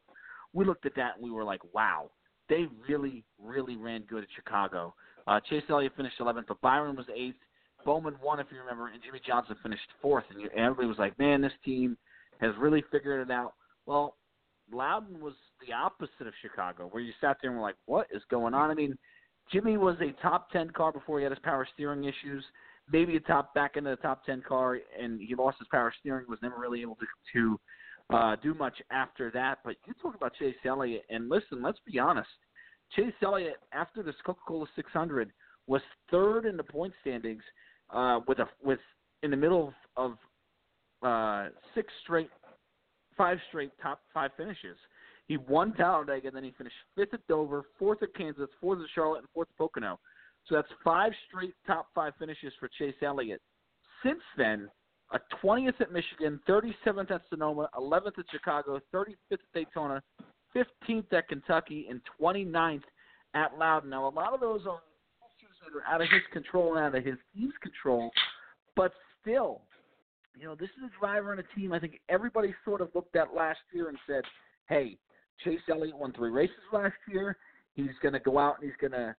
we 0.54 0.66
looked 0.66 0.86
at 0.86 0.96
that 0.96 1.16
and 1.16 1.24
we 1.24 1.32
were 1.32 1.44
like, 1.44 1.62
wow, 1.74 2.10
they 2.50 2.68
really, 2.88 3.24
really 3.40 3.76
ran 3.76 4.02
good 4.04 4.24
at 4.24 4.30
Chicago. 4.36 4.94
Uh, 5.26 5.40
Chase 5.50 5.64
Elliott 5.70 5.94
finished 5.96 6.20
11th, 6.20 6.46
but 6.48 6.62
Byron 6.62 6.96
was 6.96 7.06
eighth. 7.16 7.38
Bowman 7.86 8.16
won, 8.24 8.40
if 8.40 8.48
you 8.52 8.60
remember, 8.60 8.88
and 8.88 9.02
Jimmie 9.04 9.22
Johnson 9.26 9.56
finished 9.62 9.82
fourth. 10.02 10.26
And 10.30 10.50
everybody 10.52 10.88
was 10.88 10.98
like, 11.00 11.18
man, 11.20 11.42
this 11.42 11.52
team 11.66 11.98
has 12.40 12.52
really 12.58 12.84
figured 12.92 13.28
it 13.28 13.32
out. 13.32 13.54
Well, 13.86 14.16
Loudon 14.72 15.20
was 15.20 15.34
the 15.66 15.74
opposite 15.74 16.28
of 16.28 16.34
Chicago, 16.42 16.88
where 16.92 17.04
you 17.04 17.14
sat 17.20 17.38
there 17.42 17.52
and 17.52 17.60
were 17.60 17.66
like, 17.66 17.76
"What 17.86 18.08
is 18.12 18.22
going 18.30 18.54
on?" 18.54 18.72
I 18.72 18.74
mean, 18.74 18.98
Jimmie 19.52 19.78
was 19.78 19.96
a 20.02 20.12
top 20.22 20.50
ten 20.52 20.70
car 20.70 20.92
before 20.92 21.20
he 21.20 21.24
had 21.24 21.32
his 21.32 21.40
power 21.44 21.68
steering 21.74 22.04
issues. 22.06 22.44
Maybe 22.92 23.16
a 23.16 23.20
top 23.20 23.54
back 23.54 23.78
into 23.78 23.92
the 23.92 23.96
top 23.98 24.26
ten 24.26 24.44
car, 24.48 24.80
and 25.00 25.20
he 25.22 25.36
lost 25.36 25.58
his 25.60 25.68
power 25.70 25.94
steering. 26.00 26.26
Was 26.28 26.40
never 26.42 26.58
really 26.58 26.82
able 26.82 26.96
to 26.96 27.06
to 27.34 28.16
uh, 28.16 28.36
do 28.42 28.54
much 28.54 28.76
after 28.92 29.32
that. 29.32 29.60
But 29.64 29.76
you 29.86 29.94
talk 30.02 30.16
about 30.16 30.34
Chase 30.36 30.56
Elliott, 30.66 31.04
and 31.10 31.30
listen, 31.30 31.62
let's 31.62 31.80
be 31.86 32.00
honest. 32.00 32.30
Chase 32.96 33.14
Elliott, 33.22 33.58
after 33.72 34.04
this 34.04 34.16
Coca-Cola 34.26 34.68
600, 34.76 35.32
was 35.68 35.82
third 36.12 36.46
in 36.46 36.58
the 36.58 36.64
point 36.64 36.94
standings 37.02 37.42
uh, 37.94 38.20
with 38.28 38.40
a 38.40 38.48
with 38.64 38.80
in 39.24 39.32
the 39.32 39.38
middle 39.38 39.74
of, 39.98 40.14
of 41.04 41.08
uh, 41.08 41.50
six 41.74 41.92
straight 42.04 42.30
five 43.18 43.38
straight 43.50 43.72
top 43.82 44.02
five 44.14 44.32
finishes. 44.38 44.78
He 45.28 45.38
won 45.38 45.74
Talladega, 45.74 46.28
and 46.28 46.36
then 46.36 46.44
he 46.44 46.54
finished 46.58 46.76
fifth 46.96 47.14
at 47.14 47.26
Dover, 47.28 47.64
fourth 47.80 48.04
at 48.04 48.14
Kansas, 48.14 48.50
fourth 48.60 48.80
at 48.80 48.88
Charlotte, 48.94 49.20
and 49.20 49.28
fourth 49.34 49.48
at 49.50 49.58
Pocono. 49.58 50.00
So 50.48 50.56
that's 50.56 50.68
five 50.84 51.14
straight 51.28 51.54
top 51.66 51.88
five 51.96 52.14
finishes 52.20 52.52
for 52.60 52.70
Chase 52.78 52.96
Elliott. 53.02 53.42
Since 54.04 54.22
then, 54.38 54.70
a 55.14 55.20
20th 55.44 55.80
at 55.80 55.92
Michigan, 55.92 56.40
37th 56.48 57.12
at 57.12 57.22
Sonoma, 57.30 57.70
11th 57.76 58.20
at 58.20 58.26
Chicago, 58.32 58.80
35th 58.94 59.16
at 59.32 59.40
Daytona, 59.54 60.04
15th 60.56 61.14
at 61.14 61.30
Kentucky, 61.30 61.88
and 61.90 62.02
29th 62.20 62.84
at 63.34 63.58
Loudon. 63.58 63.90
Now, 63.90 64.08
a 64.08 64.10
lot 64.10 64.34
of 64.34 64.42
those 64.42 64.62
are 64.68 64.82
that 65.64 65.78
are 65.78 65.94
out 65.94 66.02
of 66.02 66.10
his 66.10 66.22
control 66.32 66.76
and 66.76 66.86
out 66.86 66.96
of 66.96 67.06
his 67.06 67.16
team's 67.34 67.54
control, 67.62 68.12
but 68.76 68.92
still, 69.22 69.62
you 70.36 70.46
know, 70.46 70.56
this 70.56 70.70
is 70.78 70.84
a 70.86 71.00
driver 71.00 71.32
and 71.32 71.40
a 71.40 71.60
team. 71.60 71.74
I 71.74 71.80
think 71.80 72.00
everybody 72.10 72.54
sort 72.66 72.82
of 72.82 72.90
looked 72.94 73.16
at 73.16 73.34
last 73.34 73.60
year 73.72 73.90
and 73.90 73.98
said, 74.08 74.24
"Hey, 74.68 74.98
Chase 75.44 75.60
Elliott 75.70 75.98
won 75.98 76.14
three 76.14 76.30
races 76.30 76.56
last 76.72 76.96
year. 77.10 77.38
He's 77.76 77.96
going 78.02 78.14
to 78.14 78.20
go 78.20 78.38
out 78.38 78.60
and 78.60 78.66
he's 78.66 78.80
going 78.80 78.92
to 78.92 79.16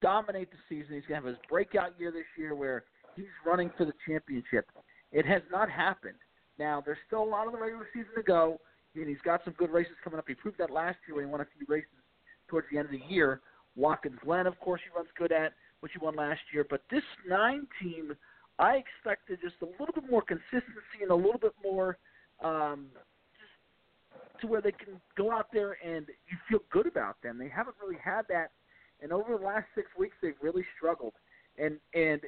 dominate 0.00 0.50
the 0.50 0.56
season. 0.68 0.94
He's 0.94 1.06
going 1.06 1.20
to 1.20 1.26
have 1.28 1.36
his 1.36 1.36
breakout 1.48 1.98
year 1.98 2.10
this 2.10 2.24
year 2.36 2.54
where 2.54 2.84
he's 3.16 3.26
running 3.46 3.70
for 3.76 3.84
the 3.84 3.92
championship." 4.06 4.66
It 5.12 5.26
has 5.26 5.42
not 5.50 5.70
happened. 5.70 6.16
Now, 6.58 6.82
there's 6.84 6.98
still 7.06 7.22
a 7.22 7.24
lot 7.24 7.46
of 7.46 7.52
the 7.52 7.58
regular 7.58 7.86
season 7.92 8.12
to 8.16 8.22
go, 8.22 8.58
and 8.94 9.06
he's 9.06 9.20
got 9.24 9.42
some 9.44 9.52
good 9.58 9.70
races 9.70 9.92
coming 10.02 10.18
up. 10.18 10.24
He 10.26 10.34
proved 10.34 10.56
that 10.58 10.70
last 10.70 10.96
year 11.06 11.16
when 11.16 11.26
he 11.26 11.30
won 11.30 11.42
a 11.42 11.46
few 11.56 11.66
races 11.68 11.90
towards 12.48 12.66
the 12.72 12.78
end 12.78 12.86
of 12.86 12.92
the 12.92 13.02
year. 13.08 13.40
Watkins 13.76 14.18
Glen, 14.24 14.46
of 14.46 14.58
course, 14.60 14.80
he 14.84 14.96
runs 14.96 15.10
good 15.18 15.32
at, 15.32 15.52
which 15.80 15.92
he 15.92 15.98
won 15.98 16.16
last 16.16 16.40
year. 16.52 16.64
But 16.68 16.82
this 16.90 17.02
nine 17.28 17.66
team 17.80 18.16
I 18.58 18.76
expected 18.76 19.40
just 19.42 19.56
a 19.62 19.66
little 19.80 19.94
bit 19.94 20.10
more 20.10 20.22
consistency 20.22 21.02
and 21.02 21.10
a 21.10 21.14
little 21.14 21.38
bit 21.38 21.54
more 21.62 21.98
um, 22.42 22.86
to 24.42 24.46
where 24.46 24.60
they 24.60 24.72
can 24.72 25.00
go 25.16 25.32
out 25.32 25.46
there 25.52 25.78
and 25.84 26.06
you 26.28 26.36
feel 26.48 26.60
good 26.70 26.86
about 26.86 27.20
them. 27.22 27.38
They 27.38 27.48
haven't 27.48 27.76
really 27.82 27.98
had 28.02 28.22
that, 28.28 28.50
and 29.00 29.12
over 29.12 29.36
the 29.36 29.44
last 29.44 29.66
six 29.74 29.88
weeks 29.98 30.14
they've 30.22 30.34
really 30.42 30.64
struggled. 30.76 31.14
And 31.58 31.78
and 31.94 32.20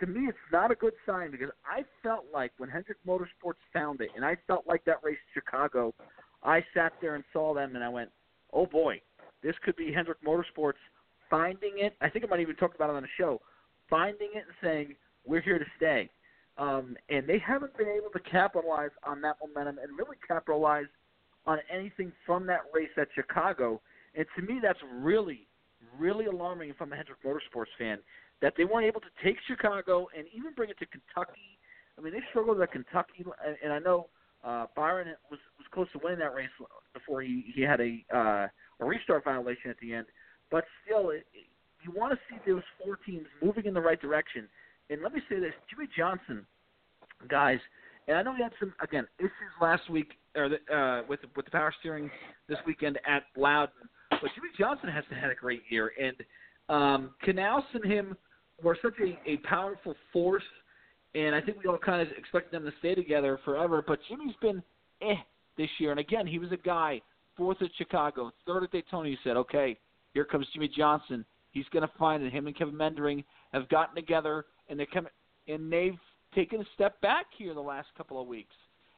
to 0.00 0.06
me, 0.06 0.26
it's 0.28 0.38
not 0.52 0.70
a 0.70 0.74
good 0.74 0.94
sign 1.06 1.30
because 1.30 1.50
I 1.64 1.84
felt 2.02 2.26
like 2.32 2.52
when 2.58 2.68
Hendrick 2.68 2.98
Motorsports 3.06 3.60
found 3.72 4.00
it, 4.00 4.10
and 4.16 4.24
I 4.24 4.36
felt 4.46 4.66
like 4.66 4.84
that 4.84 4.96
race 5.02 5.18
in 5.34 5.42
Chicago, 5.42 5.94
I 6.42 6.64
sat 6.74 6.92
there 7.00 7.14
and 7.14 7.24
saw 7.32 7.54
them, 7.54 7.74
and 7.74 7.84
I 7.84 7.88
went, 7.88 8.10
"Oh 8.52 8.66
boy, 8.66 9.00
this 9.42 9.54
could 9.64 9.76
be 9.76 9.92
Hendrick 9.92 10.22
Motorsports 10.22 10.80
finding 11.28 11.78
it." 11.78 11.96
I 12.00 12.10
think 12.10 12.24
I 12.24 12.28
might 12.28 12.40
even 12.40 12.56
talk 12.56 12.74
about 12.74 12.90
it 12.90 12.96
on 12.96 13.02
the 13.02 13.08
show, 13.16 13.40
finding 13.88 14.30
it 14.34 14.44
and 14.46 14.56
saying, 14.62 14.96
we're 15.24 15.40
here 15.40 15.58
to 15.58 15.64
stay. 15.76 16.10
Um, 16.58 16.96
and 17.08 17.26
they 17.26 17.38
haven't 17.38 17.76
been 17.76 17.88
able 17.88 18.10
to 18.10 18.20
capitalize 18.30 18.90
on 19.04 19.20
that 19.22 19.36
momentum 19.40 19.78
and 19.78 19.96
really 19.96 20.16
capitalize 20.26 20.86
on 21.46 21.58
anything 21.72 22.12
from 22.26 22.46
that 22.46 22.60
race 22.72 22.90
at 22.96 23.08
Chicago. 23.14 23.80
And 24.14 24.26
to 24.36 24.42
me, 24.42 24.58
that's 24.62 24.78
really, 24.92 25.46
really 25.98 26.26
alarming 26.26 26.70
if 26.70 26.76
I'm 26.80 26.92
a 26.92 26.96
Hendrick 26.96 27.22
Motorsports 27.24 27.72
fan 27.78 27.98
that 28.42 28.54
they 28.56 28.64
weren't 28.64 28.86
able 28.86 29.00
to 29.00 29.08
take 29.24 29.36
Chicago 29.46 30.08
and 30.16 30.26
even 30.36 30.52
bring 30.54 30.70
it 30.70 30.78
to 30.78 30.86
Kentucky. 30.86 31.58
I 31.98 32.02
mean, 32.02 32.12
they 32.12 32.20
struggled 32.30 32.60
at 32.60 32.72
Kentucky, 32.72 33.24
and 33.62 33.72
I 33.72 33.78
know 33.78 34.08
uh, 34.42 34.66
Byron 34.74 35.08
was 35.30 35.38
was 35.58 35.66
close 35.70 35.86
to 35.92 36.00
winning 36.02 36.20
that 36.20 36.34
race 36.34 36.48
before 36.94 37.20
he 37.20 37.52
he 37.54 37.60
had 37.60 37.80
a 37.80 38.02
uh, 38.14 38.46
a 38.80 38.84
restart 38.84 39.24
violation 39.24 39.70
at 39.70 39.78
the 39.80 39.92
end. 39.92 40.06
But 40.50 40.64
still, 40.84 41.10
it, 41.10 41.26
you 41.82 41.92
want 41.94 42.12
to 42.14 42.18
see 42.30 42.40
those 42.50 42.62
four 42.82 42.96
teams 43.04 43.26
moving 43.42 43.66
in 43.66 43.74
the 43.74 43.80
right 43.80 44.00
direction 44.00 44.48
and 44.90 45.02
let 45.02 45.14
me 45.14 45.20
say 45.28 45.38
this, 45.38 45.54
Jimmie 45.70 45.88
Johnson, 45.96 46.44
guys, 47.28 47.60
and 48.08 48.18
I 48.18 48.22
know 48.22 48.34
he 48.34 48.42
had 48.42 48.52
some 48.58 48.74
again 48.82 49.06
issues 49.18 49.54
last 49.62 49.88
week 49.88 50.18
or 50.36 50.48
the, 50.48 50.74
uh, 50.74 51.02
with 51.08 51.20
with 51.36 51.44
the 51.44 51.50
power 51.50 51.72
steering 51.80 52.10
this 52.48 52.58
weekend 52.66 52.98
at 53.06 53.24
Loudon, 53.36 53.74
but 54.10 54.30
Jimmie 54.34 54.48
Johnson 54.58 54.88
hasn't 54.88 55.14
had 55.14 55.30
a 55.30 55.34
great 55.34 55.62
year, 55.68 55.92
and 56.00 56.16
um, 56.68 57.10
Knaus 57.26 57.64
and 57.74 57.84
him 57.84 58.16
were 58.62 58.76
such 58.82 58.94
a, 59.00 59.18
a 59.30 59.36
powerful 59.38 59.94
force, 60.12 60.42
and 61.14 61.34
I 61.34 61.40
think 61.40 61.58
we 61.62 61.68
all 61.70 61.78
kind 61.78 62.02
of 62.02 62.08
expected 62.16 62.52
them 62.52 62.64
to 62.64 62.72
stay 62.78 62.94
together 62.94 63.38
forever. 63.44 63.82
But 63.86 63.98
Jimmie's 64.08 64.36
been 64.40 64.62
eh 65.02 65.14
this 65.56 65.70
year, 65.78 65.90
and 65.90 66.00
again, 66.00 66.26
he 66.26 66.38
was 66.38 66.52
a 66.52 66.56
guy 66.56 67.00
fourth 67.36 67.62
at 67.62 67.70
Chicago, 67.78 68.30
third 68.46 68.64
at 68.64 68.70
Daytona. 68.70 69.08
You 69.08 69.16
said, 69.24 69.36
okay, 69.36 69.78
here 70.12 70.24
comes 70.24 70.46
Jimmie 70.52 70.70
Johnson. 70.76 71.24
He's 71.52 71.64
going 71.72 71.82
to 71.82 71.92
find 71.98 72.22
it. 72.22 72.32
Him 72.32 72.46
and 72.46 72.56
Kevin 72.56 72.76
Meendering 72.76 73.24
have 73.52 73.68
gotten 73.70 73.96
together 73.96 74.44
and 74.68 74.78
they 74.78 74.86
come 74.86 75.08
and 75.48 75.72
they've 75.72 75.98
taken 76.34 76.60
a 76.60 76.64
step 76.74 77.00
back 77.00 77.26
here 77.36 77.54
the 77.54 77.60
last 77.60 77.88
couple 77.96 78.20
of 78.20 78.28
weeks. 78.28 78.54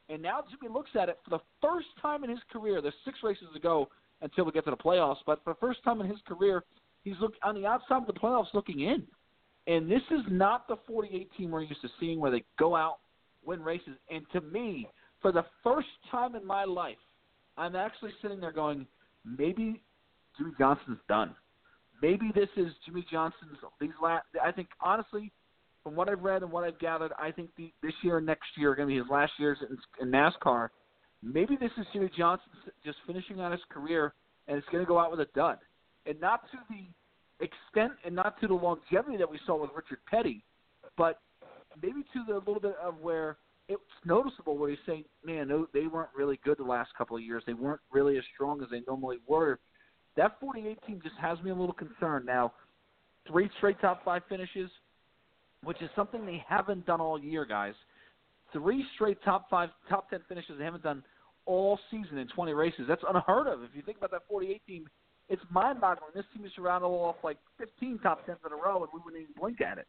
And 0.08 0.22
now 0.22 0.42
Jimmie 0.50 0.72
looks 0.72 0.90
at 1.00 1.08
it 1.08 1.18
for 1.24 1.30
the 1.30 1.42
first 1.60 1.86
time 2.00 2.24
in 2.24 2.30
his 2.30 2.40
career. 2.52 2.80
There's 2.82 2.94
six 3.04 3.18
races 3.22 3.46
to 3.54 3.60
go 3.60 3.88
until 4.20 4.44
we 4.44 4.52
get 4.52 4.64
to 4.64 4.70
the 4.70 4.76
playoffs, 4.76 5.18
but 5.26 5.42
for 5.44 5.52
the 5.54 5.58
first 5.60 5.82
time 5.84 6.00
in 6.00 6.08
his 6.08 6.18
career, 6.26 6.64
he's 7.02 7.16
look 7.20 7.34
on 7.42 7.54
the 7.54 7.66
outside 7.66 8.02
of 8.02 8.06
the 8.06 8.12
playoffs 8.12 8.52
looking 8.54 8.80
in. 8.80 9.02
And 9.66 9.90
this 9.90 10.02
is 10.10 10.22
not 10.28 10.66
the 10.68 10.76
48 10.86 11.30
team 11.36 11.50
we're 11.50 11.62
used 11.62 11.82
to 11.82 11.88
seeing 12.00 12.20
where 12.20 12.30
they 12.30 12.44
go 12.58 12.74
out, 12.74 12.98
win 13.44 13.62
races. 13.62 13.96
And 14.10 14.24
to 14.32 14.40
me, 14.40 14.88
for 15.20 15.32
the 15.32 15.44
first 15.62 15.88
time 16.10 16.34
in 16.34 16.44
my 16.44 16.64
life, 16.64 16.96
I'm 17.56 17.76
actually 17.76 18.12
sitting 18.20 18.40
there 18.40 18.52
going, 18.52 18.86
maybe 19.24 19.82
Jimmie 20.36 20.52
Johnson's 20.58 20.98
done. 21.08 21.34
Maybe 22.00 22.32
this 22.34 22.48
is 22.56 22.72
Jimmie 22.84 23.06
Johnson's 23.10 23.58
these 23.80 23.90
last. 24.02 24.26
I 24.44 24.50
think 24.50 24.68
honestly, 24.80 25.30
from 25.82 25.96
what 25.96 26.08
I've 26.08 26.22
read 26.22 26.42
and 26.42 26.52
what 26.52 26.64
I've 26.64 26.78
gathered, 26.78 27.12
I 27.18 27.30
think 27.30 27.50
the, 27.56 27.72
this 27.82 27.92
year 28.02 28.18
and 28.18 28.26
next 28.26 28.46
year 28.56 28.72
are 28.72 28.74
going 28.76 28.88
to 28.88 28.92
be 28.94 28.98
his 28.98 29.10
last 29.10 29.32
years 29.38 29.58
in, 29.68 29.78
in 30.00 30.12
NASCAR. 30.12 30.68
Maybe 31.22 31.56
this 31.60 31.70
is 31.78 31.86
Jimmie 31.92 32.10
Johnson 32.16 32.48
just 32.84 32.98
finishing 33.06 33.40
out 33.40 33.52
his 33.52 33.60
career, 33.70 34.14
and 34.48 34.56
it's 34.56 34.66
going 34.70 34.84
to 34.84 34.88
go 34.88 34.98
out 34.98 35.10
with 35.10 35.20
a 35.20 35.28
dud, 35.34 35.58
and 36.06 36.20
not 36.20 36.42
to 36.50 36.58
the 36.68 37.44
extent 37.44 37.92
and 38.04 38.14
not 38.14 38.40
to 38.40 38.48
the 38.48 38.54
longevity 38.54 39.16
that 39.16 39.30
we 39.30 39.38
saw 39.46 39.60
with 39.60 39.70
Richard 39.74 39.98
Petty, 40.10 40.44
but 40.96 41.20
maybe 41.80 42.02
to 42.12 42.24
the 42.26 42.34
little 42.34 42.60
bit 42.60 42.76
of 42.82 42.98
where 43.00 43.36
it's 43.68 43.82
noticeable 44.04 44.56
where 44.58 44.70
he's 44.70 44.78
saying, 44.86 45.04
"Man, 45.24 45.48
no, 45.48 45.66
they 45.72 45.86
weren't 45.86 46.10
really 46.16 46.38
good 46.44 46.58
the 46.58 46.64
last 46.64 46.90
couple 46.96 47.16
of 47.16 47.22
years. 47.22 47.42
They 47.46 47.54
weren't 47.54 47.80
really 47.92 48.18
as 48.18 48.24
strong 48.34 48.62
as 48.62 48.68
they 48.70 48.82
normally 48.86 49.18
were." 49.26 49.58
That 50.16 50.38
48 50.40 50.78
team 50.86 51.00
just 51.02 51.16
has 51.16 51.40
me 51.42 51.50
a 51.50 51.54
little 51.54 51.74
concerned. 51.74 52.26
Now, 52.26 52.52
three 53.26 53.48
straight 53.56 53.80
top 53.80 54.04
five 54.04 54.22
finishes, 54.28 54.70
which 55.64 55.80
is 55.82 55.90
something 55.94 56.24
they 56.26 56.44
haven't 56.48 56.86
done 56.86 57.00
all 57.00 57.18
year, 57.18 57.44
guys. 57.44 57.74
Three 58.52 58.84
straight 58.94 59.18
top 59.24 59.48
five, 59.48 59.70
top 59.88 60.10
ten 60.10 60.20
finishes 60.28 60.58
they 60.58 60.64
haven't 60.64 60.82
done 60.82 61.02
all 61.46 61.78
season 61.90 62.18
in 62.18 62.28
20 62.28 62.52
races. 62.52 62.84
That's 62.86 63.02
unheard 63.08 63.46
of. 63.46 63.62
If 63.62 63.70
you 63.74 63.82
think 63.82 63.98
about 63.98 64.10
that 64.12 64.22
48 64.28 64.60
team, 64.66 64.88
it's 65.28 65.42
mind-boggling. 65.50 66.10
This 66.14 66.24
team 66.34 66.44
is 66.44 66.52
surrounded 66.54 66.86
off 66.86 67.16
like 67.24 67.38
15 67.58 67.98
top 68.00 68.26
tens 68.26 68.38
in 68.44 68.52
a 68.52 68.56
row, 68.56 68.82
and 68.82 68.88
we 68.92 69.00
wouldn't 69.04 69.22
even 69.22 69.34
blink 69.38 69.60
at 69.60 69.78
it. 69.78 69.86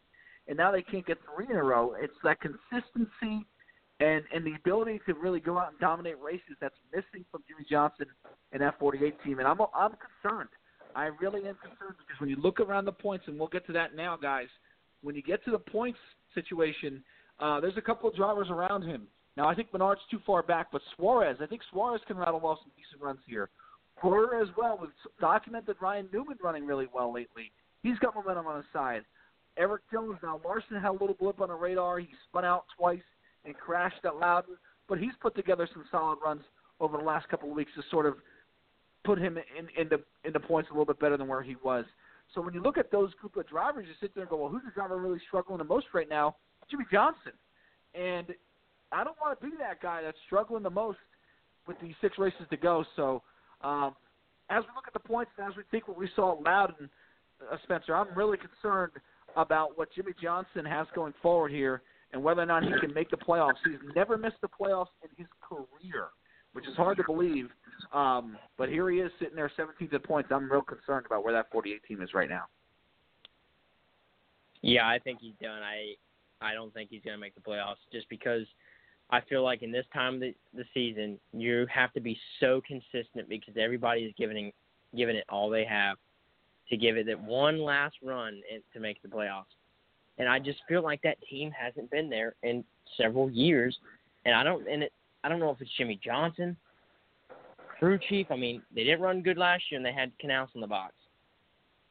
And 0.47 0.57
now 0.57 0.71
they 0.71 0.81
can't 0.81 1.05
get 1.05 1.17
three 1.35 1.45
in 1.49 1.55
a 1.55 1.63
row. 1.63 1.95
It's 1.99 2.13
that 2.23 2.37
consistency 2.41 3.45
and 3.99 4.23
and 4.33 4.45
the 4.45 4.53
ability 4.55 4.99
to 5.05 5.13
really 5.13 5.39
go 5.39 5.57
out 5.57 5.69
and 5.69 5.79
dominate 5.79 6.19
races 6.19 6.57
that's 6.59 6.75
missing 6.93 7.23
from 7.31 7.43
Jimmie 7.47 7.65
Johnson 7.69 8.07
and 8.51 8.61
that 8.61 8.77
48 8.79 9.15
team. 9.23 9.39
And 9.39 9.47
I'm 9.47 9.59
I'm 9.73 9.91
concerned. 10.21 10.49
I 10.95 11.05
really 11.21 11.47
am 11.47 11.55
concerned 11.55 11.95
because 11.97 12.19
when 12.19 12.29
you 12.29 12.35
look 12.37 12.59
around 12.59 12.85
the 12.85 12.91
points, 12.91 13.25
and 13.27 13.39
we'll 13.39 13.47
get 13.47 13.65
to 13.67 13.73
that 13.73 13.95
now, 13.95 14.17
guys. 14.17 14.47
When 15.03 15.15
you 15.15 15.21
get 15.21 15.43
to 15.45 15.51
the 15.51 15.59
points 15.59 15.99
situation, 16.33 17.03
uh, 17.39 17.59
there's 17.59 17.77
a 17.77 17.81
couple 17.81 18.09
of 18.09 18.15
drivers 18.15 18.47
around 18.49 18.83
him. 18.83 19.07
Now 19.35 19.47
I 19.47 19.55
think 19.55 19.71
Menard's 19.73 20.01
too 20.09 20.19
far 20.25 20.41
back, 20.43 20.67
but 20.71 20.81
Suarez, 20.95 21.37
I 21.41 21.45
think 21.45 21.61
Suarez 21.71 22.01
can 22.07 22.17
rattle 22.17 22.45
off 22.45 22.59
some 22.63 22.71
decent 22.75 23.01
runs 23.01 23.19
here. 23.27 23.49
Porter 23.97 24.41
as 24.41 24.47
well. 24.57 24.77
We've 24.81 24.89
documented 25.19 25.75
Ryan 25.79 26.07
Newman 26.11 26.37
running 26.43 26.65
really 26.65 26.87
well 26.93 27.13
lately. 27.13 27.51
He's 27.83 27.97
got 27.99 28.15
momentum 28.15 28.47
on 28.47 28.57
his 28.57 28.65
side. 28.73 29.03
Erik 29.57 29.83
Jones 29.91 30.17
now. 30.23 30.41
Larson 30.43 30.79
had 30.79 30.89
a 30.89 30.91
little 30.91 31.15
blip 31.19 31.41
on 31.41 31.49
the 31.49 31.53
radar. 31.53 31.99
He 31.99 32.09
spun 32.27 32.45
out 32.45 32.65
twice 32.77 33.01
and 33.45 33.55
crashed 33.55 34.03
at 34.05 34.15
Loudon, 34.15 34.57
but 34.87 34.97
he's 34.97 35.11
put 35.21 35.35
together 35.35 35.67
some 35.73 35.85
solid 35.91 36.17
runs 36.25 36.41
over 36.79 36.97
the 36.97 37.03
last 37.03 37.27
couple 37.29 37.49
of 37.49 37.55
weeks 37.55 37.71
to 37.75 37.83
sort 37.91 38.05
of 38.05 38.15
put 39.03 39.19
him 39.19 39.37
in, 39.37 39.67
in 39.79 39.89
the 39.89 39.99
in 40.25 40.33
the 40.33 40.39
points 40.39 40.69
a 40.69 40.73
little 40.73 40.85
bit 40.85 40.99
better 40.99 41.17
than 41.17 41.27
where 41.27 41.43
he 41.43 41.55
was. 41.63 41.85
So 42.33 42.41
when 42.41 42.53
you 42.53 42.61
look 42.61 42.77
at 42.77 42.91
those 42.91 43.13
group 43.15 43.35
of 43.37 43.47
drivers, 43.47 43.85
you 43.87 43.93
sit 44.01 44.13
there 44.15 44.23
and 44.23 44.29
go, 44.29 44.37
well, 44.37 44.49
who's 44.49 44.63
the 44.65 44.71
driver 44.71 44.97
really 44.97 45.19
struggling 45.27 45.59
the 45.59 45.63
most 45.63 45.87
right 45.93 46.09
now? 46.09 46.35
Jimmie 46.69 46.85
Johnson. 46.91 47.33
And 47.93 48.27
I 48.91 49.03
don't 49.03 49.17
want 49.21 49.39
to 49.39 49.45
be 49.45 49.51
that 49.59 49.81
guy 49.81 50.01
that's 50.01 50.17
struggling 50.25 50.63
the 50.63 50.69
most 50.69 50.97
with 51.67 51.77
these 51.81 51.93
six 52.01 52.17
races 52.17 52.41
to 52.49 52.57
go. 52.57 52.83
So 52.95 53.21
um, 53.61 53.95
as 54.49 54.63
we 54.63 54.69
look 54.75 54.87
at 54.87 54.93
the 54.93 54.99
points 54.99 55.31
and 55.37 55.47
as 55.47 55.55
we 55.55 55.63
think 55.71 55.87
what 55.87 55.97
we 55.97 56.09
saw 56.15 56.37
at 56.37 56.43
Loudon, 56.43 56.89
uh, 57.51 57.57
Spencer, 57.63 57.95
I'm 57.95 58.13
really 58.15 58.37
concerned 58.37 58.93
about 59.35 59.77
what 59.77 59.89
Jimmie 59.93 60.13
Johnson 60.21 60.65
has 60.65 60.87
going 60.95 61.13
forward 61.21 61.51
here 61.51 61.81
and 62.13 62.23
whether 62.23 62.41
or 62.41 62.45
not 62.45 62.63
he 62.63 62.71
can 62.79 62.93
make 62.93 63.09
the 63.09 63.17
playoffs. 63.17 63.55
He's 63.65 63.79
never 63.95 64.17
missed 64.17 64.41
the 64.41 64.47
playoffs 64.47 64.93
in 65.03 65.09
his 65.17 65.27
career, 65.41 66.09
which 66.53 66.67
is 66.67 66.75
hard 66.75 66.97
to 66.97 67.03
believe. 67.03 67.49
Um, 67.91 68.37
but 68.57 68.69
here 68.69 68.89
he 68.89 68.99
is 68.99 69.11
sitting 69.19 69.35
there 69.35 69.51
17th 69.57 69.93
in 69.93 69.99
points. 69.99 70.29
I'm 70.31 70.51
real 70.51 70.61
concerned 70.61 71.05
about 71.05 71.23
where 71.23 71.33
that 71.33 71.51
48 71.51 71.81
team 71.87 72.01
is 72.01 72.13
right 72.13 72.29
now. 72.29 72.45
Yeah, 74.61 74.87
I 74.87 74.97
think 74.99 75.19
he's 75.21 75.33
done. 75.41 75.61
I 75.61 75.95
I 76.41 76.53
don't 76.53 76.73
think 76.73 76.89
he's 76.89 77.01
going 77.03 77.15
to 77.15 77.21
make 77.21 77.35
the 77.35 77.41
playoffs 77.41 77.77
just 77.91 78.07
because 78.09 78.45
I 79.09 79.21
feel 79.21 79.43
like 79.43 79.61
in 79.61 79.71
this 79.71 79.85
time 79.93 80.15
of 80.15 80.19
the, 80.21 80.35
the 80.53 80.65
season 80.73 81.19
you 81.33 81.65
have 81.73 81.93
to 81.93 82.01
be 82.01 82.17
so 82.39 82.61
consistent 82.65 83.29
because 83.29 83.55
everybody 83.57 84.01
is 84.01 84.13
giving 84.17 84.51
giving 84.95 85.15
it 85.15 85.25
all 85.29 85.49
they 85.49 85.65
have 85.65 85.97
to 86.69 86.77
give 86.77 86.97
it 86.97 87.05
that 87.07 87.19
one 87.21 87.61
last 87.61 87.95
run 88.03 88.41
to 88.73 88.79
make 88.79 89.01
the 89.01 89.07
playoffs. 89.07 89.43
And 90.17 90.29
I 90.29 90.39
just 90.39 90.59
feel 90.67 90.81
like 90.81 91.01
that 91.01 91.17
team 91.29 91.51
hasn't 91.51 91.91
been 91.91 92.09
there 92.09 92.35
in 92.43 92.63
several 92.97 93.29
years. 93.29 93.77
And 94.25 94.33
I 94.33 94.43
don't 94.43 94.67
and 94.67 94.83
it 94.83 94.93
I 95.23 95.29
don't 95.29 95.39
know 95.39 95.51
if 95.51 95.61
it's 95.61 95.71
Jimmie 95.77 95.99
Johnson, 96.03 96.57
crew 97.79 97.99
chief. 98.09 98.27
I 98.29 98.35
mean, 98.35 98.61
they 98.75 98.83
didn't 98.83 99.01
run 99.01 99.21
good 99.21 99.37
last 99.37 99.63
year 99.69 99.77
and 99.77 99.85
they 99.85 99.93
had 99.93 100.11
Knaus 100.23 100.47
in 100.55 100.61
the 100.61 100.67
box. 100.67 100.93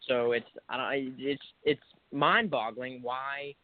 So 0.08 0.32
it's 0.32 0.46
I 0.68 0.76
don't 0.76 1.14
it's 1.18 1.42
it's 1.64 1.82
mind 2.12 2.50
boggling 2.50 3.00
why 3.02 3.54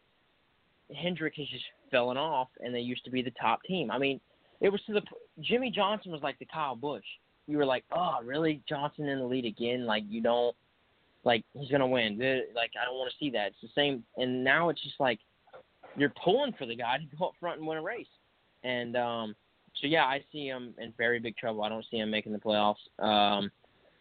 Hendrick 0.95 1.33
has 1.37 1.47
just 1.47 1.65
fallen 1.91 2.17
off 2.17 2.47
and 2.61 2.73
they 2.73 2.79
used 2.79 3.03
to 3.05 3.11
be 3.11 3.21
the 3.21 3.31
top 3.31 3.61
team. 3.63 3.91
I 3.91 3.97
mean, 3.97 4.19
it 4.61 4.69
was 4.69 4.81
to 4.87 4.93
the 4.93 5.01
Jimmie 5.41 5.71
Johnson 5.71 6.11
was 6.11 6.21
like 6.21 6.39
the 6.39 6.45
Kyle 6.45 6.75
Busch. 6.75 7.03
You 7.47 7.57
were 7.57 7.65
like, 7.65 7.83
oh, 7.91 8.17
really, 8.23 8.61
Johnson 8.69 9.07
in 9.07 9.19
the 9.19 9.25
lead 9.25 9.45
again? 9.45 9.85
Like 9.85 10.03
you 10.07 10.21
don't 10.21 10.55
like 11.23 11.43
he's 11.53 11.69
gonna 11.69 11.87
win. 11.87 12.17
Like 12.55 12.71
I 12.81 12.85
don't 12.85 12.97
want 12.97 13.11
to 13.11 13.17
see 13.17 13.29
that. 13.31 13.47
It's 13.47 13.61
the 13.61 13.69
same. 13.75 14.03
And 14.17 14.43
now 14.43 14.69
it's 14.69 14.81
just 14.81 14.99
like 14.99 15.19
you're 15.95 16.13
pulling 16.23 16.53
for 16.53 16.65
the 16.65 16.75
guy 16.75 16.97
to 16.97 17.17
go 17.17 17.27
up 17.27 17.33
front 17.39 17.59
and 17.59 17.67
win 17.67 17.77
a 17.77 17.81
race. 17.81 18.07
And 18.63 18.95
um, 18.95 19.35
so 19.81 19.87
yeah, 19.87 20.05
I 20.05 20.23
see 20.31 20.45
him 20.45 20.73
in 20.77 20.93
very 20.97 21.19
big 21.19 21.37
trouble. 21.37 21.63
I 21.63 21.69
don't 21.69 21.85
see 21.89 21.97
him 21.97 22.09
making 22.09 22.33
the 22.33 22.39
playoffs. 22.39 22.75
Um, 22.99 23.51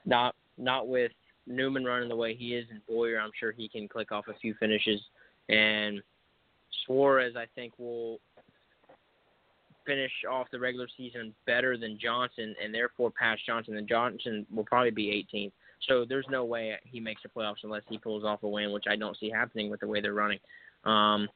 not 0.05 0.35
not 0.57 0.89
with 0.89 1.13
Newman 1.47 1.85
running 1.85 2.09
the 2.09 2.17
way 2.17 2.35
he 2.35 2.55
is, 2.55 2.67
and 2.71 2.81
Bowyer. 2.87 3.21
I'm 3.21 3.31
sure 3.39 3.53
he 3.53 3.69
can 3.69 3.89
click 3.89 4.13
off 4.13 4.27
a 4.29 4.39
few 4.39 4.55
finishes. 4.55 5.01
And 5.49 6.03
Suarez, 6.85 7.35
I 7.37 7.47
think, 7.55 7.73
will 7.79 8.19
finish 9.87 10.13
off 10.31 10.49
the 10.53 10.59
regular 10.59 10.87
season 10.97 11.35
better 11.47 11.79
than 11.79 11.99
Johnson, 12.01 12.55
and 12.63 12.75
therefore 12.75 13.11
pass 13.11 13.39
Johnson. 13.47 13.77
And 13.77 13.89
Johnson 13.89 14.47
will 14.55 14.65
probably 14.65 14.91
be 14.91 15.27
18th. 15.33 15.53
So 15.89 16.05
there's 16.07 16.27
no 16.29 16.45
way 16.45 16.75
he 16.85 17.01
makes 17.01 17.23
the 17.23 17.29
playoffs 17.29 17.63
unless 17.63 17.83
he 17.89 17.99
pulls 17.99 18.25
off 18.25 18.43
a 18.43 18.49
win, 18.49 18.73
which 18.73 18.85
I 18.91 18.97
don't 18.97 19.17
see 19.19 19.31
happening 19.31 19.71
with 19.71 19.81
the 19.81 19.87
way 19.87 20.01
they're 20.01 20.13
running. 20.13 20.41
Um, 20.85 21.29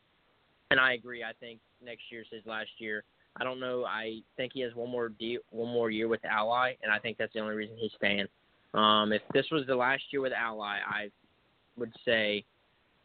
and 0.71 0.81
I 0.81 0.95
agree. 0.95 1.23
I 1.23 1.33
think 1.39 1.61
next 1.85 2.03
year's 2.11 2.27
his 2.31 2.45
last 2.45 2.71
year. 2.79 3.05
I 3.37 3.45
don't 3.45 3.61
know. 3.61 3.85
I 3.85 4.21
think 4.37 4.53
he 4.55 4.61
has 4.61 4.75
one 4.75 4.91
more 4.91 5.09
deal, 5.09 5.41
one 5.51 5.73
more 5.73 5.91
year 5.91 6.09
with 6.09 6.25
Ally, 6.25 6.75
and 6.83 6.93
I 6.93 6.99
think 6.99 7.17
that's 7.17 7.33
the 7.33 7.41
only 7.41 7.55
reason 7.55 7.77
he's 7.79 7.93
staying. 7.97 8.27
Um, 8.75 9.13
if 9.13 9.23
this 9.33 9.47
was 9.51 9.67
the 9.67 9.77
last 9.77 10.03
year 10.11 10.21
with 10.21 10.33
Ally, 10.33 10.79
I 10.87 11.11
would 11.77 11.93
say 12.05 12.45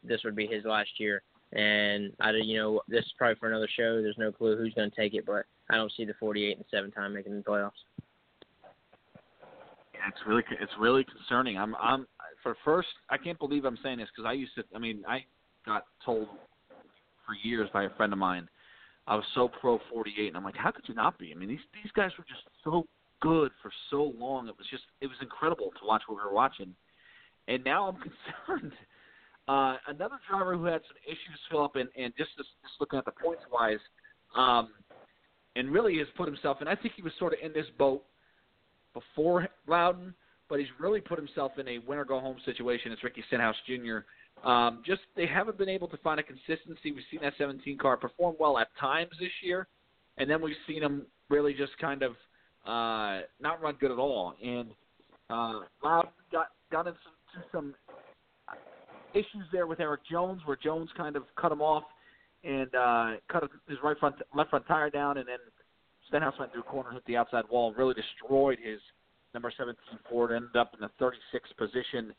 this 0.03 0.21
would 0.23 0.35
be 0.35 0.47
his 0.47 0.65
last 0.65 0.89
year. 0.97 1.21
And 1.53 2.11
I, 2.19 2.31
you 2.31 2.57
know, 2.57 2.81
this 2.87 3.05
is 3.05 3.13
probably 3.17 3.35
for 3.35 3.47
another 3.47 3.69
show. 3.73 4.01
There's 4.01 4.17
no 4.17 4.31
clue 4.31 4.57
who's 4.57 4.73
going 4.73 4.89
to 4.89 4.95
take 4.95 5.13
it, 5.13 5.25
but 5.25 5.45
I 5.69 5.75
don't 5.75 5.91
see 5.95 6.03
the 6.03 6.13
48 6.19 6.57
and 6.57 6.65
seven 6.71 6.91
time 6.91 7.13
making 7.13 7.37
the 7.37 7.43
playoffs. 7.43 7.71
Yeah, 9.93 10.09
it's 10.09 10.19
really 10.27 10.43
it's 10.61 10.71
really 10.79 11.05
concerning. 11.05 11.57
I'm 11.57 11.75
I'm 11.81 12.05
for 12.43 12.55
first 12.63 12.89
I 13.09 13.17
can't 13.17 13.39
believe 13.39 13.65
I'm 13.65 13.79
saying 13.81 13.97
this 13.97 14.09
because 14.15 14.29
I 14.29 14.33
used 14.33 14.53
to. 14.55 14.63
I 14.75 14.79
mean, 14.79 15.03
I 15.07 15.25
got 15.65 15.85
told 16.05 16.27
for 17.25 17.33
years 17.43 17.69
by 17.73 17.85
a 17.85 17.89
friend 17.91 18.13
of 18.13 18.19
mine 18.19 18.47
I 19.07 19.15
was 19.15 19.25
so 19.33 19.47
pro 19.47 19.79
48, 19.91 20.27
and 20.27 20.37
I'm 20.37 20.43
like, 20.43 20.57
how 20.57 20.71
could 20.71 20.87
you 20.87 20.93
not 20.93 21.17
be? 21.17 21.31
I 21.33 21.35
mean, 21.35 21.49
these 21.49 21.63
these 21.81 21.91
guys 21.93 22.11
were 22.17 22.25
just 22.25 22.43
so 22.63 22.85
good 23.21 23.51
for 23.61 23.71
so 23.89 24.13
long. 24.19 24.47
It 24.47 24.55
was 24.57 24.67
just 24.69 24.83
it 25.01 25.07
was 25.07 25.17
incredible 25.21 25.71
to 25.79 25.87
watch 25.87 26.03
what 26.07 26.17
we 26.17 26.23
were 26.23 26.35
watching, 26.35 26.75
and 27.47 27.63
now 27.63 27.87
I'm 27.87 27.97
concerned. 28.47 28.73
Uh, 29.47 29.77
another 29.87 30.19
driver 30.29 30.57
who 30.57 30.65
had 30.65 30.81
some 30.89 30.97
issues, 31.05 31.39
Philip, 31.49 31.75
and, 31.75 31.87
and 31.97 32.13
just, 32.17 32.31
just 32.35 32.49
just 32.61 32.73
looking 32.81 32.99
at 32.99 33.05
the 33.05 33.13
points 33.13 33.43
wise, 33.51 33.79
um, 34.35 34.69
and 35.55 35.71
really 35.71 35.97
has 35.99 36.07
put 36.17 36.27
himself, 36.27 36.57
and 36.59 36.67
I 36.67 36.75
think 36.75 36.95
he 36.95 37.01
was 37.01 37.13
sort 37.17 37.31
of 37.31 37.39
in 37.41 37.53
this 37.53 37.65
boat 37.79 38.03
before 38.93 39.47
Loudon, 39.67 40.13
but 40.49 40.59
he's 40.59 40.67
really 40.79 40.99
put 40.99 41.17
himself 41.17 41.53
in 41.57 41.67
a 41.67 41.77
winner 41.79 42.03
go 42.03 42.19
home 42.19 42.37
situation. 42.43 42.91
It's 42.91 43.03
Ricky 43.03 43.23
Stenhouse 43.27 43.55
Jr. 43.65 43.99
Um, 44.43 44.83
just 44.85 45.01
they 45.15 45.25
haven't 45.25 45.57
been 45.57 45.69
able 45.69 45.87
to 45.87 45.97
find 45.97 46.19
a 46.19 46.23
consistency. 46.23 46.91
We've 46.91 47.03
seen 47.11 47.21
that 47.21 47.33
17 47.37 47.77
car 47.77 47.97
perform 47.97 48.35
well 48.39 48.57
at 48.57 48.67
times 48.79 49.11
this 49.19 49.31
year, 49.43 49.67
and 50.17 50.29
then 50.29 50.41
we've 50.41 50.55
seen 50.67 50.83
him 50.83 51.05
really 51.29 51.53
just 51.53 51.77
kind 51.79 52.03
of 52.03 52.11
uh, 52.65 53.25
not 53.41 53.61
run 53.61 53.75
good 53.79 53.91
at 53.91 53.97
all. 53.97 54.35
And 54.43 54.69
uh, 55.29 55.61
got 55.81 56.13
got 56.71 56.87
into 56.87 56.99
some, 57.51 57.73
issues 59.13 59.45
there 59.51 59.67
with 59.67 59.79
Erik 59.79 60.01
Jones, 60.09 60.41
where 60.45 60.57
Jones 60.61 60.89
kind 60.95 61.15
of 61.15 61.23
cut 61.39 61.51
him 61.51 61.61
off 61.61 61.83
and 62.43 62.73
uh, 62.75 63.11
cut 63.31 63.43
his 63.67 63.77
right 63.83 63.97
front 63.97 64.15
left 64.35 64.49
front 64.51 64.67
tire 64.67 64.89
down, 64.89 65.17
and 65.17 65.27
then 65.27 65.39
Stenhouse 66.07 66.35
went 66.39 66.51
through 66.51 66.61
a 66.61 66.65
corner, 66.65 66.91
hit 66.91 67.03
the 67.05 67.17
outside 67.17 67.43
wall, 67.49 67.73
really 67.77 67.93
destroyed 67.93 68.59
his 68.63 68.79
number 69.33 69.51
17 69.57 69.77
Ford. 70.09 70.31
Ended 70.31 70.55
up 70.55 70.73
in 70.73 70.79
the 70.79 71.03
36th 71.03 71.57
position 71.57 72.13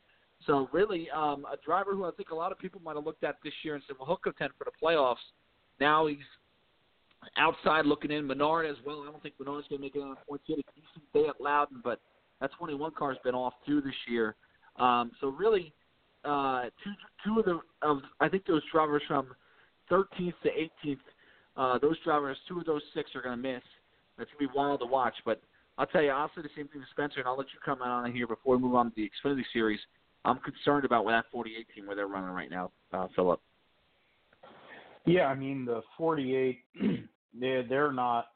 So 0.47 0.69
really, 0.73 1.09
um, 1.11 1.47
a 1.53 1.57
driver 1.65 1.95
who 1.95 2.05
I 2.05 2.11
think 2.13 2.31
a 2.31 2.35
lot 2.35 2.53
of 2.53 2.59
people 2.59 2.81
might 2.85 2.97
have 2.97 3.05
looked 3.05 3.25
at 3.25 3.37
this 3.43 3.53
year 3.63 3.75
and 3.75 3.83
said, 3.87 3.97
"Well, 3.99 4.07
he'll 4.07 4.17
contend 4.17 4.53
for 4.57 4.65
the 4.65 4.71
playoffs." 4.83 5.17
Now 5.81 6.07
he's 6.07 6.19
outside 7.37 7.87
looking 7.87 8.11
in. 8.11 8.27
Menard 8.27 8.67
as 8.67 8.77
well. 8.85 9.03
I 9.03 9.11
don't 9.11 9.23
think 9.23 9.35
Menard's 9.39 9.67
going 9.69 9.81
to 9.81 9.87
make 9.87 9.97
it 9.97 10.01
on 10.01 10.17
points. 10.29 10.45
He 10.47 10.55
had 10.55 10.61
a 10.61 10.73
decent 10.75 11.13
day 11.13 11.29
at 11.29 11.41
Loudon, 11.41 11.81
but 11.83 12.01
that 12.41 12.51
21 12.59 12.93
car's 12.97 13.19
been 13.25 13.35
off 13.35 13.55
too 13.67 13.81
this 13.81 13.95
year. 14.09 14.37
Um, 14.77 15.11
so 15.21 15.29
really, 15.29 15.73
uh, 16.25 16.65
two 16.85 16.93
two 17.25 17.39
of 17.41 17.45
the 17.45 17.61
of 17.83 17.99
I 18.21 18.29
think 18.29 18.47
those 18.47 18.63
drivers 18.73 19.03
from 19.09 19.35
13th 19.91 20.35
to 20.43 20.49
18th, 20.87 20.99
uh, 21.57 21.79
those 21.79 21.97
drivers, 22.05 22.37
two 22.49 22.61
of 22.61 22.67
those 22.67 22.83
six 22.95 23.11
are 23.15 23.23
going 23.23 23.37
to 23.37 23.43
miss. 23.43 23.63
It's 24.19 24.31
going 24.33 24.49
to 24.49 24.53
be 24.53 24.57
wild 24.57 24.81
to 24.81 24.87
watch. 24.87 25.15
But 25.25 25.41
I'll 25.79 25.87
tell 25.87 26.03
you, 26.03 26.11
I'll 26.11 26.31
say 26.35 26.43
the 26.43 26.49
same 26.57 26.69
thing 26.69 26.81
to 26.81 26.87
Spencer, 26.91 27.21
and 27.21 27.29
I'll 27.29 27.39
let 27.39 27.47
you 27.53 27.61
comment 27.65 27.91
on 27.91 28.07
it 28.07 28.13
here 28.13 28.27
before 28.27 28.57
we 28.57 28.63
move 28.63 28.75
on 28.75 28.91
to 28.91 28.97
the 28.97 29.09
Xfinity 29.09 29.45
Series. 29.53 29.81
I'm 30.25 30.39
concerned 30.39 30.85
about 30.85 31.07
that 31.07 31.25
48 31.33 31.67
team 31.75 31.87
where 31.87 31.97
they're 31.97 32.07
running 32.07 32.31
right 32.31 32.51
now, 32.51 32.71
uh, 32.93 33.07
Philip. 33.15 33.41
Yeah, 35.07 35.27
I 35.27 35.35
mean 35.35 35.65
the 35.65 35.83
48, 35.97 36.59
they're 37.41 37.63
they're 37.63 37.93
not. 37.93 38.27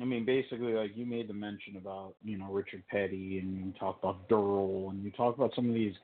I 0.00 0.04
mean, 0.04 0.24
basically, 0.24 0.72
like 0.72 0.90
you 0.96 1.06
made 1.06 1.28
the 1.28 1.34
mention 1.34 1.76
about 1.76 2.14
you 2.22 2.38
know 2.38 2.46
Richard 2.46 2.82
Petty, 2.90 3.38
and 3.38 3.56
you 3.56 3.72
talk 3.78 3.98
about 4.02 4.28
Darrell, 4.28 4.90
and 4.90 5.02
you 5.02 5.10
talk 5.10 5.36
about 5.36 5.52
some 5.54 5.68
of 5.68 5.74
these 5.74 5.94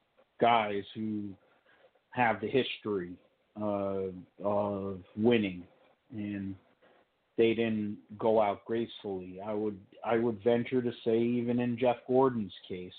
guys 0.40 0.82
who 0.94 1.28
have 2.10 2.40
the 2.40 2.48
history 2.48 3.12
uh, 3.60 4.10
of 4.44 4.98
winning, 5.16 5.62
and 6.12 6.54
they 7.36 7.54
didn't 7.54 7.96
go 8.18 8.40
out 8.40 8.64
gracefully. 8.64 9.40
I 9.44 9.54
would 9.54 9.78
I 10.04 10.18
would 10.18 10.42
venture 10.42 10.82
to 10.82 10.92
say 11.04 11.18
even 11.18 11.60
in 11.60 11.78
Jeff 11.78 11.96
Gordon's 12.08 12.52
case, 12.68 12.92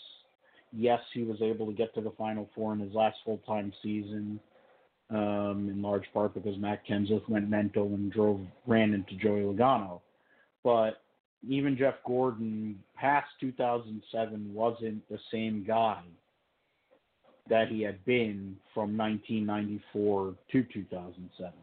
yes, 0.71 0.99
he 1.13 1.23
was 1.23 1.41
able 1.41 1.65
to 1.67 1.73
get 1.73 1.93
to 1.95 2.01
the 2.01 2.11
Final 2.17 2.49
Four 2.55 2.73
in 2.73 2.79
his 2.79 2.93
last 2.93 3.17
full 3.25 3.39
time 3.47 3.71
season, 3.83 4.39
um, 5.09 5.69
in 5.71 5.81
large 5.81 6.05
part 6.13 6.33
because 6.33 6.57
Matt 6.57 6.85
Kenseth 6.87 7.27
went 7.27 7.49
mental 7.49 7.85
and 7.87 8.11
drove 8.11 8.41
ran 8.67 8.93
into 8.93 9.15
Joey 9.15 9.41
Logano. 9.41 10.01
But 10.63 11.01
even 11.47 11.77
Jeff 11.77 11.95
Gordon 12.05 12.79
past 12.95 13.27
2007 13.39 14.53
wasn't 14.53 15.07
the 15.09 15.19
same 15.31 15.63
guy 15.67 16.01
that 17.49 17.67
he 17.69 17.81
had 17.81 18.03
been 18.05 18.55
from 18.73 18.95
1994 18.95 20.35
to 20.51 20.63
2007. 20.73 21.53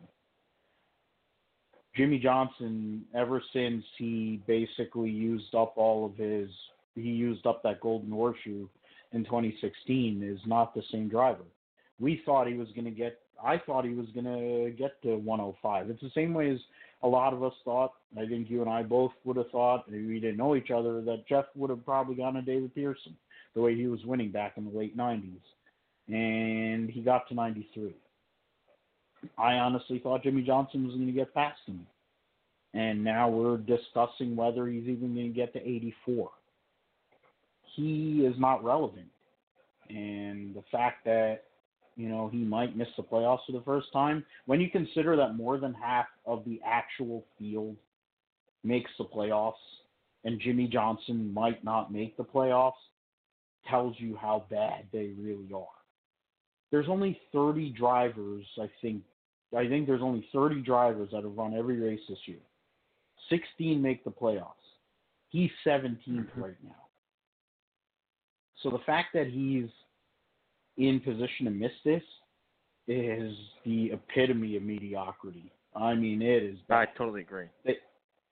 Jimmie 1.96 2.18
Johnson, 2.18 3.04
ever 3.14 3.42
since 3.52 3.84
he 3.96 4.40
basically 4.46 5.10
used 5.10 5.54
up 5.54 5.72
all 5.76 6.06
of 6.06 6.16
his, 6.16 6.48
he 6.94 7.02
used 7.02 7.46
up 7.46 7.62
that 7.62 7.80
golden 7.80 8.10
horseshoe 8.10 8.68
in 9.12 9.24
2016, 9.24 10.22
is 10.22 10.40
not 10.46 10.74
the 10.74 10.82
same 10.92 11.08
driver. 11.08 11.44
We 12.00 12.22
thought 12.24 12.46
he 12.46 12.54
was 12.54 12.68
going 12.74 12.84
to 12.84 12.90
get, 12.90 13.18
I 13.42 13.58
thought 13.58 13.84
he 13.84 13.94
was 13.94 14.06
going 14.14 14.24
to 14.24 14.70
get 14.70 15.00
to 15.02 15.16
105. 15.16 15.90
It's 15.90 16.00
the 16.00 16.10
same 16.14 16.34
way 16.34 16.50
as 16.50 16.58
a 17.02 17.08
lot 17.08 17.32
of 17.32 17.42
us 17.42 17.54
thought. 17.64 17.92
I 18.16 18.26
think 18.26 18.50
you 18.50 18.60
and 18.60 18.70
I 18.70 18.82
both 18.82 19.12
would 19.24 19.36
have 19.36 19.50
thought, 19.50 19.90
we 19.90 20.20
didn't 20.20 20.36
know 20.36 20.56
each 20.56 20.70
other, 20.70 21.00
that 21.02 21.26
Jeff 21.28 21.46
would 21.56 21.70
have 21.70 21.84
probably 21.84 22.14
gone 22.16 22.34
to 22.34 22.42
David 22.42 22.74
Pearson 22.74 23.16
the 23.54 23.60
way 23.60 23.74
he 23.74 23.86
was 23.86 24.04
winning 24.04 24.30
back 24.30 24.54
in 24.56 24.64
the 24.64 24.76
late 24.78 24.96
90s. 24.96 25.40
And 26.08 26.88
he 26.88 27.00
got 27.00 27.28
to 27.28 27.34
93. 27.34 27.94
I 29.36 29.54
honestly 29.54 29.98
thought 29.98 30.22
Jimmie 30.22 30.42
Johnson 30.42 30.86
was 30.86 30.94
going 30.94 31.06
to 31.06 31.12
get 31.12 31.34
past 31.34 31.60
him. 31.66 31.86
And 32.74 33.02
now 33.02 33.28
we're 33.28 33.56
discussing 33.56 34.36
whether 34.36 34.66
he's 34.66 34.84
even 34.84 35.14
going 35.14 35.32
to 35.32 35.34
get 35.34 35.52
to 35.54 35.60
84. 35.60 36.30
He 37.74 38.24
is 38.26 38.34
not 38.38 38.64
relevant. 38.64 39.08
And 39.88 40.54
the 40.54 40.62
fact 40.70 41.04
that, 41.04 41.44
you 41.96 42.08
know, 42.08 42.28
he 42.28 42.38
might 42.38 42.76
miss 42.76 42.88
the 42.96 43.02
playoffs 43.02 43.40
for 43.46 43.52
the 43.52 43.62
first 43.62 43.92
time, 43.92 44.24
when 44.46 44.60
you 44.60 44.70
consider 44.70 45.16
that 45.16 45.34
more 45.34 45.58
than 45.58 45.74
half 45.74 46.06
of 46.26 46.44
the 46.44 46.60
actual 46.64 47.24
field 47.38 47.76
makes 48.64 48.90
the 48.98 49.04
playoffs 49.04 49.52
and 50.24 50.40
Jimmie 50.40 50.68
Johnson 50.68 51.32
might 51.32 51.62
not 51.64 51.92
make 51.92 52.16
the 52.16 52.24
playoffs, 52.24 52.72
tells 53.68 53.94
you 53.98 54.16
how 54.16 54.44
bad 54.50 54.86
they 54.92 55.12
really 55.18 55.50
are 55.54 55.66
there's 56.70 56.88
only 56.88 57.18
30 57.32 57.70
drivers, 57.70 58.44
I 58.60 58.70
think. 58.82 59.02
I 59.56 59.66
think 59.66 59.86
there's 59.86 60.02
only 60.02 60.28
30 60.32 60.60
drivers 60.60 61.08
that 61.12 61.24
have 61.24 61.36
run 61.36 61.54
every 61.54 61.80
race 61.80 62.00
this 62.08 62.18
year. 62.26 62.40
16 63.30 63.80
make 63.80 64.04
the 64.04 64.10
playoffs. 64.10 64.52
He's 65.30 65.50
17th 65.66 65.96
mm-hmm. 66.08 66.42
right 66.42 66.56
now. 66.62 66.87
So 68.62 68.70
the 68.70 68.78
fact 68.86 69.08
that 69.14 69.26
he's 69.28 69.68
in 70.76 71.00
position 71.00 71.46
to 71.46 71.50
miss 71.50 71.72
this 71.84 72.02
is 72.86 73.34
the 73.64 73.92
epitome 73.92 74.56
of 74.56 74.62
mediocrity. 74.62 75.52
I 75.76 75.94
mean, 75.94 76.22
it 76.22 76.42
is. 76.42 76.58
Bad. 76.68 76.88
I 76.88 76.98
totally 76.98 77.20
agree. 77.20 77.46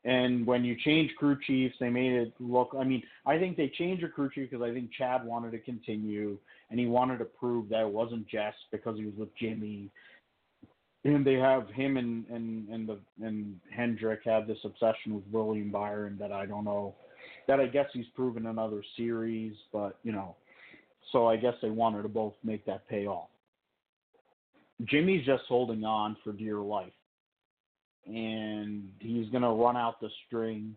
And 0.04 0.46
when 0.46 0.64
you 0.64 0.76
change 0.84 1.10
crew 1.18 1.36
chiefs, 1.46 1.74
they 1.80 1.90
made 1.90 2.12
it 2.12 2.32
look. 2.38 2.74
I 2.78 2.84
mean, 2.84 3.02
I 3.26 3.38
think 3.38 3.56
they 3.56 3.68
changed 3.68 4.04
the 4.04 4.08
crew 4.08 4.30
chief 4.32 4.50
because 4.50 4.64
I 4.64 4.72
think 4.72 4.92
Chad 4.96 5.24
wanted 5.24 5.50
to 5.50 5.58
continue, 5.58 6.38
and 6.70 6.78
he 6.78 6.86
wanted 6.86 7.18
to 7.18 7.24
prove 7.24 7.68
that 7.70 7.80
it 7.80 7.88
wasn't 7.88 8.28
just 8.28 8.56
because 8.70 8.96
he 8.96 9.04
was 9.04 9.14
with 9.16 9.36
Jimmie. 9.36 9.90
And 11.04 11.26
they 11.26 11.34
have 11.34 11.68
him 11.70 11.96
and 11.96 12.24
and 12.28 12.68
and 12.68 12.88
the 12.88 12.98
and 13.20 13.60
Hendrick 13.70 14.20
have 14.24 14.46
this 14.46 14.58
obsession 14.64 15.14
with 15.14 15.24
William 15.30 15.70
Byron 15.70 16.16
that 16.20 16.32
I 16.32 16.46
don't 16.46 16.64
know, 16.64 16.94
that 17.48 17.60
I 17.60 17.66
guess 17.66 17.86
he's 17.92 18.06
proven 18.14 18.46
in 18.46 18.58
other 18.58 18.82
series, 18.96 19.54
but 19.72 19.98
you 20.02 20.12
know, 20.12 20.36
so 21.12 21.26
I 21.26 21.36
guess 21.36 21.54
they 21.62 21.70
wanted 21.70 22.02
to 22.02 22.08
both 22.08 22.34
make 22.42 22.64
that 22.66 22.88
pay 22.88 23.06
off. 23.06 23.28
Jimmie's 24.84 25.24
just 25.24 25.44
holding 25.48 25.84
on 25.84 26.16
for 26.22 26.32
dear 26.32 26.58
life 26.58 26.92
and 28.06 28.88
he's 29.00 29.28
to 29.42 29.48
run 29.48 29.76
out 29.76 30.00
the 30.00 30.10
string 30.26 30.76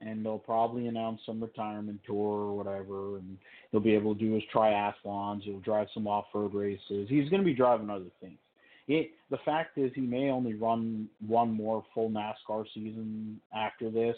and 0.00 0.24
they'll 0.24 0.38
probably 0.38 0.86
announce 0.86 1.20
some 1.26 1.42
retirement 1.42 2.00
tour 2.06 2.16
or 2.16 2.56
whatever 2.56 3.16
and 3.16 3.36
he'll 3.70 3.80
be 3.80 3.94
able 3.94 4.14
to 4.14 4.20
do 4.20 4.34
his 4.34 4.42
triathlons 4.54 5.42
he'll 5.42 5.60
drive 5.60 5.88
some 5.92 6.06
off-road 6.06 6.54
races 6.54 7.08
he's 7.08 7.28
to 7.42 7.46
be 7.46 7.54
driving 7.54 7.90
other 7.90 8.10
things 8.20 8.38
it, 8.86 9.10
the 9.30 9.38
fact 9.44 9.76
is 9.76 9.90
he 9.94 10.02
may 10.02 10.30
only 10.30 10.54
run 10.54 11.08
one 11.26 11.52
more 11.52 11.84
full 11.92 12.10
nascar 12.10 12.64
season 12.72 13.40
after 13.54 13.90
this 13.90 14.16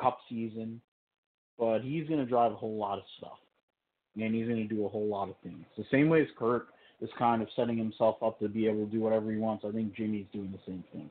cup 0.00 0.18
season 0.28 0.80
but 1.58 1.80
he's 1.80 2.06
going 2.08 2.20
to 2.20 2.26
drive 2.26 2.52
a 2.52 2.56
whole 2.56 2.76
lot 2.76 2.98
of 2.98 3.04
stuff 3.18 3.38
and 4.16 4.34
he's 4.34 4.46
going 4.46 4.68
to 4.68 4.74
do 4.74 4.84
a 4.84 4.88
whole 4.88 5.06
lot 5.06 5.28
of 5.28 5.34
things 5.42 5.64
the 5.76 5.84
same 5.90 6.08
way 6.08 6.22
as 6.22 6.28
kurt 6.38 6.68
is 7.00 7.10
kind 7.18 7.42
of 7.42 7.48
setting 7.54 7.78
himself 7.78 8.16
up 8.22 8.38
to 8.38 8.48
be 8.48 8.66
able 8.66 8.84
to 8.84 8.90
do 8.90 9.00
whatever 9.00 9.30
he 9.30 9.38
wants 9.38 9.64
i 9.66 9.70
think 9.70 9.94
jimmie's 9.94 10.26
doing 10.32 10.52
the 10.52 10.70
same 10.70 10.84
thing 10.92 11.10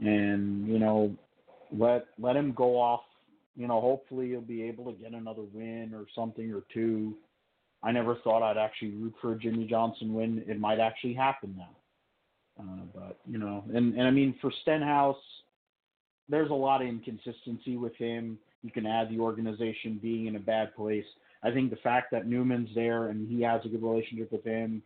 and 0.00 0.66
you 0.66 0.78
know 0.78 1.14
let 1.76 2.06
let 2.18 2.36
him 2.36 2.52
go 2.52 2.78
off. 2.78 3.02
You 3.56 3.68
know, 3.68 3.80
hopefully 3.80 4.28
he'll 4.28 4.40
be 4.40 4.62
able 4.62 4.90
to 4.92 4.98
get 4.98 5.12
another 5.12 5.42
win 5.52 5.92
or 5.94 6.06
something 6.14 6.52
or 6.52 6.62
two. 6.72 7.14
I 7.82 7.92
never 7.92 8.16
thought 8.16 8.42
I'd 8.42 8.56
actually 8.56 8.92
root 8.92 9.14
for 9.20 9.32
a 9.32 9.38
Jimmie 9.38 9.66
Johnson 9.66 10.14
win. 10.14 10.42
It 10.46 10.58
might 10.58 10.78
actually 10.78 11.14
happen 11.14 11.54
now. 11.58 11.76
Uh, 12.58 12.84
but 12.94 13.18
you 13.26 13.38
know, 13.38 13.64
and 13.74 13.94
and 13.94 14.02
I 14.02 14.10
mean 14.10 14.34
for 14.40 14.52
Stenhouse, 14.62 15.16
there's 16.28 16.50
a 16.50 16.54
lot 16.54 16.82
of 16.82 16.88
inconsistency 16.88 17.76
with 17.76 17.94
him. 17.96 18.38
You 18.62 18.70
can 18.70 18.86
add 18.86 19.10
the 19.10 19.18
organization 19.18 19.98
being 20.00 20.26
in 20.26 20.36
a 20.36 20.40
bad 20.40 20.74
place. 20.74 21.04
I 21.42 21.50
think 21.50 21.70
the 21.70 21.76
fact 21.76 22.10
that 22.12 22.26
Newman's 22.26 22.70
there 22.74 23.08
and 23.08 23.28
he 23.28 23.42
has 23.42 23.60
a 23.64 23.68
good 23.68 23.82
relationship 23.82 24.30
with 24.30 24.44
him, 24.44 24.82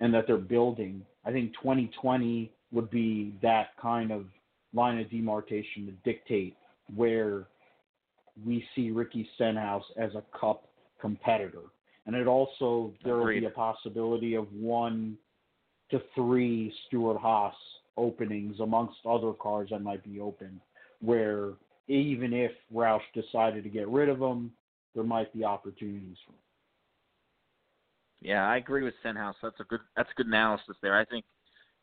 and 0.00 0.14
that 0.14 0.26
they're 0.26 0.38
building. 0.38 1.04
I 1.24 1.30
think 1.30 1.52
2020 1.54 2.50
would 2.72 2.90
be 2.90 3.34
that 3.42 3.76
kind 3.80 4.10
of 4.10 4.24
line 4.72 4.98
of 4.98 5.10
demarcation 5.10 5.86
to 5.86 5.92
dictate 6.10 6.56
where 6.94 7.46
we 8.46 8.64
see 8.74 8.90
Ricky 8.90 9.28
Stenhouse 9.34 9.84
as 9.96 10.10
a 10.14 10.22
cup 10.38 10.68
competitor. 11.00 11.64
And 12.06 12.16
it 12.16 12.26
also 12.26 12.92
there 13.04 13.16
will 13.16 13.26
be 13.26 13.44
a 13.44 13.50
possibility 13.50 14.34
of 14.34 14.50
one 14.52 15.18
to 15.90 16.00
three 16.14 16.72
Stewart-Haas 16.86 17.54
openings 17.96 18.60
amongst 18.60 18.98
other 19.04 19.32
cars 19.32 19.68
that 19.70 19.82
might 19.82 20.02
be 20.02 20.20
open, 20.20 20.60
where 21.00 21.50
even 21.90 22.32
if 22.32 22.52
Roush 22.72 23.00
decided 23.14 23.64
to 23.64 23.70
get 23.70 23.88
rid 23.88 24.08
of 24.08 24.18
them, 24.18 24.52
there 24.94 25.04
might 25.04 25.32
be 25.32 25.44
opportunities 25.44 26.16
for 26.24 26.32
him. 26.32 26.38
Yeah, 28.20 28.46
I 28.46 28.58
agree 28.58 28.84
with 28.84 28.94
Stenhouse. 29.00 29.36
That's 29.42 29.58
a 29.60 29.64
good 29.64 29.80
that's 29.96 30.10
a 30.10 30.14
good 30.14 30.26
analysis 30.26 30.76
there. 30.82 30.98
I 30.98 31.04
think 31.06 31.24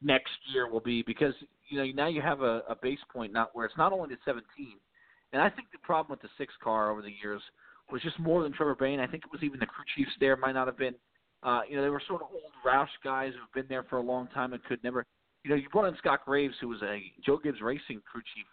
next 0.02 0.32
year 0.54 0.70
will 0.70 0.80
be 0.80 1.02
because 1.02 1.34
you 1.68 1.78
know 1.78 1.86
now 1.96 2.08
you 2.08 2.22
have 2.22 2.42
a, 2.42 2.62
a 2.70 2.76
base 2.82 3.00
point 3.12 3.34
not 3.34 3.50
where 3.54 3.66
it's 3.66 3.78
not 3.78 3.92
only 3.92 4.10
the 4.10 4.20
17, 4.24 4.44
and 5.34 5.42
I 5.42 5.50
think 5.50 5.70
the 5.72 5.80
problem 5.80 6.12
with 6.12 6.22
the 6.22 6.30
six 6.38 6.54
car 6.64 6.92
over 6.92 7.02
the 7.02 7.14
years 7.24 7.42
was 7.92 8.02
just 8.02 8.20
more 8.20 8.44
than 8.44 8.54
Trevor 8.54 8.76
Bayne. 8.76 9.00
I 9.00 9.08
think 9.08 9.24
it 9.26 9.32
was 9.32 9.42
even 9.44 9.60
the 9.60 9.66
crew 9.66 9.84
chiefs 9.96 10.12
there 10.20 10.38
might 10.38 10.54
not 10.54 10.68
have 10.68 10.78
been. 10.78 10.94
Uh, 11.44 11.62
you 11.68 11.76
know, 11.76 11.82
they 11.82 11.90
were 11.90 12.02
sort 12.08 12.22
of 12.22 12.28
old 12.32 12.52
Roush 12.66 12.88
guys 13.04 13.32
who've 13.34 13.54
been 13.54 13.70
there 13.70 13.84
for 13.84 13.98
a 13.98 14.02
long 14.02 14.28
time 14.34 14.54
and 14.54 14.64
could 14.66 14.84
never. 14.84 15.06
You 15.44 15.52
know, 15.52 15.56
you 15.56 15.70
brought 15.70 15.86
in 15.86 15.98
Scott 15.98 16.22
Graves, 16.26 16.56
who 16.62 16.68
was 16.68 16.82
a 16.84 17.02
Joe 17.26 17.40
Gibbs 17.42 17.62
Racing 17.62 18.02
crew 18.12 18.22
chief 18.36 18.46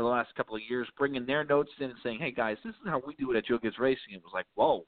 for 0.00 0.04
the 0.04 0.08
last 0.08 0.34
couple 0.34 0.56
of 0.56 0.62
years, 0.66 0.88
bringing 0.96 1.26
their 1.26 1.44
notes 1.44 1.70
in 1.78 1.90
and 1.90 1.98
saying, 2.02 2.18
"Hey 2.20 2.30
guys, 2.30 2.56
this 2.64 2.74
is 2.74 2.80
how 2.86 3.02
we 3.06 3.14
do 3.16 3.30
it 3.32 3.36
at 3.36 3.44
Joe 3.44 3.58
Gibbs 3.58 3.78
Racing." 3.78 4.14
It 4.14 4.22
was 4.22 4.32
like, 4.32 4.46
whoa, 4.54 4.86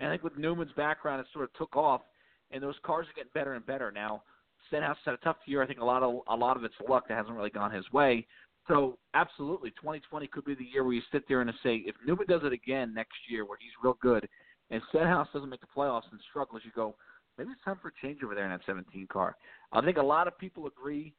And 0.00 0.08
I 0.08 0.12
think 0.12 0.24
with 0.24 0.36
Newman's 0.36 0.72
background, 0.72 1.20
it 1.20 1.28
sort 1.32 1.44
of 1.44 1.52
took 1.52 1.76
off, 1.76 2.02
and 2.50 2.60
those 2.60 2.74
cars 2.82 3.06
are 3.08 3.12
getting 3.12 3.30
better 3.34 3.54
and 3.54 3.64
better 3.64 3.92
now. 3.92 4.24
Stenhouse 4.66 4.96
had 5.04 5.14
a 5.14 5.18
tough 5.18 5.36
year. 5.46 5.62
I 5.62 5.66
think 5.68 5.78
a 5.78 5.84
lot 5.84 6.02
of 6.02 6.22
a 6.26 6.34
lot 6.34 6.56
of 6.56 6.64
it's 6.64 6.74
luck 6.88 7.06
that 7.06 7.16
hasn't 7.16 7.36
really 7.36 7.50
gone 7.50 7.70
his 7.70 7.84
way. 7.92 8.26
So 8.66 8.98
absolutely, 9.14 9.70
2020 9.70 10.26
could 10.26 10.44
be 10.44 10.56
the 10.56 10.64
year 10.64 10.82
where 10.82 10.92
you 10.92 11.02
sit 11.12 11.22
there 11.28 11.40
and 11.40 11.52
say, 11.62 11.76
if 11.86 11.94
Newman 12.04 12.26
does 12.26 12.42
it 12.42 12.52
again 12.52 12.92
next 12.92 13.18
year, 13.28 13.44
where 13.44 13.58
he's 13.60 13.70
real 13.80 13.96
good, 14.02 14.28
and 14.70 14.82
Stenhouse 14.88 15.28
doesn't 15.32 15.48
make 15.48 15.60
the 15.60 15.68
playoffs 15.68 16.10
and 16.10 16.20
struggles, 16.28 16.62
you 16.64 16.72
go, 16.74 16.96
maybe 17.38 17.50
it's 17.52 17.62
time 17.64 17.78
for 17.80 17.88
a 17.88 17.92
change 18.02 18.24
over 18.24 18.34
there 18.34 18.44
in 18.44 18.50
that 18.50 18.62
17 18.66 19.06
car. 19.06 19.36
I 19.70 19.82
think 19.82 19.98
a 19.98 20.02
lot 20.02 20.26
of 20.26 20.36
people 20.36 20.66
agree 20.66 21.14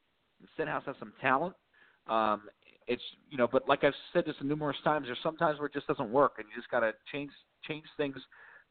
Stenhouse 0.54 0.84
has 0.84 0.96
some 0.98 1.14
talent. 1.22 1.54
Um, 2.06 2.42
it's 2.90 3.02
you 3.30 3.38
know, 3.38 3.48
but 3.50 3.68
like 3.68 3.84
I've 3.84 3.94
said 4.12 4.24
this 4.26 4.34
numerous 4.42 4.76
times, 4.82 5.06
there's 5.06 5.18
sometimes 5.22 5.58
where 5.58 5.66
it 5.66 5.72
just 5.72 5.86
doesn't 5.86 6.10
work, 6.10 6.34
and 6.38 6.46
you 6.48 6.60
just 6.60 6.70
got 6.70 6.80
to 6.80 6.92
change 7.12 7.30
change 7.66 7.84
things 7.96 8.16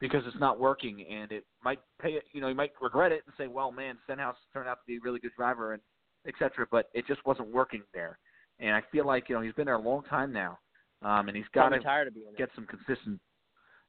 because 0.01 0.23
it's 0.27 0.39
not 0.39 0.59
working, 0.59 1.05
and 1.09 1.31
it 1.31 1.45
might 1.63 1.79
pay. 2.01 2.19
You 2.33 2.41
know, 2.41 2.49
you 2.49 2.55
might 2.55 2.73
regret 2.81 3.13
it 3.13 3.23
and 3.25 3.33
say, 3.37 3.47
well, 3.47 3.71
man, 3.71 3.97
Stenhouse 4.03 4.35
turned 4.53 4.67
out 4.67 4.75
to 4.75 4.85
be 4.85 4.97
a 4.97 4.99
really 5.01 5.21
good 5.21 5.31
driver, 5.37 5.71
and 5.73 5.81
etc. 6.27 6.67
But 6.69 6.89
it 6.93 7.07
just 7.07 7.25
wasn't 7.25 7.47
working 7.47 7.81
there, 7.93 8.19
and 8.59 8.75
I 8.75 8.81
feel 8.91 9.07
like 9.07 9.29
you 9.29 9.35
know 9.35 9.41
he's 9.41 9.53
been 9.53 9.65
there 9.65 9.75
a 9.75 9.81
long 9.81 10.03
time 10.09 10.33
now, 10.33 10.59
um, 11.01 11.29
and 11.29 11.37
he's 11.37 11.47
got 11.53 11.69
to 11.69 11.79
get 12.37 12.49
some 12.55 12.67
consistent. 12.67 13.21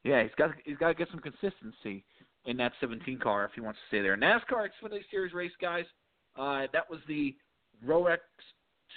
Yeah, 0.05 0.23
he's 0.23 0.35
got 0.39 0.51
he's 0.65 0.79
got 0.79 0.89
to 0.89 0.95
get 0.95 1.09
some 1.11 1.21
consistency 1.21 2.05
in 2.47 2.57
that 2.59 2.73
17 2.81 3.19
car 3.19 3.45
if 3.45 3.51
he 3.57 3.61
wants 3.61 3.81
to 3.81 3.97
stay 3.97 4.01
there. 4.01 4.17
NASCAR 4.17 4.69
Xfinity 4.69 5.01
Series 5.11 5.35
race, 5.35 5.51
guys. 5.61 5.85
Uh, 6.39 6.69
that 6.73 6.89
was 6.89 7.01
the 7.09 7.35
Rolex 7.85 8.19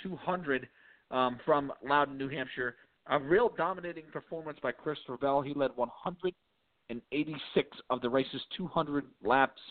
200 0.04 0.68
um, 1.12 1.40
from 1.46 1.72
Loudon, 1.88 2.18
New 2.18 2.30
Hampshire. 2.30 2.76
A 3.08 3.20
real 3.20 3.52
dominating 3.58 4.06
performance 4.12 4.58
by 4.62 4.72
Christopher 4.72 5.18
Bell. 5.18 5.42
He 5.42 5.54
led 5.54 5.72
186 5.76 7.78
of 7.90 8.02
the 8.02 8.10
race's 8.10 8.42
200 8.58 9.06
laps. 9.24 9.62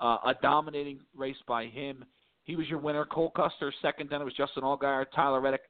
Uh, 0.00 0.18
a 0.26 0.34
dominating 0.42 1.00
race 1.16 1.36
by 1.46 1.66
him. 1.66 2.04
He 2.42 2.56
was 2.56 2.68
your 2.68 2.78
winner. 2.78 3.06
Cole 3.06 3.30
Custer 3.30 3.72
second. 3.80 4.10
Then 4.10 4.20
it 4.20 4.24
was 4.24 4.34
Justin 4.34 4.64
Allgaier, 4.64 5.06
Tyler 5.14 5.40
Reddick, 5.40 5.62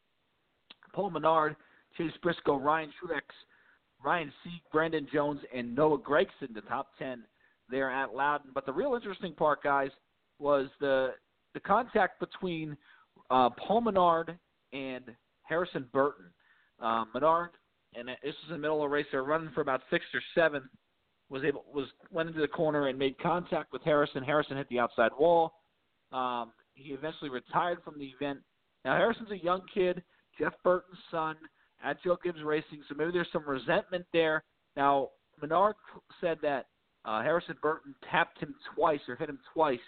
Paul 0.93 1.11
Menard, 1.11 1.55
Chase 1.97 2.11
Briscoe, 2.23 2.57
Ryan 2.57 2.91
Truex, 2.91 3.23
Ryan 4.05 4.33
Sieg, 4.43 4.61
Brandon 4.73 5.07
Jones, 5.12 5.41
and 5.55 5.75
Noah 5.75 5.99
Gragson, 5.99 6.53
the 6.53 6.62
top 6.62 6.89
10 6.99 7.25
there 7.71 7.91
at 7.91 8.15
Loudon. 8.15 8.51
But 8.55 8.67
the 8.67 8.73
real 8.73 8.95
interesting 8.95 9.35
part, 9.35 9.62
guys, 9.62 9.91
was 10.39 10.69
the 10.81 11.15
the 11.55 11.61
contact 11.61 12.19
between 12.19 12.77
uh, 13.31 13.49
Paul 13.51 13.83
Menard 13.83 14.37
and 14.75 15.05
Harrison 15.43 15.89
Burton. 15.93 16.27
Um, 16.81 17.09
Menard, 17.14 17.51
and 17.95 18.09
this 18.09 18.16
was 18.22 18.35
in 18.49 18.55
the 18.55 18.59
middle 18.59 18.83
of 18.83 18.91
the 18.91 18.95
race. 18.95 19.07
They 19.12 19.18
were 19.18 19.25
running 19.25 19.51
for 19.55 19.61
about 19.61 19.81
six 19.91 20.05
or 20.12 20.20
seven. 20.35 20.68
Was 21.31 21.45
able 21.45 21.64
was 21.72 21.87
went 22.11 22.29
into 22.29 22.41
the 22.41 22.49
corner 22.49 22.89
and 22.89 22.99
made 22.99 23.16
contact 23.18 23.72
with 23.72 23.81
Harrison. 23.83 24.25
Harrison 24.25 24.57
hit 24.57 24.68
the 24.68 24.81
outside 24.81 25.12
wall. 25.18 25.53
Um, 26.12 26.53
he 26.75 26.93
eventually 26.93 27.31
retired 27.31 27.79
from 27.85 27.99
the 27.99 28.07
event. 28.07 28.41
Now 28.85 28.97
Harrison's 28.97 29.31
a 29.31 29.43
young 29.43 29.62
kid, 29.72 30.03
Jeff 30.39 30.53
Burton's 30.64 30.99
son 31.11 31.37
at 31.83 32.03
Joe 32.03 32.18
Gibbs 32.22 32.43
Racing, 32.43 32.83
so 32.89 32.95
maybe 32.97 33.12
there's 33.12 33.29
some 33.33 33.49
resentment 33.49 34.05
there. 34.12 34.43
Now 34.77 35.11
Menard 35.41 35.77
said 36.20 36.39
that 36.43 36.66
uh, 37.05 37.22
Harrison 37.22 37.57
Burton 37.62 37.95
tapped 38.11 38.39
him 38.39 38.55
twice 38.75 39.01
or 39.09 39.14
hit 39.14 39.29
him 39.29 39.39
twice 39.53 39.79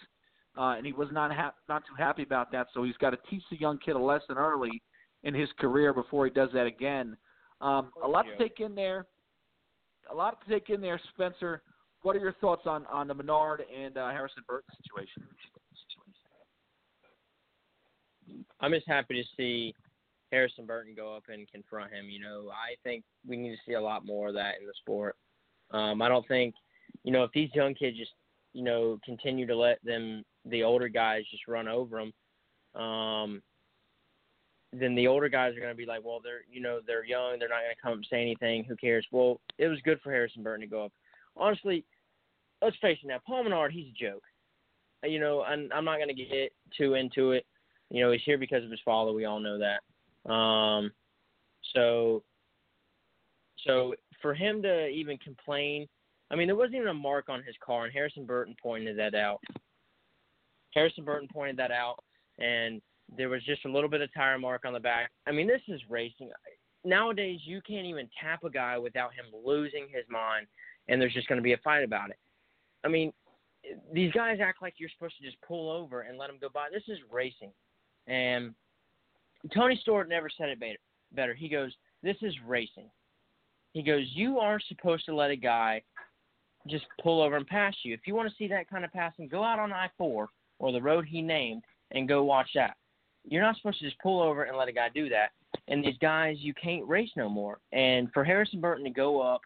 uh, 0.56 0.74
and 0.76 0.86
he 0.86 0.92
was 0.92 1.08
not 1.12 1.32
ha- 1.32 1.54
not 1.68 1.82
too 1.86 1.94
happy 1.96 2.22
about 2.22 2.50
that. 2.52 2.68
So 2.74 2.84
he's 2.84 2.96
got 2.96 3.10
to 3.10 3.18
teach 3.30 3.42
the 3.50 3.58
young 3.58 3.78
kid 3.78 3.96
a 3.96 3.98
lesson 3.98 4.36
early 4.36 4.82
in 5.22 5.34
his 5.34 5.48
career 5.58 5.92
before 5.92 6.24
he 6.26 6.32
does 6.32 6.50
that 6.54 6.66
again. 6.66 7.16
Um, 7.60 7.90
a 8.02 8.08
lot 8.08 8.22
to 8.22 8.36
take 8.36 8.60
in 8.60 8.74
there. 8.74 9.06
A 10.10 10.14
lot 10.14 10.38
to 10.44 10.52
take 10.52 10.70
in 10.70 10.80
there, 10.80 11.00
Spencer. 11.14 11.62
What 12.02 12.14
are 12.14 12.20
your 12.20 12.34
thoughts 12.34 12.62
on 12.66 12.86
on 12.86 13.08
the 13.08 13.14
Menard 13.14 13.62
and 13.76 13.96
uh, 13.96 14.10
Harrison 14.10 14.42
Burton 14.46 14.70
situation? 14.82 15.22
I'm 18.60 18.72
just 18.72 18.86
happy 18.86 19.22
to 19.22 19.28
see 19.36 19.74
Harrison 20.32 20.66
Burton 20.66 20.94
go 20.96 21.14
up 21.14 21.24
and 21.28 21.50
confront 21.50 21.92
him. 21.92 22.08
You 22.08 22.20
know, 22.20 22.50
I 22.50 22.76
think 22.82 23.04
we 23.26 23.36
need 23.36 23.50
to 23.50 23.56
see 23.66 23.74
a 23.74 23.80
lot 23.80 24.04
more 24.06 24.28
of 24.28 24.34
that 24.34 24.54
in 24.60 24.66
the 24.66 24.72
sport. 24.80 25.16
Um, 25.70 26.00
I 26.00 26.08
don't 26.08 26.26
think, 26.28 26.54
you 27.04 27.12
know, 27.12 27.24
if 27.24 27.32
these 27.32 27.50
young 27.54 27.74
kids 27.74 27.96
just, 27.96 28.12
you 28.56 28.64
know, 28.64 28.98
continue 29.04 29.46
to 29.46 29.54
let 29.54 29.84
them 29.84 30.24
the 30.46 30.62
older 30.62 30.88
guys 30.88 31.24
just 31.30 31.46
run 31.46 31.68
over 31.68 31.98
them, 31.98 32.82
um, 32.82 33.42
then 34.72 34.94
the 34.94 35.06
older 35.06 35.28
guys 35.28 35.54
are 35.54 35.60
going 35.60 35.72
to 35.72 35.76
be 35.76 35.84
like, 35.84 36.02
well, 36.02 36.20
they're 36.24 36.40
you 36.50 36.62
know 36.62 36.80
they're 36.86 37.04
young, 37.04 37.38
they're 37.38 37.50
not 37.50 37.60
going 37.60 37.76
to 37.76 37.82
come 37.82 37.92
and 37.92 38.06
say 38.08 38.22
anything. 38.22 38.64
Who 38.64 38.74
cares? 38.74 39.06
Well, 39.12 39.42
it 39.58 39.68
was 39.68 39.78
good 39.84 40.00
for 40.02 40.10
Harrison 40.10 40.42
Burton 40.42 40.62
to 40.62 40.66
go 40.66 40.86
up. 40.86 40.92
Honestly, 41.36 41.84
let's 42.62 42.78
face 42.78 42.96
it 43.04 43.06
now, 43.06 43.18
Paul 43.26 43.44
Menard, 43.44 43.72
he's 43.72 43.88
a 43.88 44.04
joke. 44.04 44.22
You 45.04 45.20
know, 45.20 45.42
I'm, 45.42 45.68
I'm 45.74 45.84
not 45.84 45.98
going 45.98 46.08
to 46.08 46.14
get 46.14 46.50
too 46.78 46.94
into 46.94 47.32
it. 47.32 47.44
You 47.90 48.02
know, 48.02 48.10
he's 48.10 48.22
here 48.24 48.38
because 48.38 48.64
of 48.64 48.70
his 48.70 48.80
father. 48.86 49.12
We 49.12 49.26
all 49.26 49.38
know 49.38 49.58
that. 49.58 50.32
Um, 50.32 50.90
so, 51.74 52.22
so 53.66 53.94
for 54.22 54.32
him 54.32 54.62
to 54.62 54.88
even 54.88 55.18
complain, 55.18 55.86
I 56.30 56.34
mean, 56.34 56.46
there 56.48 56.56
wasn't 56.56 56.76
even 56.76 56.88
a 56.88 56.94
mark 56.94 57.28
on 57.28 57.42
his 57.42 57.54
car, 57.64 57.84
and 57.84 57.92
Harrison 57.92 58.24
Burton 58.24 58.56
pointed 58.60 58.98
that 58.98 59.14
out. 59.14 59.40
Harrison 60.74 61.04
Burton 61.04 61.28
pointed 61.32 61.56
that 61.58 61.70
out, 61.70 62.02
and 62.38 62.82
there 63.16 63.28
was 63.28 63.42
just 63.44 63.64
a 63.64 63.70
little 63.70 63.88
bit 63.88 64.00
of 64.00 64.12
tire 64.12 64.38
mark 64.38 64.64
on 64.64 64.72
the 64.72 64.80
back. 64.80 65.10
I 65.26 65.32
mean, 65.32 65.46
this 65.46 65.62
is 65.68 65.80
racing. 65.88 66.30
Nowadays, 66.84 67.40
you 67.44 67.60
can't 67.66 67.86
even 67.86 68.08
tap 68.20 68.44
a 68.44 68.50
guy 68.50 68.76
without 68.76 69.14
him 69.14 69.26
losing 69.44 69.86
his 69.90 70.04
mind, 70.10 70.46
and 70.88 71.00
there's 71.00 71.14
just 71.14 71.28
going 71.28 71.38
to 71.38 71.42
be 71.42 71.52
a 71.52 71.58
fight 71.58 71.84
about 71.84 72.10
it. 72.10 72.18
I 72.84 72.88
mean, 72.88 73.12
these 73.92 74.12
guys 74.12 74.38
act 74.40 74.62
like 74.62 74.74
you're 74.78 74.90
supposed 74.90 75.16
to 75.18 75.24
just 75.24 75.40
pull 75.42 75.70
over 75.70 76.02
and 76.02 76.18
let 76.18 76.28
them 76.28 76.38
go 76.40 76.48
by. 76.52 76.68
This 76.72 76.84
is 76.88 76.98
racing, 77.10 77.52
and 78.06 78.54
Tony 79.54 79.78
Stewart 79.80 80.08
never 80.08 80.28
said 80.28 80.48
it 80.48 80.78
better. 81.12 81.34
He 81.34 81.48
goes, 81.48 81.76
"This 82.02 82.16
is 82.22 82.34
racing." 82.44 82.90
He 83.72 83.82
goes, 83.82 84.06
"You 84.14 84.38
are 84.38 84.60
supposed 84.60 85.04
to 85.06 85.14
let 85.14 85.30
a 85.30 85.36
guy 85.36 85.82
just 86.68 86.86
pull 87.02 87.22
over 87.22 87.36
and 87.36 87.46
pass 87.46 87.74
you. 87.82 87.94
If 87.94 88.00
you 88.06 88.14
want 88.14 88.28
to 88.28 88.34
see 88.36 88.48
that 88.48 88.68
kind 88.68 88.84
of 88.84 88.92
passing, 88.92 89.28
go 89.28 89.42
out 89.42 89.58
on 89.58 89.72
I 89.72 89.90
four 89.96 90.28
or 90.58 90.72
the 90.72 90.82
road 90.82 91.06
he 91.06 91.22
named 91.22 91.62
and 91.92 92.08
go 92.08 92.24
watch 92.24 92.50
that. 92.54 92.76
You're 93.28 93.42
not 93.42 93.56
supposed 93.56 93.78
to 93.80 93.84
just 93.84 94.00
pull 94.00 94.22
over 94.22 94.44
and 94.44 94.56
let 94.56 94.68
a 94.68 94.72
guy 94.72 94.88
do 94.94 95.08
that. 95.08 95.30
And 95.68 95.84
these 95.84 95.98
guys, 96.00 96.36
you 96.38 96.54
can't 96.54 96.86
race 96.86 97.10
no 97.16 97.28
more. 97.28 97.58
And 97.72 98.10
for 98.12 98.24
Harrison 98.24 98.60
Burton 98.60 98.84
to 98.84 98.90
go 98.90 99.20
up 99.20 99.40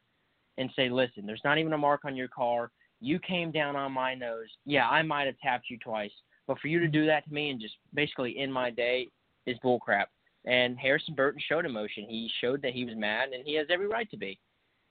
and 0.59 0.71
say, 0.77 0.91
listen, 0.91 1.27
there's 1.27 1.41
not 1.45 1.59
even 1.59 1.73
a 1.73 1.79
mark 1.79 2.05
on 2.05 2.17
your 2.17 2.29
car. 2.29 2.71
You 3.01 3.19
came 3.19 3.51
down 3.51 3.77
on 3.77 3.93
my 3.93 4.15
nose. 4.15 4.49
Yeah, 4.67 4.89
I 4.89 5.03
might 5.03 5.27
have 5.27 5.39
tapped 5.39 5.71
you 5.71 5.79
twice. 5.79 6.11
But 6.47 6.59
for 6.59 6.69
you 6.69 6.81
to 6.81 6.89
do 6.89 7.07
that 7.07 7.25
to 7.27 7.33
me 7.33 7.51
and 7.51 7.61
just 7.61 7.75
basically 7.95 8.39
end 8.39 8.53
my 8.53 8.71
day 8.71 9.09
is 9.47 9.57
bullcrap. 9.65 10.07
And 10.45 10.79
Harrison 10.79 11.15
Burton 11.15 11.41
showed 11.49 11.65
emotion. 11.65 12.05
He 12.09 12.31
showed 12.41 12.61
that 12.63 12.73
he 12.73 12.85
was 12.85 12.97
mad, 12.97 13.31
and 13.33 13.47
he 13.47 13.55
has 13.55 13.67
every 13.71 13.87
right 13.87 14.11
to 14.11 14.17
be. 14.17 14.39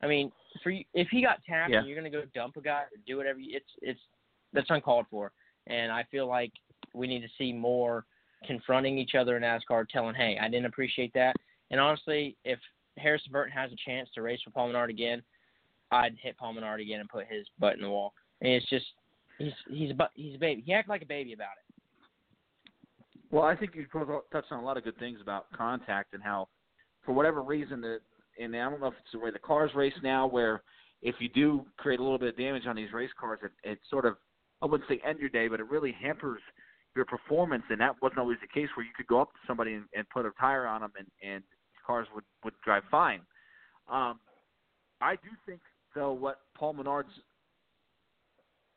I 0.02 0.08
mean, 0.08 0.32
for 0.64 0.72
you, 0.72 0.84
if 0.94 1.08
he 1.10 1.22
got 1.22 1.44
tapped 1.48 1.72
yeah. 1.72 1.80
and 1.80 1.88
you're 1.88 2.00
going 2.00 2.12
to 2.12 2.18
go 2.18 2.24
dump 2.34 2.58
a 2.58 2.62
guy 2.62 2.82
or 2.82 2.98
do 3.06 3.18
whatever, 3.18 3.40
it's 3.42 3.70
it's 3.82 4.00
that's 4.54 4.70
uncalled 4.70 5.06
for. 5.10 5.32
And 5.68 5.92
I 5.92 6.04
feel 6.10 6.28
like 6.28 6.52
we 6.94 7.08
need 7.08 7.22
to 7.22 7.28
see 7.38 7.54
more 7.54 8.06
confronting 8.46 8.98
each 8.98 9.16
other 9.16 9.38
in 9.38 9.44
NASCAR, 9.44 9.88
telling, 9.90 10.16
hey, 10.16 10.38
I 10.42 10.48
didn't 10.48 10.66
appreciate 10.66 11.14
that. 11.14 11.36
And 11.72 11.80
honestly, 11.80 12.36
if 12.46 12.60
Harrison 12.98 13.32
Burton 13.32 13.54
has 13.54 13.72
a 13.72 13.76
chance 13.86 14.10
to 14.16 14.22
race 14.22 14.40
for 14.44 14.52
Paul 14.52 14.68
Menard 14.68 14.90
again, 14.90 15.22
I'd 15.92 16.16
hit 16.22 16.38
Paul 16.38 16.54
Menard 16.54 16.82
again 16.82 17.00
and 17.00 17.10
put 17.10 17.28
his 17.28 17.46
butt 17.60 17.76
in 17.76 17.82
the 17.82 17.90
wall. 17.90 18.14
And 18.42 18.52
it's 18.52 18.70
just 18.70 18.86
he's 19.38 19.54
he's 19.70 19.92
a 19.92 20.10
he's 20.14 20.36
a 20.36 20.40
baby. 20.40 20.64
He 20.66 20.74
acted 20.74 20.90
like 20.90 21.02
a 21.02 21.08
baby 21.08 21.34
about 21.34 21.50
it. 21.58 21.70
Well, 23.32 23.44
I 23.44 23.56
think 23.56 23.76
you 23.76 23.86
touched 24.32 24.52
on 24.52 24.64
a 24.64 24.66
lot 24.66 24.78
of 24.78 24.84
good 24.84 24.98
things 24.98 25.20
about 25.22 25.46
contact 25.56 26.14
and 26.14 26.24
how, 26.24 26.48
for 27.06 27.12
whatever 27.12 27.44
reason, 27.44 27.80
that 27.82 28.00
and 28.40 28.56
I 28.56 28.70
don't 28.70 28.80
know 28.80 28.88
if 28.88 28.94
it's 29.00 29.12
the 29.12 29.20
way 29.20 29.32
the 29.32 29.40
cars 29.40 29.72
race 29.76 29.94
now, 30.02 30.28
where 30.28 30.62
if 31.02 31.16
you 31.20 31.30
do 31.30 31.66
create 31.78 32.00
a 32.00 32.04
little 32.04 32.18
bit 32.18 32.30
of 32.30 32.38
damage 32.38 32.66
on 32.66 32.76
these 32.76 32.92
race 32.94 33.12
cars, 33.20 33.40
it, 33.44 33.52
it 33.64 33.80
sort 33.90 34.06
of 34.06 34.16
I 34.62 34.66
wouldn't 34.66 34.90
say 34.90 35.00
end 35.08 35.20
your 35.20 35.30
day, 35.30 35.48
but 35.48 35.60
it 35.60 35.70
really 35.70 35.96
hampers 36.00 36.42
your 36.96 37.06
performance. 37.06 37.64
And 37.70 37.80
that 37.80 37.96
wasn't 38.02 38.20
always 38.20 38.38
the 38.42 38.48
case 38.48 38.70
where 38.76 38.86
you 38.86 38.92
could 38.96 39.08
go 39.08 39.22
up 39.22 39.32
to 39.32 39.40
somebody 39.48 39.76
and, 39.76 39.86
and 39.96 40.10
put 40.10 40.26
a 40.26 40.32
tire 40.40 40.68
on 40.68 40.82
them 40.82 40.92
and, 40.98 41.08
and 41.24 41.44
cars 41.86 42.08
would, 42.14 42.26
would 42.44 42.54
drive 42.64 42.84
fine. 42.92 43.22
Um, 43.90 44.20
I 45.02 45.16
do 45.16 45.30
think, 45.46 45.62
though, 45.96 46.12
what 46.12 46.42
Paul 46.56 46.74
Menard's 46.74 47.10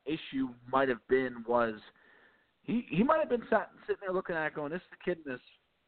issue 0.06 0.48
might 0.70 0.88
have 0.88 1.06
been 1.08 1.44
was 1.46 1.74
he 2.62 2.86
he 2.88 3.02
might 3.02 3.18
have 3.20 3.28
been 3.28 3.42
sat, 3.50 3.70
sitting 3.86 4.00
there 4.00 4.14
looking 4.14 4.36
at 4.36 4.46
it 4.46 4.54
going, 4.54 4.72
this 4.72 4.80
is 4.80 4.88
the 4.90 5.10
kid 5.10 5.18
in 5.24 5.32
this 5.32 5.40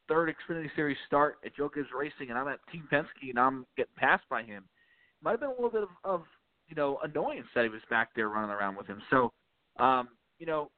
third 0.08 0.34
Xfinity 0.34 0.68
Series 0.76 0.96
start 1.06 1.36
at 1.44 1.54
Joe 1.56 1.70
Gibbs 1.74 1.88
Racing, 1.96 2.30
and 2.30 2.38
I'm 2.38 2.48
at 2.48 2.60
Team 2.70 2.88
Penske, 2.92 3.30
and 3.30 3.38
I'm 3.38 3.66
getting 3.76 3.92
passed 3.96 4.24
by 4.28 4.42
him. 4.42 4.64
Might 5.22 5.32
have 5.32 5.40
been 5.40 5.50
a 5.50 5.52
little 5.52 5.70
bit 5.70 5.82
of, 5.82 5.88
of 6.04 6.22
you 6.68 6.76
know 6.76 6.98
annoyance 7.02 7.46
that 7.54 7.64
he 7.64 7.70
was 7.70 7.80
back 7.90 8.10
there 8.14 8.28
running 8.28 8.50
around 8.50 8.76
with 8.76 8.86
him. 8.86 9.00
So 9.10 9.32
um, 9.78 10.08
you 10.38 10.46
know, 10.46 10.70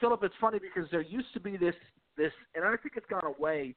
Philip, 0.00 0.22
it's 0.22 0.34
funny 0.40 0.58
because 0.58 0.90
there 0.90 1.02
used 1.02 1.32
to 1.34 1.40
be 1.40 1.56
this 1.56 1.74
this, 2.16 2.32
and 2.54 2.64
I 2.64 2.76
think 2.76 2.94
it's 2.96 3.06
gone 3.10 3.24
away. 3.24 3.74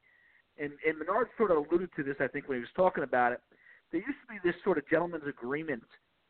And 0.57 0.71
and 0.87 0.97
Menard 0.97 1.27
sort 1.37 1.51
of 1.51 1.57
alluded 1.57 1.89
to 1.95 2.03
this, 2.03 2.15
I 2.19 2.27
think, 2.27 2.47
when 2.47 2.57
he 2.57 2.61
was 2.61 2.69
talking 2.75 3.03
about 3.03 3.31
it. 3.31 3.41
There 3.91 4.01
used 4.01 4.19
to 4.27 4.33
be 4.33 4.39
this 4.43 4.55
sort 4.63 4.77
of 4.77 4.83
gentleman's 4.89 5.27
agreement 5.27 5.83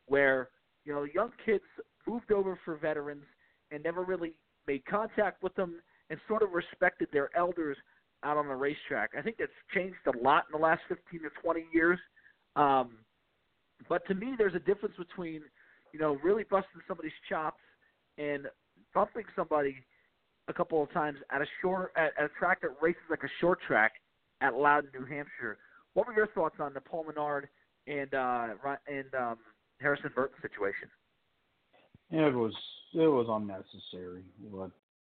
where 0.06 0.48
You 0.84 0.92
know, 0.92 1.04
young 1.04 1.30
kids 1.44 1.64
moved 2.06 2.32
over 2.32 2.58
for 2.64 2.76
veterans 2.76 3.24
and 3.70 3.82
never 3.82 4.02
really 4.02 4.32
made 4.66 4.84
contact 4.84 5.42
with 5.42 5.54
them 5.54 5.80
and 6.10 6.18
sort 6.26 6.42
of 6.42 6.50
respected 6.52 7.08
their 7.12 7.30
elders 7.36 7.76
out 8.24 8.36
on 8.36 8.48
the 8.48 8.54
racetrack. 8.54 9.10
I 9.18 9.22
think 9.22 9.36
that's 9.38 9.50
changed 9.74 9.96
a 10.06 10.16
lot 10.22 10.44
in 10.52 10.58
the 10.58 10.62
last 10.64 10.82
15 10.88 11.20
to 11.20 11.28
20 11.42 11.64
years. 11.72 11.98
Um, 12.56 12.98
but 13.88 14.06
to 14.08 14.14
me, 14.14 14.34
there's 14.38 14.54
a 14.54 14.60
difference 14.60 14.94
between, 14.96 15.42
you 15.92 16.00
know, 16.00 16.18
really 16.22 16.44
busting 16.44 16.80
somebody's 16.86 17.12
chops 17.28 17.60
and 18.18 18.46
bumping 18.94 19.24
somebody 19.34 19.76
a 20.48 20.52
couple 20.52 20.82
of 20.82 20.92
times 20.92 21.18
at 21.30 21.40
a 21.40 21.46
short 21.60 21.92
at, 21.96 22.12
at 22.18 22.24
a 22.24 22.28
track 22.38 22.60
that 22.62 22.70
races 22.80 23.02
like 23.10 23.22
a 23.22 23.30
short 23.40 23.58
track 23.66 23.92
at 24.40 24.54
Loudon, 24.54 24.90
New 24.92 25.06
Hampshire. 25.06 25.58
What 25.94 26.06
were 26.06 26.14
your 26.14 26.26
thoughts 26.28 26.56
on 26.58 26.74
the 26.74 26.80
Paul 26.80 27.04
Menard 27.04 27.48
and 27.86 28.12
uh, 28.14 28.48
and 28.86 29.14
um, 29.14 29.38
Harrison 29.80 30.10
Burton 30.14 30.36
situation? 30.40 30.88
It 32.10 32.34
was 32.34 32.52
it 32.94 33.08
was 33.08 33.26
unnecessary 33.28 34.24
what 34.50 34.70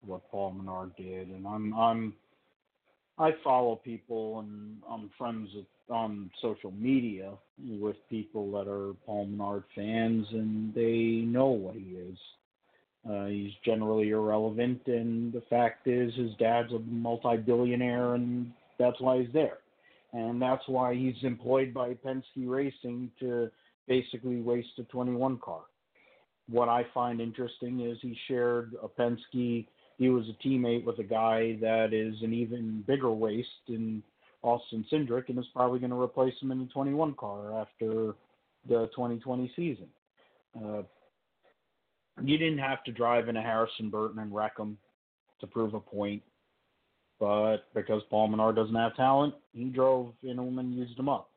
what 0.04 0.28
Paul 0.30 0.52
Menard 0.52 0.94
did, 0.96 1.28
and 1.28 1.46
I'm 1.46 1.72
I'm 1.74 2.14
I 3.22 3.30
follow 3.44 3.76
people 3.76 4.40
and 4.40 4.78
I'm 4.90 5.08
friends 5.16 5.48
with, 5.54 5.66
on 5.88 6.28
social 6.42 6.72
media 6.72 7.32
with 7.64 7.96
people 8.10 8.50
that 8.52 8.68
are 8.68 8.94
Paul 9.06 9.26
Menard 9.26 9.62
fans, 9.76 10.26
and 10.32 10.74
they 10.74 11.24
know 11.24 11.46
what 11.46 11.76
he 11.76 11.96
is. 11.96 12.18
Uh, 13.08 13.26
he's 13.26 13.52
generally 13.64 14.10
irrelevant, 14.10 14.80
and 14.86 15.32
the 15.32 15.42
fact 15.48 15.86
is, 15.86 16.12
his 16.14 16.32
dad's 16.38 16.72
a 16.72 16.80
multi-billionaire, 16.80 18.14
and 18.14 18.52
that's 18.78 19.00
why 19.00 19.20
he's 19.20 19.32
there, 19.32 19.58
and 20.12 20.42
that's 20.42 20.66
why 20.66 20.94
he's 20.94 21.14
employed 21.22 21.72
by 21.72 21.94
Penske 21.94 22.22
Racing 22.46 23.10
to 23.20 23.50
basically 23.86 24.40
waste 24.40 24.78
a 24.78 24.84
21 24.84 25.38
car. 25.38 25.62
What 26.48 26.68
I 26.68 26.86
find 26.92 27.20
interesting 27.20 27.80
is 27.88 27.98
he 28.02 28.16
shared 28.28 28.74
a 28.82 28.88
Penske. 28.88 29.66
He 29.98 30.08
was 30.08 30.24
a 30.28 30.46
teammate 30.46 30.84
with 30.84 30.98
a 30.98 31.04
guy 31.04 31.56
that 31.60 31.92
is 31.92 32.14
an 32.22 32.32
even 32.32 32.84
bigger 32.86 33.10
waste 33.10 33.48
in 33.68 34.02
Austin 34.42 34.84
Cindric, 34.92 35.28
and 35.28 35.38
is 35.38 35.44
probably 35.54 35.78
going 35.78 35.90
to 35.90 36.00
replace 36.00 36.34
him 36.40 36.50
in 36.50 36.58
the 36.58 36.66
21 36.66 37.14
car 37.14 37.60
after 37.60 38.14
the 38.68 38.88
2020 38.94 39.52
season. 39.54 39.86
Uh, 40.56 40.82
you 42.22 42.36
didn't 42.38 42.58
have 42.58 42.82
to 42.84 42.92
drive 42.92 43.28
in 43.28 43.36
a 43.36 43.42
Harrison 43.42 43.90
Burton 43.90 44.18
and 44.18 44.34
wreck 44.34 44.58
him 44.58 44.76
to 45.40 45.46
prove 45.46 45.74
a 45.74 45.80
point. 45.80 46.22
But 47.20 47.72
because 47.74 48.02
Paul 48.10 48.28
Menard 48.28 48.56
doesn't 48.56 48.74
have 48.74 48.96
talent, 48.96 49.34
he 49.52 49.64
drove 49.64 50.12
in 50.22 50.38
him 50.38 50.58
and 50.58 50.74
used 50.74 50.98
him 50.98 51.08
up. 51.08 51.30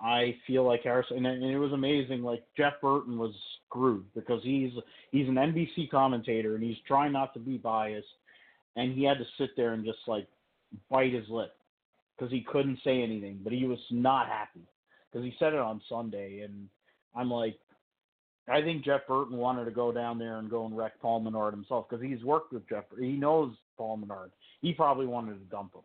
I 0.00 0.36
feel 0.46 0.64
like 0.64 0.82
Harrison, 0.82 1.24
and 1.24 1.44
it 1.44 1.58
was 1.58 1.72
amazing. 1.72 2.22
Like 2.22 2.44
Jeff 2.56 2.74
Burton 2.80 3.18
was 3.18 3.32
screwed 3.66 4.04
because 4.14 4.42
he's 4.42 4.72
he's 5.10 5.28
an 5.28 5.34
NBC 5.34 5.90
commentator 5.90 6.54
and 6.54 6.64
he's 6.64 6.76
trying 6.86 7.12
not 7.12 7.32
to 7.34 7.40
be 7.40 7.56
biased, 7.56 8.06
and 8.76 8.92
he 8.92 9.04
had 9.04 9.18
to 9.18 9.24
sit 9.38 9.50
there 9.56 9.72
and 9.72 9.84
just 9.84 9.98
like 10.06 10.26
bite 10.90 11.12
his 11.12 11.28
lip 11.28 11.54
because 12.16 12.32
he 12.32 12.40
couldn't 12.40 12.78
say 12.84 13.02
anything, 13.02 13.40
but 13.42 13.52
he 13.52 13.66
was 13.66 13.78
not 13.90 14.28
happy 14.28 14.66
because 15.10 15.24
he 15.24 15.34
said 15.38 15.52
it 15.52 15.58
on 15.58 15.80
Sunday, 15.88 16.40
and 16.40 16.68
I'm 17.14 17.30
like, 17.30 17.56
I 18.48 18.60
think 18.60 18.84
Jeff 18.84 19.06
Burton 19.06 19.36
wanted 19.36 19.64
to 19.64 19.70
go 19.70 19.92
down 19.92 20.18
there 20.18 20.38
and 20.38 20.50
go 20.50 20.66
and 20.66 20.76
wreck 20.76 21.00
Paul 21.00 21.20
Menard 21.20 21.54
himself 21.54 21.86
because 21.88 22.04
he's 22.04 22.22
worked 22.24 22.52
with 22.52 22.68
Jeff. 22.68 22.84
He 22.98 23.12
knows 23.12 23.54
Paul 23.78 23.96
Menard. 23.96 24.32
He 24.60 24.72
probably 24.72 25.06
wanted 25.06 25.34
to 25.34 25.50
dump 25.50 25.74
him. 25.74 25.82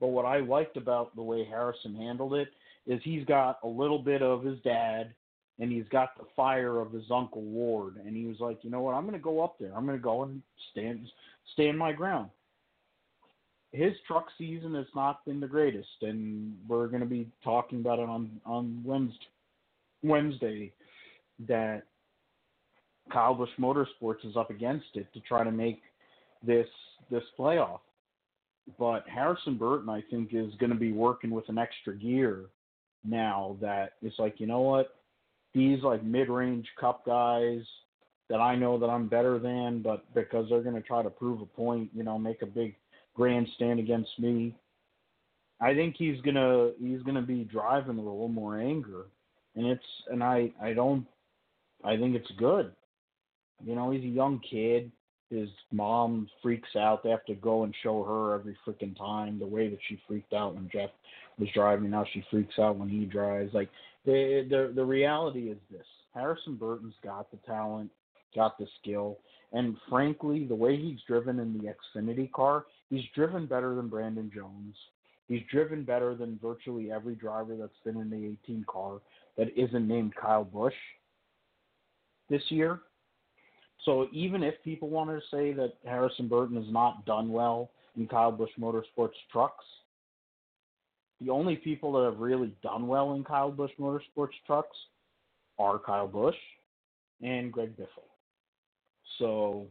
But 0.00 0.08
what 0.08 0.24
I 0.24 0.40
liked 0.40 0.76
about 0.76 1.14
the 1.16 1.22
way 1.22 1.44
Harrison 1.44 1.94
handled 1.94 2.34
it 2.34 2.48
is 2.86 3.00
he's 3.02 3.24
got 3.24 3.58
a 3.62 3.68
little 3.68 3.98
bit 3.98 4.22
of 4.22 4.44
his 4.44 4.58
dad 4.60 5.14
and 5.58 5.72
he's 5.72 5.88
got 5.90 6.16
the 6.18 6.26
fire 6.36 6.80
of 6.80 6.92
his 6.92 7.04
uncle 7.10 7.42
Ward 7.42 7.96
and 8.04 8.16
he 8.16 8.26
was 8.26 8.40
like, 8.40 8.58
"You 8.62 8.70
know 8.70 8.80
what? 8.80 8.94
I'm 8.94 9.02
going 9.02 9.14
to 9.14 9.18
go 9.18 9.42
up 9.42 9.58
there. 9.58 9.72
I'm 9.76 9.86
going 9.86 9.98
to 9.98 10.02
go 10.02 10.22
and 10.24 10.42
stand 10.70 11.06
stand 11.52 11.78
my 11.78 11.92
ground." 11.92 12.30
His 13.72 13.92
truck 14.06 14.26
season 14.38 14.74
has 14.74 14.86
not 14.94 15.24
been 15.24 15.40
the 15.40 15.46
greatest 15.46 15.88
and 16.02 16.56
we're 16.68 16.86
going 16.86 17.00
to 17.00 17.06
be 17.06 17.28
talking 17.42 17.80
about 17.80 17.98
it 17.98 18.08
on 18.08 18.40
on 18.44 18.82
Wednesday 18.84 19.26
Wednesday 20.02 20.72
that 21.48 21.82
Kyle 23.12 23.34
Busch 23.34 23.50
Motorsports 23.58 24.24
is 24.24 24.36
up 24.36 24.50
against 24.50 24.86
it 24.94 25.12
to 25.14 25.20
try 25.20 25.44
to 25.44 25.50
make 25.50 25.82
this 26.42 26.68
this 27.10 27.24
playoff. 27.38 27.80
But 28.78 29.08
Harrison 29.08 29.56
Burton, 29.56 29.88
I 29.88 30.02
think, 30.10 30.30
is 30.32 30.52
going 30.58 30.70
to 30.70 30.78
be 30.78 30.92
working 30.92 31.30
with 31.30 31.48
an 31.48 31.58
extra 31.58 31.94
gear 31.94 32.46
now 33.08 33.56
that 33.60 33.92
it's 34.02 34.18
like, 34.18 34.38
you 34.38 34.46
know 34.46 34.60
what? 34.60 34.96
These 35.54 35.82
like 35.82 36.04
mid-range 36.04 36.66
cup 36.78 37.04
guys 37.06 37.62
that 38.28 38.40
I 38.40 38.56
know 38.56 38.78
that 38.78 38.86
I'm 38.86 39.08
better 39.08 39.38
than, 39.38 39.82
but 39.82 40.04
because 40.14 40.46
they're 40.48 40.62
to 40.62 40.80
try 40.80 41.02
to 41.02 41.10
prove 41.10 41.40
a 41.40 41.46
point, 41.46 41.90
you 41.94 42.02
know, 42.02 42.18
make 42.18 42.42
a 42.42 42.46
big 42.46 42.74
grandstand 43.14 43.80
against 43.80 44.10
me. 44.18 44.54
I 45.60 45.74
think 45.74 45.96
he's 45.96 46.20
gonna 46.20 46.72
he's 46.78 47.02
gonna 47.02 47.22
be 47.22 47.44
driving 47.44 47.98
a 47.98 48.02
little 48.02 48.28
more 48.28 48.58
anger, 48.58 49.06
and 49.54 49.66
it's 49.66 49.84
and 50.10 50.22
I 50.22 50.52
I 50.60 50.74
don't 50.74 51.06
I 51.84 51.96
think 51.96 52.14
it's 52.14 52.30
good. 52.38 52.72
You 53.64 53.74
know, 53.74 53.90
he's 53.90 54.04
a 54.04 54.08
young 54.08 54.40
kid. 54.50 54.92
His 55.30 55.48
mom 55.72 56.28
freaks 56.42 56.76
out. 56.76 57.02
They 57.02 57.10
have 57.10 57.24
to 57.24 57.34
go 57.34 57.64
and 57.64 57.74
show 57.82 58.04
her 58.04 58.34
every 58.34 58.56
freaking 58.66 58.96
time 58.96 59.38
the 59.38 59.46
way 59.46 59.68
that 59.68 59.78
she 59.88 59.98
freaked 60.06 60.34
out 60.34 60.54
when 60.54 60.68
Jeff 60.72 60.90
was 61.38 61.48
driving. 61.54 61.90
Now 61.90 62.04
she 62.12 62.24
freaks 62.30 62.58
out 62.58 62.76
when 62.76 62.88
he 62.88 63.04
drives. 63.04 63.52
Like 63.54 63.70
the 64.04 64.46
the 64.48 64.72
the 64.74 64.84
reality 64.84 65.50
is 65.50 65.58
this: 65.70 65.86
Harrison 66.14 66.56
Burton's 66.56 66.94
got 67.02 67.30
the 67.30 67.38
talent, 67.46 67.90
got 68.34 68.58
the 68.58 68.66
skill, 68.80 69.18
and 69.52 69.76
frankly, 69.88 70.44
the 70.44 70.54
way 70.54 70.76
he's 70.76 71.00
driven 71.06 71.38
in 71.38 71.52
the 71.56 71.74
Xfinity 72.00 72.30
car, 72.32 72.66
he's 72.90 73.04
driven 73.14 73.46
better 73.46 73.74
than 73.74 73.88
Brandon 73.88 74.30
Jones. 74.34 74.74
He's 75.28 75.42
driven 75.50 75.82
better 75.82 76.14
than 76.14 76.38
virtually 76.40 76.92
every 76.92 77.16
driver 77.16 77.56
that's 77.56 77.78
been 77.84 77.96
in 78.00 78.10
the 78.10 78.36
18 78.44 78.64
car 78.68 79.00
that 79.36 79.48
isn't 79.56 79.88
named 79.88 80.14
Kyle 80.14 80.44
Busch 80.44 80.74
this 82.30 82.42
year. 82.48 82.80
So 83.84 84.08
even 84.12 84.42
if 84.42 84.54
people 84.62 84.88
want 84.88 85.10
to 85.10 85.20
say 85.30 85.52
that 85.52 85.74
Harrison 85.84 86.28
Burton 86.28 86.56
has 86.56 86.72
not 86.72 87.04
done 87.06 87.30
well 87.30 87.70
in 87.96 88.06
Kyle 88.06 88.32
Busch 88.32 88.50
Motorsports 88.58 89.10
trucks, 89.30 89.64
the 91.20 91.30
only 91.30 91.56
people 91.56 91.92
that 91.92 92.04
have 92.04 92.20
really 92.20 92.54
done 92.62 92.86
well 92.86 93.14
in 93.14 93.24
Kyle 93.24 93.50
Busch 93.50 93.70
Motorsports 93.80 94.34
trucks 94.46 94.76
are 95.58 95.78
Kyle 95.78 96.08
Busch 96.08 96.36
and 97.22 97.52
Greg 97.52 97.76
Biffle. 97.76 98.04
So 99.18 99.66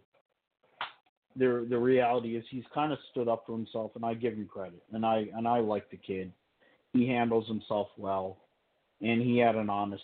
the 1.36 1.66
the 1.70 1.78
reality 1.78 2.36
is 2.36 2.44
he's 2.50 2.64
kind 2.74 2.92
of 2.92 3.00
stood 3.12 3.28
up 3.28 3.44
for 3.46 3.56
himself, 3.56 3.92
and 3.96 4.06
I 4.06 4.14
give 4.14 4.34
him 4.34 4.48
credit, 4.48 4.82
and 4.94 5.06
I 5.06 5.28
and 5.36 5.48
I 5.48 5.60
like 5.60 5.90
the 5.92 5.98
kid. 5.98 6.32
He 6.94 7.08
handles 7.08 7.48
himself 7.48 7.90
well, 7.98 8.38
and 9.02 9.22
he 9.22 9.38
had 9.38 9.56
an 9.56 9.70
honest 9.70 10.02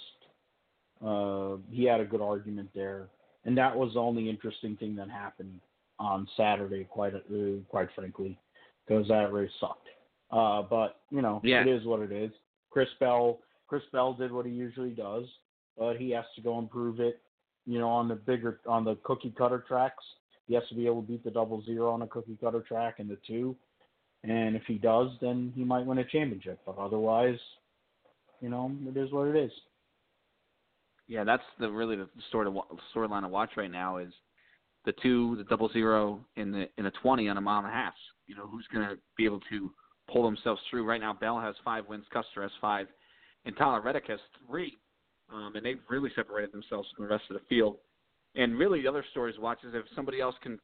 uh, 1.06 1.56
he 1.72 1.86
had 1.86 2.00
a 2.00 2.06
good 2.06 2.22
argument 2.22 2.70
there, 2.76 3.08
and 3.46 3.58
that 3.58 3.76
was 3.76 3.94
the 3.94 4.00
only 4.00 4.30
interesting 4.30 4.78
thing 4.78 4.96
that 4.96 5.10
happened 5.10 5.60
on 6.00 6.28
Saturday. 6.38 6.84
Quite 6.84 7.16
uh, 7.16 7.20
quite 7.70 7.90
frankly, 7.96 8.38
because 8.86 9.08
that 9.08 9.34
race 9.34 9.52
sucked. 9.60 9.88
Uh, 10.32 10.62
but 10.64 11.02
you 11.10 11.22
know, 11.22 11.42
yeah. 11.44 11.62
it 11.62 11.68
is 11.68 11.86
what 11.86 12.00
it 12.00 12.12
is. 12.12 12.32
Chris 12.70 12.88
Bell, 13.00 13.40
Chris 13.68 13.84
Bell 13.92 14.14
did 14.14 14.32
what 14.32 14.46
he 14.46 14.52
usually 14.52 14.92
does, 14.92 15.26
but 15.78 15.98
he 15.98 16.12
has 16.12 16.26
to 16.36 16.42
go 16.42 16.58
and 16.58 16.70
prove 16.70 17.00
it. 17.00 17.22
You 17.66 17.80
know, 17.80 17.90
on 17.90 18.08
the 18.08 18.16
bigger, 18.16 18.60
on 18.66 18.86
the 18.86 18.96
cookie 19.04 19.34
cutter 19.38 19.64
tracks, 19.68 20.04
he 20.48 20.54
has 20.56 20.64
to 20.70 20.76
be 20.76 20.86
able 20.86 21.02
to 21.02 21.08
beat 21.08 21.24
the 21.24 21.32
double 21.32 21.64
zero 21.64 21.92
on 21.92 22.02
a 22.02 22.08
cookie 22.08 22.38
cutter 22.42 22.62
track 22.62 22.96
and 23.00 23.10
the 23.10 23.18
two. 23.28 23.56
And 24.24 24.56
if 24.56 24.64
he 24.68 24.76
does, 24.76 25.10
then 25.20 25.52
he 25.56 25.64
might 25.64 25.86
win 25.86 25.98
a 25.98 26.06
championship. 26.06 26.60
But 26.66 26.78
otherwise, 26.78 27.40
you 28.40 28.50
know, 28.50 28.72
it 28.88 28.98
is 28.98 29.12
what 29.12 29.28
it 29.28 29.36
is 29.36 29.52
yeah, 31.12 31.26
that's 31.26 31.44
the 31.60 31.70
really 31.70 31.98
the 31.98 32.08
story 32.30 32.50
storyline 32.96 33.24
to 33.24 33.28
watch 33.28 33.52
right 33.58 33.70
now 33.70 33.98
is 33.98 34.14
the 34.86 34.94
two, 35.04 35.36
the 35.36 35.44
double 35.44 35.70
zero 35.74 36.22
in 36.38 36.54
the 36.54 36.70
in 36.78 36.86
a 36.86 36.92
twenty 37.04 37.28
on 37.28 37.38
a 37.38 37.42
mile 37.42 37.60
and 37.60 37.68
a 37.68 37.72
half. 37.72 37.94
You 38.28 38.36
know, 38.36 38.48
who's 38.48 38.66
going 38.74 38.88
to 38.88 38.98
be 39.18 39.26
able 39.26 39.42
to 39.50 39.70
pull 40.12 40.24
themselves 40.24 40.62
through? 40.70 40.86
Right 40.86 41.02
now, 41.02 41.14
Bell 41.14 41.40
has 41.40 41.56
five 41.64 41.88
wins, 41.88 42.06
Custer 42.12 42.42
has 42.42 42.52
five, 42.60 42.88
and 43.46 43.56
Tyler 43.58 43.82
Reddick 43.82 44.06
has 44.08 44.20
three, 44.48 44.78
um, 45.34 45.56
and 45.56 45.66
they've 45.66 45.80
really 45.90 46.10
separated 46.16 46.52
themselves 46.52 46.88
from 46.96 47.06
the 47.06 47.12
rest 47.12 47.26
of 47.30 47.36
the 47.36 47.46
field. 47.48 47.78
And 48.36 48.58
really, 48.58 48.82
the 48.82 48.88
other 48.88 49.06
stories 49.12 49.36
to 49.36 49.42
watch 49.42 49.60
is 49.64 49.74
if 49.74 49.86
somebody 49.96 50.22
else 50.22 50.36
can, 50.42 50.60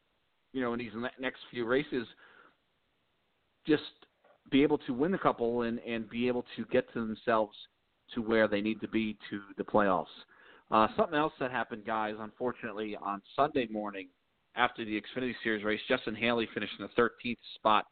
you 0.53 0.61
know, 0.61 0.73
in 0.73 0.79
these 0.79 0.91
next 1.19 1.39
few 1.51 1.65
races, 1.65 2.07
just 3.65 3.83
be 4.49 4.63
able 4.63 4.77
to 4.79 4.93
win 4.93 5.13
a 5.13 5.19
couple 5.19 5.63
and 5.63 5.79
and 5.79 6.09
be 6.09 6.27
able 6.27 6.45
to 6.55 6.65
get 6.71 6.91
to 6.93 7.05
themselves 7.05 7.55
to 8.13 8.21
where 8.21 8.47
they 8.47 8.61
need 8.61 8.79
to 8.79 8.87
be 8.87 9.17
to 9.29 9.41
the 9.57 9.63
playoffs. 9.63 10.05
Uh, 10.71 10.87
something 10.97 11.17
else 11.17 11.33
that 11.39 11.51
happened, 11.51 11.85
guys, 11.85 12.15
unfortunately, 12.19 12.95
on 13.01 13.21
Sunday 13.35 13.67
morning 13.69 14.07
after 14.55 14.83
the 14.83 14.99
Xfinity 14.99 15.33
Series 15.43 15.63
race, 15.63 15.79
Justin 15.87 16.15
Haley 16.15 16.47
finished 16.53 16.73
in 16.79 16.87
the 16.87 17.01
13th 17.01 17.37
spot. 17.55 17.85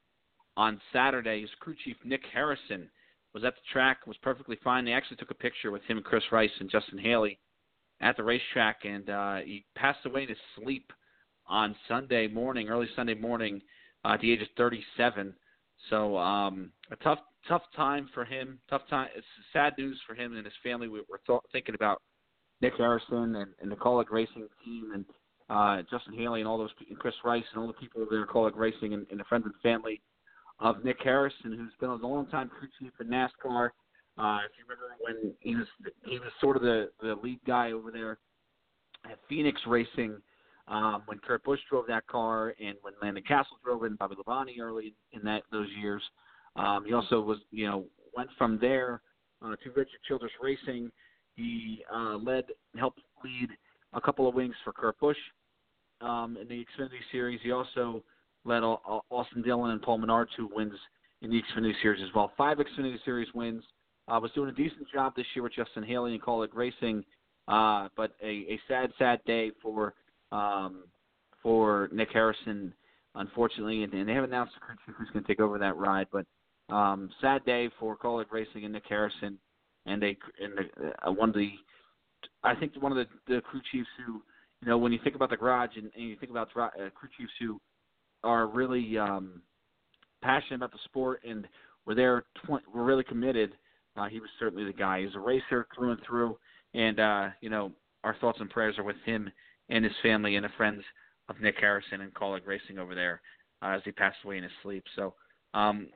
On 0.58 0.80
Saturday, 0.94 1.42
his 1.42 1.50
crew 1.60 1.76
chief, 1.84 1.98
Nick 2.04 2.22
Harrison, 2.34 2.90
was 3.34 3.44
at 3.44 3.56
the 3.56 3.62
track, 3.74 4.08
was 4.08 4.16
perfectly 4.22 4.58
fine. 4.64 4.86
They 4.86 4.94
actually 4.94 5.18
took 5.18 5.32
a 5.32 5.36
picture 5.36 5.70
with 5.70 5.84
him, 5.84 6.02
Chris 6.02 6.24
Rice, 6.32 6.50
and 6.60 6.70
Justin 6.70 6.98
Haley. 6.98 7.38
at 8.02 8.16
the 8.18 8.24
racetrack, 8.24 8.86
and 8.86 9.10
uh, 9.10 9.38
he 9.38 9.66
passed 9.76 10.06
away 10.06 10.24
in 10.24 10.30
his 10.30 10.38
sleep 10.56 10.92
on 11.48 11.76
Sunday 11.88 12.28
morning, 12.28 12.70
early 12.70 12.88
Sunday 12.96 13.14
morning, 13.14 13.62
uh, 14.04 14.14
at 14.14 14.22
the 14.22 14.32
age 14.32 14.42
of 14.42 14.48
37. 14.58 15.34
So 15.90 16.18
um, 16.18 16.72
a 16.92 16.96
tough, 16.98 17.20
tough 17.48 17.64
time 17.76 18.10
for 18.14 18.26
him. 18.26 18.60
Tough 18.70 18.82
time. 18.90 19.10
It's 19.16 19.26
sad 19.54 19.74
news 19.78 20.00
for 20.08 20.16
him 20.16 20.36
and 20.36 20.46
his 20.46 20.54
family. 20.64 20.88
We 20.88 21.02
were 21.10 21.22
th- 21.28 21.40
thinking 21.52 21.76
about 21.76 22.02
Nick 22.62 22.74
Harrison 22.78 23.36
and, 23.36 23.52
and 23.62 23.72
the 23.72 23.76
Kaulig 23.76 24.10
Racing 24.12 24.48
team 24.64 24.92
and 24.94 25.06
uh, 25.50 25.84
Justin 25.92 26.14
Haley 26.14 26.40
and 26.40 26.48
all 26.48 26.58
those 26.58 26.72
and 26.90 26.98
Chris 26.98 27.14
Rice 27.24 27.44
and 27.54 27.62
all 27.62 27.68
the 27.68 27.74
people 27.74 28.02
over 28.02 28.12
there 28.12 28.24
at 28.24 28.30
Kaulig 28.30 28.56
Racing 28.56 28.94
and, 28.94 29.06
and 29.12 29.20
the 29.20 29.26
friends 29.26 29.46
and 29.46 29.54
family 29.62 30.02
of 30.60 30.84
Nick 30.84 30.98
Harrison, 31.04 31.52
who's 31.52 31.74
been 31.80 31.90
a 31.90 31.96
long 31.96 32.28
time 32.28 32.50
crew 32.50 32.68
chief 32.80 32.92
for 32.98 33.04
NASCAR. 33.04 33.70
Uh, 34.18 34.40
if 34.46 34.52
you 34.58 34.64
remember 34.64 34.96
when 35.02 35.34
he 35.40 35.56
was 35.56 35.68
he 36.06 36.20
was 36.20 36.32
sort 36.40 36.56
of 36.56 36.62
the 36.62 36.90
the 37.02 37.16
lead 37.22 37.40
guy 37.46 37.74
over 37.74 37.92
there 37.92 38.18
at 39.10 39.20
Phoenix 39.28 39.60
Racing 39.68 40.18
um, 40.68 41.04
when 41.06 41.20
Kurt 41.20 41.44
Busch 41.44 41.60
drove 41.70 41.86
that 41.88 42.08
car 42.08 42.56
and 42.60 42.78
when 42.82 42.94
Landon 43.02 43.24
Cassill 43.30 43.60
drove 43.64 43.84
it 43.84 43.88
and 43.88 44.00
Bobby 44.00 44.16
Labonte 44.16 44.60
early 44.60 44.94
in 45.12 45.22
that 45.24 45.44
those 45.52 45.68
years. 45.82 46.02
Um, 46.56 46.86
he 46.86 46.94
also 46.94 47.20
was 47.20 47.40
you 47.52 47.68
know 47.68 47.86
went 48.16 48.30
from 48.38 48.58
there 48.60 49.02
uh, 49.42 49.56
to 49.64 49.70
Richard 49.76 50.00
Childress 50.08 50.32
Racing. 50.42 50.92
He 51.36 51.84
uh, 51.94 52.16
led 52.16 52.46
helped 52.78 53.02
lead 53.24 53.50
a 53.94 54.00
couple 54.00 54.28
of 54.28 54.36
wings 54.36 54.56
for 54.64 54.72
Kurt 54.72 54.98
Busch 55.00 55.18
um, 56.02 56.38
in 56.42 56.48
the 56.48 56.66
Xfinity 56.66 57.02
Series. 57.12 57.40
He 57.44 57.52
also 57.52 58.04
led 58.46 58.64
Austin 58.64 59.42
Dillon 59.42 59.72
and 59.72 59.82
Paul 59.82 59.98
Menard 59.98 60.30
to 60.38 60.50
wins 60.54 60.74
in 61.22 61.32
the 61.32 61.42
Xfinity 61.42 61.74
Series 61.82 62.02
as 62.04 62.14
well. 62.16 62.32
Five 62.38 62.58
Xfinity 62.58 62.98
Series 63.04 63.28
wins. 63.34 63.64
Uh, 64.08 64.20
was 64.22 64.32
doing 64.36 64.50
a 64.50 64.54
decent 64.54 64.88
job 64.94 65.14
this 65.16 65.26
year 65.34 65.42
with 65.42 65.54
Justin 65.54 65.82
Haley 65.82 66.14
and 66.14 66.22
Kaulig 66.22 66.54
Racing, 66.54 67.04
uh, 67.48 67.88
but 67.98 68.12
a, 68.22 68.28
a 68.28 68.60
sad, 68.68 68.92
sad 69.00 69.20
day 69.26 69.52
for 69.64 69.96
um, 70.32 70.84
for 71.42 71.90
Nick 71.92 72.10
Harrison, 72.14 72.72
unfortunately, 73.16 73.84
and, 73.84 73.92
and 73.94 74.08
they 74.08 74.14
haven't 74.14 74.32
announced 74.32 74.54
who's 74.86 75.10
going 75.12 75.24
to 75.24 75.28
take 75.28 75.40
over 75.40 75.58
that 75.58 75.76
ride. 75.78 76.06
But 76.12 76.26
um, 76.74 77.10
sad 77.20 77.44
day 77.46 77.70
for 77.80 77.98
Kaulig 77.98 78.26
Racing 78.32 78.64
and 78.64 78.74
Nick 78.74 78.84
Harrison, 78.88 79.40
and 79.88 80.00
they 80.00 80.18
and 80.40 80.54
the, 80.56 81.08
uh, 81.08 81.12
one 81.12 81.30
of 81.30 81.36
the 81.36 81.54
I 82.44 82.56
think 82.56 82.74
one 82.80 82.92
of 82.92 82.98
the, 82.98 83.34
the 83.34 83.42
crew 83.42 83.62
chiefs 83.72 83.90
who 84.06 84.22
you 84.62 84.68
know 84.68 84.78
when 84.78 84.92
you 84.92 85.00
think 85.04 85.16
about 85.16 85.32
the 85.32 85.38
garage 85.38 85.72
and, 85.76 85.90
and 85.96 86.10
you 86.10 86.16
think 86.18 86.32
about 86.32 86.50
uh, 86.56 86.68
crew 86.94 87.10
chiefs 87.18 87.32
who 87.40 87.60
are 88.26 88.48
really 88.48 88.98
um, 88.98 89.42
passionate 90.22 90.58
about 90.58 90.72
the 90.72 90.80
sport 90.86 91.22
and 91.28 91.48
were 91.86 91.96
there, 91.96 92.26
tw- 92.46 92.74
were 92.74 92.84
really 92.84 93.04
committed. 93.04 93.54
Uh, 93.96 94.08
he 94.08 94.20
was 94.20 94.30
certainly 94.40 94.66
the 94.66 94.74
guy. 94.74 95.02
He's 95.02 95.16
a 95.16 95.20
racer 95.20 95.68
through 95.76 95.92
and 95.92 96.00
through, 96.06 96.38
and 96.74 97.00
uh, 97.00 97.30
you 97.40 97.50
know 97.50 97.72
our 98.04 98.16
thoughts 98.20 98.40
and 98.42 98.50
prayers 98.50 98.78
are 98.78 98.84
with 98.84 98.98
him 99.06 99.30
and 99.70 99.84
his 99.84 99.94
family 100.04 100.36
and 100.36 100.46
the 100.46 100.50
friends 100.58 100.84
of 101.30 101.40
Nick 101.42 101.56
Harrison 101.60 102.02
and 102.02 102.14
Kaulig 102.14 102.46
Racing 102.46 102.78
over 102.78 102.94
there 102.94 103.22
uh, 103.62 103.70
as 103.70 103.82
he 103.84 103.92
passed 103.92 104.18
away 104.24 104.38
in 104.38 104.44
his 104.44 104.52
sleep. 104.62 104.84
So, 104.96 105.14
um, 105.54 105.88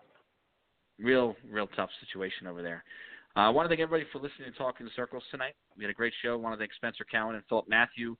real, 0.97 1.35
real 1.49 1.67
tough 1.75 1.89
situation 1.99 2.47
over 2.47 2.63
there. 2.63 2.83
Uh, 3.35 3.41
I 3.41 3.49
want 3.49 3.65
to 3.65 3.69
thank 3.69 3.79
everybody 3.79 4.09
for 4.11 4.17
listening 4.17 4.51
to 4.51 4.57
Talking 4.57 4.85
the 4.85 4.91
Circles 4.95 5.23
tonight. 5.29 5.53
We 5.77 5.83
had 5.83 5.91
a 5.91 5.93
great 5.93 6.13
show. 6.23 6.33
I 6.33 6.35
want 6.37 6.55
to 6.55 6.59
thank 6.59 6.73
Spencer 6.73 7.05
Cowan 7.09 7.35
and 7.35 7.43
Philip 7.47 7.65
Matthew 7.69 8.15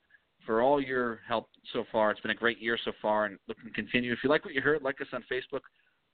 for 0.46 0.62
all 0.62 0.82
your 0.82 1.20
help 1.28 1.50
so 1.74 1.84
far. 1.92 2.12
It's 2.12 2.22
been 2.22 2.32
a 2.32 2.36
great 2.36 2.62
year 2.62 2.78
so 2.84 2.92
far, 3.02 3.26
and 3.26 3.38
looking 3.48 3.66
to 3.66 3.72
continue. 3.72 4.12
If 4.12 4.20
you 4.24 4.30
like 4.30 4.46
what 4.46 4.54
you 4.54 4.62
heard, 4.62 4.82
like 4.82 5.00
us 5.02 5.08
on 5.14 5.24
Facebook, 5.32 5.62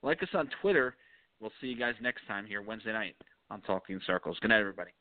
like 0.03 0.21
us 0.23 0.30
on 0.34 0.49
Twitter. 0.61 0.95
We'll 1.39 1.51
see 1.61 1.67
you 1.67 1.78
guys 1.78 1.95
next 2.01 2.21
time 2.28 2.45
here 2.45 2.61
Wednesday 2.61 2.93
night 2.93 3.15
on 3.49 3.61
Talking 3.61 3.99
Circles. 4.05 4.38
Good 4.41 4.49
night, 4.49 4.59
everybody. 4.59 4.91